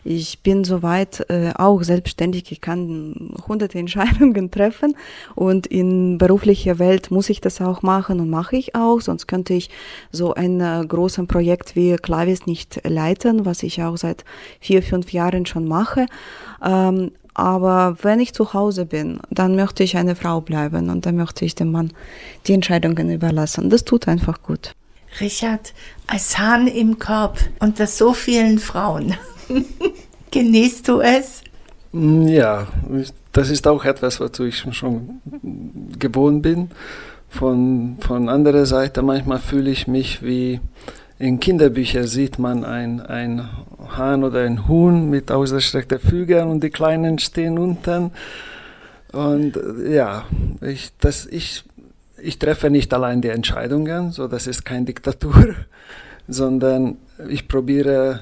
ich 0.02 0.40
bin 0.40 0.64
soweit 0.64 1.24
äh, 1.30 1.52
auch 1.54 1.84
selbstständig. 1.84 2.50
Ich 2.50 2.60
kann 2.60 3.32
hunderte 3.46 3.78
Entscheidungen 3.78 4.50
treffen 4.50 4.96
und 5.36 5.68
in 5.68 6.18
beruflicher 6.18 6.80
Welt 6.80 7.12
muss 7.12 7.30
ich 7.30 7.40
das 7.40 7.60
auch 7.60 7.82
machen 7.82 8.18
und 8.18 8.28
mache 8.28 8.56
ich 8.56 8.74
auch. 8.74 9.00
Sonst 9.00 9.28
könnte 9.28 9.54
ich 9.54 9.70
so 10.10 10.34
ein 10.34 10.60
äh, 10.60 10.84
großes 10.84 11.28
Projekt 11.28 11.76
wie 11.76 11.94
Klavis 11.94 12.44
nicht 12.44 12.80
leiten, 12.82 13.46
was 13.46 13.62
ich 13.62 13.84
auch 13.84 13.96
seit 13.96 14.24
vier, 14.58 14.82
fünf 14.82 15.12
Jahren 15.12 15.46
schon 15.46 15.68
mache. 15.68 16.06
Ähm, 16.60 17.12
aber 17.34 17.98
wenn 18.02 18.18
ich 18.18 18.34
zu 18.34 18.52
Hause 18.52 18.84
bin, 18.84 19.20
dann 19.30 19.54
möchte 19.54 19.84
ich 19.84 19.96
eine 19.96 20.16
Frau 20.16 20.40
bleiben 20.40 20.90
und 20.90 21.06
dann 21.06 21.14
möchte 21.14 21.44
ich 21.44 21.54
dem 21.54 21.70
Mann 21.70 21.92
die 22.48 22.52
Entscheidungen 22.52 23.12
überlassen. 23.12 23.70
Das 23.70 23.84
tut 23.84 24.08
einfach 24.08 24.42
gut. 24.42 24.74
Richard, 25.20 25.72
als 26.06 26.38
Hahn 26.38 26.66
im 26.66 26.98
Korb 26.98 27.38
unter 27.60 27.86
so 27.86 28.12
vielen 28.12 28.58
Frauen. 28.58 29.14
Genießt 30.30 30.88
du 30.88 31.00
es? 31.00 31.42
Mm, 31.92 32.26
ja, 32.28 32.66
das 33.32 33.50
ist 33.50 33.66
auch 33.66 33.84
etwas, 33.84 34.20
wozu 34.20 34.44
ich 34.44 34.64
schon 34.72 35.20
gewohnt 35.98 36.42
bin. 36.42 36.70
Von, 37.28 37.96
von 38.00 38.28
anderer 38.28 38.66
Seite, 38.66 39.02
manchmal 39.02 39.38
fühle 39.38 39.70
ich 39.70 39.86
mich 39.86 40.22
wie 40.22 40.60
in 41.22 41.38
Kinderbüchern 41.38 42.06
sieht 42.08 42.40
man 42.40 42.64
ein, 42.64 43.00
ein 43.00 43.48
Hahn 43.96 44.24
oder 44.24 44.40
ein 44.40 44.66
Huhn 44.66 45.08
mit 45.08 45.30
ausgestreckten 45.30 46.00
Flügeln 46.00 46.48
und 46.48 46.64
die 46.64 46.70
Kleinen 46.70 47.20
stehen 47.20 47.58
unten. 47.58 48.10
Und 49.12 49.56
ja, 49.88 50.24
ich, 50.60 50.90
das, 50.98 51.26
ich 51.26 51.62
ich 52.22 52.38
treffe 52.38 52.70
nicht 52.70 52.94
allein 52.94 53.20
die 53.20 53.28
Entscheidungen, 53.28 54.12
so 54.12 54.28
das 54.28 54.46
ist 54.46 54.64
keine 54.64 54.86
Diktatur, 54.86 55.54
sondern 56.28 56.96
ich 57.28 57.48
probiere 57.48 58.20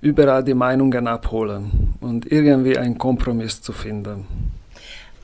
überall 0.00 0.44
die 0.44 0.54
Meinungen 0.54 1.06
abholen 1.08 1.94
und 2.00 2.30
irgendwie 2.30 2.78
einen 2.78 2.98
Kompromiss 2.98 3.60
zu 3.60 3.72
finden. 3.72 4.26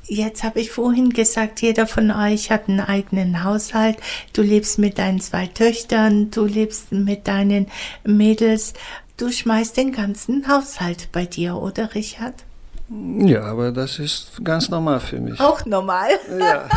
Jetzt 0.07 0.43
habe 0.43 0.61
ich 0.61 0.71
vorhin 0.71 1.11
gesagt, 1.11 1.63
jeder 1.63 1.87
von 1.87 2.11
euch 2.11 2.51
hat 2.51 2.69
einen 2.69 2.81
eigenen 2.81 3.43
Haushalt. 3.43 3.97
Du 4.35 4.43
lebst 4.43 4.79
mit 4.79 4.99
deinen 4.99 5.21
zwei 5.21 5.47
Töchtern, 5.47 6.31
du 6.31 6.45
lebst 6.45 6.93
mit 6.93 7.27
deinen 7.27 7.69
Mädels. 8.05 8.75
Du 9.17 9.31
schmeißt 9.31 9.77
den 9.79 9.93
ganzen 9.93 10.47
Haushalt 10.47 11.09
bei 11.13 11.25
dir, 11.25 11.57
oder 11.57 11.95
Richard? 11.95 12.44
Ja, 12.91 13.45
aber 13.45 13.73
das 13.73 13.99
ist 13.99 14.45
ganz 14.45 14.69
normal 14.69 15.01
für 15.01 15.19
mich. 15.19 15.41
Auch 15.41 15.65
normal? 15.65 16.11
Ja. 16.39 16.69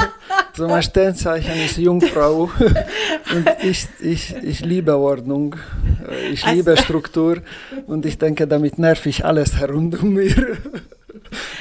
So 0.53 0.67
mein 0.67 0.81
Sternzeichen 0.81 1.55
ist 1.65 1.77
Jungfrau 1.77 2.49
und 3.35 3.47
ich, 3.61 3.87
ich, 3.99 4.33
ich 4.35 4.61
liebe 4.61 4.95
Ordnung, 4.95 5.55
ich 6.31 6.45
also. 6.45 6.55
liebe 6.55 6.77
Struktur 6.77 7.41
und 7.87 8.05
ich 8.05 8.17
denke, 8.17 8.47
damit 8.47 8.79
nerv 8.79 9.05
ich 9.05 9.25
alles 9.25 9.57
herum 9.57 9.93
um 10.01 10.13
mir. 10.13 10.57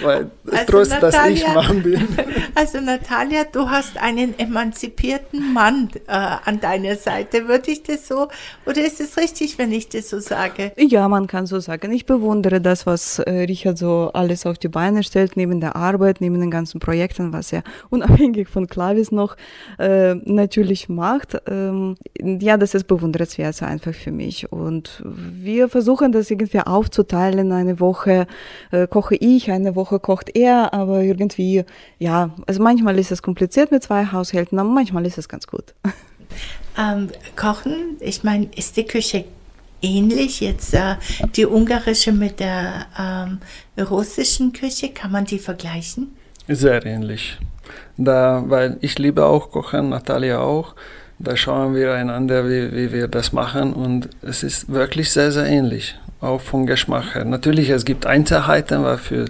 Weil 0.03 0.31
also 0.51 0.65
trotz, 0.69 0.91
Natalia, 0.91 1.11
dass 1.11 1.31
ich 1.31 1.47
Mann 1.55 1.83
bin. 1.83 2.09
Also 2.55 2.81
Natalia, 2.81 3.45
du 3.45 3.69
hast 3.69 3.99
einen 3.99 4.39
emanzipierten 4.39 5.53
Mann 5.53 5.91
äh, 6.07 6.13
an 6.13 6.59
deiner 6.61 6.97
Seite. 6.97 7.49
Würde 7.49 7.71
ich 7.71 7.83
das 7.83 8.09
so, 8.09 8.29
oder 8.65 8.85
ist 8.85 9.01
es 9.01 9.17
richtig, 9.19 9.59
wenn 9.59 9.73
ich 9.73 9.89
das 9.89 10.09
so 10.09 10.21
sage? 10.21 10.73
Ja, 10.77 11.09
man 11.09 11.27
kann 11.27 11.47
so 11.47 11.61
sagen. 11.61 11.93
Ich 11.93 12.07
bewundere 12.07 12.61
das, 12.61 12.87
was 12.87 13.19
äh, 13.19 13.31
Richard 13.31 13.77
so 13.79 14.11
alles 14.15 14.47
auf 14.47 14.59
die 14.59 14.69
Beine 14.69 15.03
stellt, 15.03 15.37
neben 15.37 15.61
der 15.61 15.77
Arbeit, 15.77 16.21
neben 16.21 16.41
den 16.41 16.51
ganzen 16.51 16.81
Projekten, 16.81 17.33
was 17.33 17.53
er 17.53 17.63
unabhängig 17.91 18.49
von 18.49 18.67
Klavis 18.67 19.13
noch 19.13 19.37
äh, 19.79 20.15
natürlich 20.15 20.89
macht. 20.89 21.37
Ähm, 21.47 21.97
ja, 22.19 22.57
das 22.57 22.75
ist 22.75 22.87
bewundernswert 22.87 23.63
einfach 23.63 23.95
für 23.95 24.13
mich. 24.13 24.51
Und 24.51 25.03
wir 25.05 25.69
versuchen 25.69 26.13
das 26.13 26.31
irgendwie 26.31 26.61
aufzuteilen. 26.61 27.53
Eine 27.53 27.81
Woche 27.81 28.27
äh, 28.71 28.87
koche 28.87 29.17
ich, 29.17 29.51
eine 29.51 29.75
Woche 29.77 29.86
kocht 29.87 30.31
er, 30.35 30.73
aber 30.75 31.03
irgendwie, 31.03 31.65
ja, 31.99 32.31
also 32.47 32.63
manchmal 32.63 32.99
ist 32.99 33.13
es 33.13 33.23
kompliziert 33.23 33.71
mit 33.71 33.83
zwei 33.83 34.07
Haushalten, 34.13 34.59
aber 34.59 34.69
manchmal 34.69 35.07
ist 35.07 35.19
es 35.19 35.29
ganz 35.29 35.47
gut. 35.47 35.75
Ähm, 36.79 37.09
kochen, 37.37 37.97
ich 38.01 38.23
meine, 38.23 38.51
ist 38.55 38.77
die 38.77 38.85
Küche 38.85 39.25
ähnlich 39.81 40.41
jetzt 40.41 40.75
äh, 40.75 40.97
die 41.35 41.47
ungarische 41.47 42.13
mit 42.13 42.41
der 42.41 42.87
ähm, 42.99 43.39
russischen 43.83 44.53
Küche? 44.53 44.91
Kann 44.91 45.11
man 45.11 45.25
die 45.25 45.39
vergleichen? 45.39 46.15
Sehr 46.49 46.85
ähnlich. 46.85 47.39
Da, 47.97 48.45
weil 48.47 48.77
ich 48.81 48.99
liebe 48.99 49.25
auch 49.25 49.51
Kochen, 49.51 49.89
Natalia 49.89 50.41
auch. 50.41 50.75
Da 51.19 51.37
schauen 51.37 51.75
wir 51.75 51.95
einander, 51.95 52.47
wie, 52.49 52.73
wie 52.73 52.93
wir 52.93 53.09
das 53.09 53.33
machen 53.33 53.73
und 53.73 54.09
es 54.23 54.43
ist 54.43 54.69
wirklich 54.69 55.11
sehr, 55.11 55.33
sehr 55.33 55.47
ähnlich 55.47 55.97
auch 56.21 56.41
vom 56.41 56.67
Geschmack 56.67 57.15
her. 57.15 57.25
Natürlich, 57.25 57.71
es 57.71 57.85
gibt 57.85 58.07
Einzelheiten, 58.07 58.83
was 58.83 59.01
für 59.01 59.27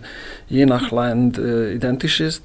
je 0.49 0.67
nach 0.67 0.91
Land 0.91 1.39
äh, 1.39 1.73
identisch 1.73 2.21
ist, 2.21 2.45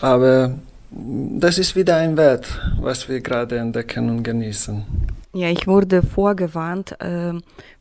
aber 0.00 0.54
das 0.90 1.58
ist 1.58 1.76
wieder 1.76 1.96
ein 1.96 2.16
Wert, 2.16 2.46
was 2.80 3.08
wir 3.08 3.20
gerade 3.20 3.58
entdecken 3.58 4.10
und 4.10 4.22
genießen. 4.22 4.82
Ja, 5.32 5.48
ich 5.48 5.66
wurde 5.66 6.02
vorgewarnt, 6.02 7.00
äh, 7.00 7.32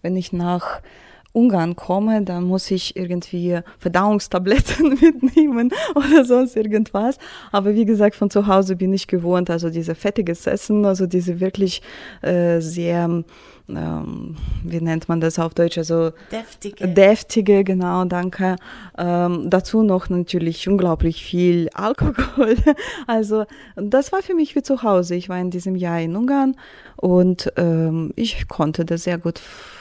wenn 0.01 0.15
ich 0.15 0.31
nach 0.31 0.81
Ungarn 1.33 1.75
komme, 1.75 2.23
dann 2.23 2.43
muss 2.43 2.71
ich 2.71 2.95
irgendwie 2.95 3.59
Verdauungstabletten 3.77 4.89
mitnehmen 5.01 5.71
oder 5.95 6.25
sonst 6.25 6.55
irgendwas. 6.55 7.17
Aber 7.51 7.75
wie 7.75 7.85
gesagt, 7.85 8.15
von 8.15 8.29
zu 8.29 8.47
Hause 8.47 8.75
bin 8.75 8.93
ich 8.93 9.07
gewohnt, 9.07 9.49
also 9.49 9.69
diese 9.69 9.95
fettiges 9.95 10.47
Essen, 10.47 10.85
also 10.85 11.05
diese 11.05 11.39
wirklich 11.39 11.81
äh, 12.21 12.59
sehr 12.59 13.23
ähm, 13.69 14.35
wie 14.63 14.81
nennt 14.81 15.09
man 15.09 15.21
das 15.21 15.39
auf 15.39 15.53
Deutsch? 15.53 15.77
Also 15.77 16.11
deftige. 16.31 16.87
Deftige, 16.87 17.63
genau, 17.63 18.05
danke. 18.05 18.55
Ähm, 18.97 19.49
dazu 19.49 19.83
noch 19.83 20.09
natürlich 20.09 20.67
unglaublich 20.67 21.23
viel 21.23 21.69
Alkohol. 21.73 22.55
Also 23.07 23.45
das 23.75 24.11
war 24.11 24.21
für 24.21 24.33
mich 24.33 24.55
wie 24.55 24.61
zu 24.61 24.83
Hause. 24.83 25.15
Ich 25.15 25.29
war 25.29 25.39
in 25.39 25.51
diesem 25.51 25.75
Jahr 25.75 25.99
in 25.99 26.15
Ungarn 26.15 26.55
und 26.95 27.51
ähm, 27.57 28.11
ich 28.15 28.47
konnte 28.47 28.85
das 28.85 29.03
sehr 29.03 29.17
gut 29.17 29.39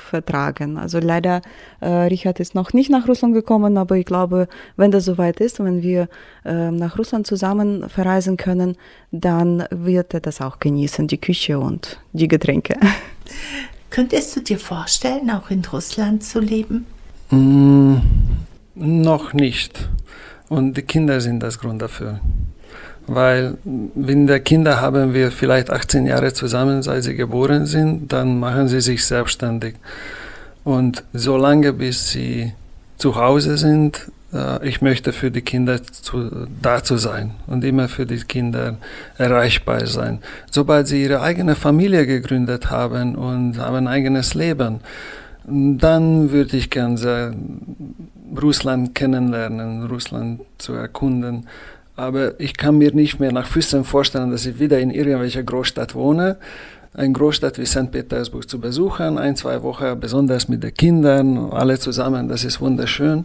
vertragen. 0.08 0.78
Also 0.78 0.98
leider, 0.98 1.42
äh, 1.80 1.88
Richard 1.88 2.40
ist 2.40 2.54
noch 2.54 2.72
nicht 2.72 2.90
nach 2.90 3.06
Russland 3.06 3.34
gekommen, 3.34 3.78
aber 3.78 3.96
ich 3.96 4.06
glaube, 4.06 4.48
wenn 4.76 4.90
das 4.90 5.04
soweit 5.04 5.40
ist, 5.40 5.60
wenn 5.60 5.82
wir 5.82 6.08
äh, 6.44 6.70
nach 6.70 6.98
Russland 6.98 7.26
zusammen 7.26 7.88
verreisen 7.88 8.36
können, 8.36 8.76
dann 9.12 9.64
wird 9.70 10.14
er 10.14 10.20
das 10.20 10.40
auch 10.40 10.58
genießen, 10.58 11.06
die 11.06 11.18
Küche 11.18 11.58
und 11.58 12.00
die 12.12 12.28
Getränke. 12.28 12.76
Könntest 13.90 14.36
du 14.36 14.40
dir 14.40 14.58
vorstellen, 14.58 15.30
auch 15.30 15.50
in 15.50 15.64
Russland 15.64 16.22
zu 16.22 16.40
leben? 16.40 16.86
Mm, 17.30 17.96
noch 18.74 19.32
nicht. 19.32 19.88
Und 20.48 20.76
die 20.76 20.82
Kinder 20.82 21.20
sind 21.20 21.40
das 21.40 21.58
Grund 21.58 21.82
dafür. 21.82 22.20
Weil, 23.08 23.56
wenn 23.64 24.26
der 24.26 24.40
Kinder 24.40 24.80
haben 24.82 25.14
wir 25.14 25.30
vielleicht 25.30 25.70
18 25.70 26.06
Jahre 26.06 26.34
zusammen, 26.34 26.82
seit 26.82 27.04
sie 27.04 27.14
geboren 27.14 27.64
sind, 27.64 28.12
dann 28.12 28.38
machen 28.38 28.68
sie 28.68 28.82
sich 28.82 29.04
selbstständig. 29.04 29.76
Und 30.62 31.02
solange 31.14 31.72
bis 31.72 32.10
sie 32.10 32.52
zu 32.98 33.16
Hause 33.16 33.56
sind, 33.56 34.10
äh, 34.32 34.68
ich 34.68 34.82
möchte 34.82 35.14
für 35.14 35.30
die 35.30 35.40
Kinder 35.40 35.82
zu, 35.82 36.46
da 36.60 36.82
zu 36.84 36.98
sein 36.98 37.30
und 37.46 37.64
immer 37.64 37.88
für 37.88 38.04
die 38.04 38.18
Kinder 38.18 38.76
erreichbar 39.16 39.86
sein. 39.86 40.18
Sobald 40.50 40.88
sie 40.88 41.02
ihre 41.02 41.22
eigene 41.22 41.54
Familie 41.54 42.06
gegründet 42.06 42.70
haben 42.70 43.14
und 43.14 43.58
haben 43.58 43.76
ein 43.76 43.88
eigenes 43.88 44.34
Leben, 44.34 44.80
dann 45.46 46.30
würde 46.30 46.58
ich 46.58 46.68
gerne 46.68 47.34
Russland 48.40 48.94
kennenlernen, 48.94 49.86
Russland 49.86 50.42
zu 50.58 50.74
erkunden. 50.74 51.46
Aber 51.98 52.38
ich 52.38 52.56
kann 52.56 52.78
mir 52.78 52.94
nicht 52.94 53.18
mehr 53.18 53.32
nach 53.32 53.48
Füßen 53.48 53.82
vorstellen, 53.82 54.30
dass 54.30 54.46
ich 54.46 54.60
wieder 54.60 54.78
in 54.78 54.92
irgendwelcher 54.92 55.42
Großstadt 55.42 55.96
wohne. 55.96 56.36
Eine 56.98 57.12
Großstadt 57.12 57.58
wie 57.58 57.64
St. 57.64 57.92
Petersburg 57.92 58.50
zu 58.50 58.58
besuchen, 58.58 59.18
ein, 59.18 59.36
zwei 59.36 59.62
Wochen, 59.62 60.00
besonders 60.00 60.48
mit 60.48 60.64
den 60.64 60.74
Kindern, 60.74 61.52
alle 61.52 61.78
zusammen, 61.78 62.28
das 62.28 62.42
ist 62.42 62.60
wunderschön 62.60 63.24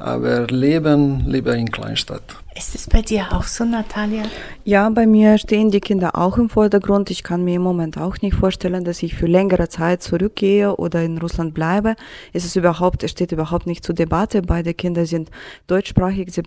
aber 0.00 0.46
leben 0.46 1.24
lieber 1.26 1.54
in 1.54 1.70
Kleinstadt. 1.70 2.22
Ist 2.56 2.74
es 2.74 2.88
bei 2.88 3.00
dir 3.00 3.26
auch 3.30 3.44
so, 3.44 3.64
Natalia? 3.64 4.24
Ja, 4.64 4.88
bei 4.90 5.06
mir 5.06 5.38
stehen 5.38 5.70
die 5.70 5.80
Kinder 5.80 6.16
auch 6.16 6.36
im 6.36 6.48
Vordergrund. 6.48 7.10
Ich 7.10 7.22
kann 7.22 7.44
mir 7.44 7.56
im 7.56 7.62
Moment 7.62 7.96
auch 7.96 8.16
nicht 8.22 8.34
vorstellen, 8.34 8.82
dass 8.82 9.02
ich 9.02 9.14
für 9.14 9.26
längere 9.26 9.68
Zeit 9.68 10.02
zurückgehe 10.02 10.74
oder 10.74 11.02
in 11.02 11.18
Russland 11.18 11.54
bleibe. 11.54 11.94
Es 12.32 12.44
ist 12.44 12.56
überhaupt, 12.56 13.04
es 13.04 13.12
steht 13.12 13.30
überhaupt 13.30 13.66
nicht 13.66 13.84
zur 13.84 13.94
Debatte. 13.94 14.42
Beide 14.42 14.74
Kinder 14.74 15.06
sind 15.06 15.30
deutschsprachig. 15.68 16.32
Sie 16.32 16.42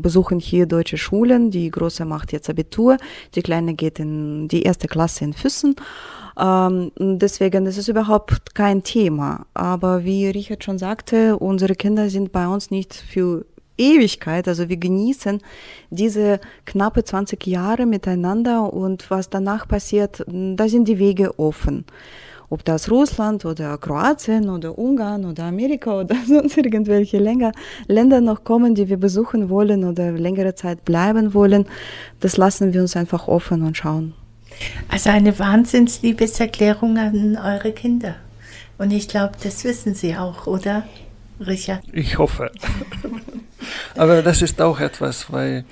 besuchen 0.00 0.38
hier 0.38 0.66
deutsche 0.66 0.96
Schulen. 0.96 1.50
Die 1.50 1.70
Große 1.70 2.04
macht 2.06 2.32
jetzt 2.32 2.48
Abitur. 2.48 2.96
Die 3.34 3.42
Kleine 3.42 3.74
geht 3.74 3.98
in 3.98 4.48
die 4.48 4.62
erste 4.62 4.88
Klasse 4.88 5.24
in 5.24 5.32
Füssen. 5.34 5.76
Ähm, 6.38 6.92
deswegen 6.98 7.66
ist 7.66 7.78
es 7.78 7.88
überhaupt 7.88 8.54
kein 8.54 8.82
Thema. 8.82 9.46
Aber 9.54 10.04
wie 10.04 10.28
Richard 10.28 10.64
schon 10.64 10.78
sagte, 10.78 11.36
unsere 11.36 11.74
Kinder 11.74 12.08
sind 12.10 12.32
bei 12.32 12.46
uns 12.46 12.70
nicht 12.70 12.94
für 12.94 13.44
Ewigkeit, 13.78 14.48
also 14.48 14.68
wir 14.68 14.76
genießen 14.76 15.40
diese 15.90 16.40
knappe 16.66 17.04
20 17.04 17.46
Jahre 17.46 17.86
miteinander 17.86 18.72
und 18.72 19.10
was 19.10 19.30
danach 19.30 19.66
passiert, 19.66 20.24
da 20.28 20.68
sind 20.68 20.88
die 20.88 20.98
Wege 20.98 21.38
offen. 21.38 21.84
ob 22.50 22.66
das 22.66 22.90
Russland 22.90 23.46
oder 23.46 23.78
Kroatien 23.78 24.50
oder 24.50 24.76
Ungarn 24.78 25.24
oder 25.24 25.44
Amerika 25.44 26.00
oder 26.00 26.14
sonst 26.26 26.58
irgendwelche 26.58 27.18
Länder, 27.18 27.52
Länder 27.88 28.20
noch 28.20 28.44
kommen, 28.44 28.74
die 28.74 28.90
wir 28.90 28.98
besuchen 28.98 29.48
wollen 29.48 29.84
oder 29.84 30.12
längere 30.12 30.54
Zeit 30.54 30.84
bleiben 30.84 31.32
wollen, 31.32 31.64
das 32.20 32.36
lassen 32.36 32.74
wir 32.74 32.82
uns 32.82 32.94
einfach 32.94 33.26
offen 33.26 33.62
und 33.62 33.78
schauen. 33.78 34.12
Also 34.88 35.10
eine 35.10 35.38
Wahnsinnsliebeserklärung 35.38 36.98
an 36.98 37.36
eure 37.36 37.72
Kinder. 37.72 38.16
Und 38.78 38.90
ich 38.90 39.08
glaube, 39.08 39.32
das 39.42 39.64
wissen 39.64 39.94
sie 39.94 40.16
auch, 40.16 40.46
oder, 40.46 40.84
Richard? 41.40 41.82
Ich 41.92 42.18
hoffe. 42.18 42.50
Aber 43.96 44.22
das 44.22 44.42
ist 44.42 44.60
auch 44.60 44.80
etwas, 44.80 45.32
weil 45.32 45.64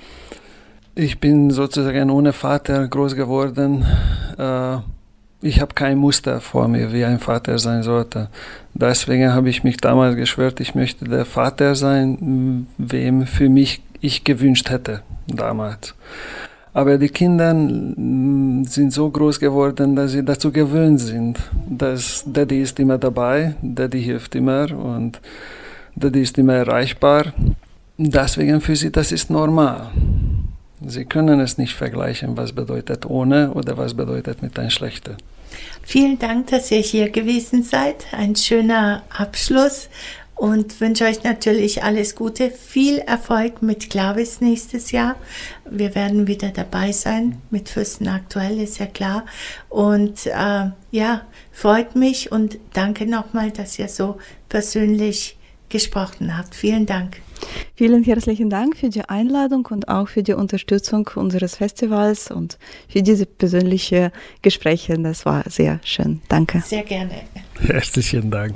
ich 0.95 1.19
bin 1.19 1.51
sozusagen 1.51 2.09
ohne 2.09 2.33
Vater 2.33 2.87
groß 2.87 3.15
geworden. 3.15 3.85
Äh, 4.37 4.77
ich 5.41 5.59
habe 5.59 5.73
kein 5.73 5.97
Muster 5.97 6.39
vor 6.39 6.67
mir, 6.67 6.93
wie 6.93 7.03
ein 7.03 7.19
Vater 7.19 7.57
sein 7.57 7.83
sollte. 7.83 8.29
Deswegen 8.73 9.33
habe 9.33 9.49
ich 9.49 9.63
mich 9.63 9.77
damals 9.77 10.15
geschwört, 10.15 10.59
ich 10.59 10.75
möchte 10.75 11.05
der 11.05 11.25
Vater 11.25 11.75
sein, 11.75 12.67
wem 12.77 13.25
für 13.25 13.49
mich 13.49 13.81
ich 14.01 14.23
gewünscht 14.23 14.69
hätte 14.69 15.01
damals. 15.27 15.95
Aber 16.73 16.97
die 16.97 17.09
Kinder 17.09 17.53
mm, 17.53 18.63
sind 18.65 18.93
so 18.93 19.09
groß 19.09 19.39
geworden, 19.39 19.95
dass 19.95 20.11
sie 20.11 20.23
dazu 20.23 20.51
gewöhnt 20.51 21.01
sind, 21.01 21.39
dass 21.69 22.23
Daddy 22.25 22.61
ist 22.61 22.79
immer 22.79 22.97
dabei, 22.97 23.55
Daddy 23.61 24.01
hilft 24.01 24.35
immer 24.35 24.71
und 24.71 25.19
Daddy 25.95 26.21
ist 26.21 26.37
immer 26.37 26.53
erreichbar. 26.53 27.33
Deswegen 27.97 28.61
für 28.61 28.75
sie 28.75 28.91
das 28.91 29.11
ist 29.11 29.29
normal. 29.29 29.91
Sie 30.85 31.05
können 31.05 31.39
es 31.39 31.57
nicht 31.57 31.75
vergleichen, 31.75 32.37
was 32.37 32.53
bedeutet 32.53 33.05
ohne 33.05 33.51
oder 33.53 33.77
was 33.77 33.93
bedeutet 33.93 34.41
mit 34.41 34.57
ein 34.57 34.71
schlechter. 34.71 35.17
Vielen 35.83 36.17
Dank, 36.17 36.47
dass 36.47 36.71
ihr 36.71 36.79
hier 36.79 37.09
gewesen 37.09 37.63
seid. 37.63 38.05
Ein 38.13 38.35
schöner 38.35 39.03
Abschluss 39.09 39.89
und 40.35 40.81
wünsche 40.81 41.05
euch 41.05 41.23
natürlich 41.23 41.83
alles 41.83 42.15
Gute, 42.15 42.49
viel 42.49 42.97
Erfolg 42.97 43.61
mit 43.61 43.89
Clavis 43.89 44.41
nächstes 44.41 44.91
Jahr. 44.91 45.15
Wir 45.69 45.93
werden 45.93 46.25
wieder 46.25 46.49
dabei 46.49 46.91
sein 46.91 47.39
mit 47.51 47.69
Fürsten 47.69 48.07
aktuell, 48.07 48.59
ist 48.59 48.79
ja 48.79 48.87
klar. 48.87 49.25
Und 49.69 50.25
äh, 50.25 50.71
ja, 50.91 51.21
freut 51.51 51.95
mich 51.95 52.31
und 52.31 52.57
danke 52.73 53.05
nochmal, 53.05 53.51
dass 53.51 53.77
ihr 53.77 53.87
so 53.87 54.17
persönlich 54.49 55.37
gesprochen 55.69 56.37
habt. 56.37 56.55
Vielen 56.55 56.85
Dank. 56.85 57.21
Vielen 57.75 58.03
herzlichen 58.03 58.49
Dank 58.49 58.77
für 58.77 58.89
die 58.89 59.03
Einladung 59.03 59.65
und 59.71 59.87
auch 59.87 60.07
für 60.07 60.21
die 60.21 60.33
Unterstützung 60.33 61.09
unseres 61.15 61.55
Festivals 61.55 62.29
und 62.29 62.57
für 62.87 63.01
diese 63.01 63.25
persönlichen 63.25 64.11
Gespräche. 64.41 64.97
Das 64.99 65.25
war 65.25 65.43
sehr 65.49 65.79
schön. 65.83 66.21
Danke. 66.29 66.61
Sehr 66.65 66.83
gerne. 66.83 67.23
Herzlichen 67.59 68.29
Dank. 68.29 68.55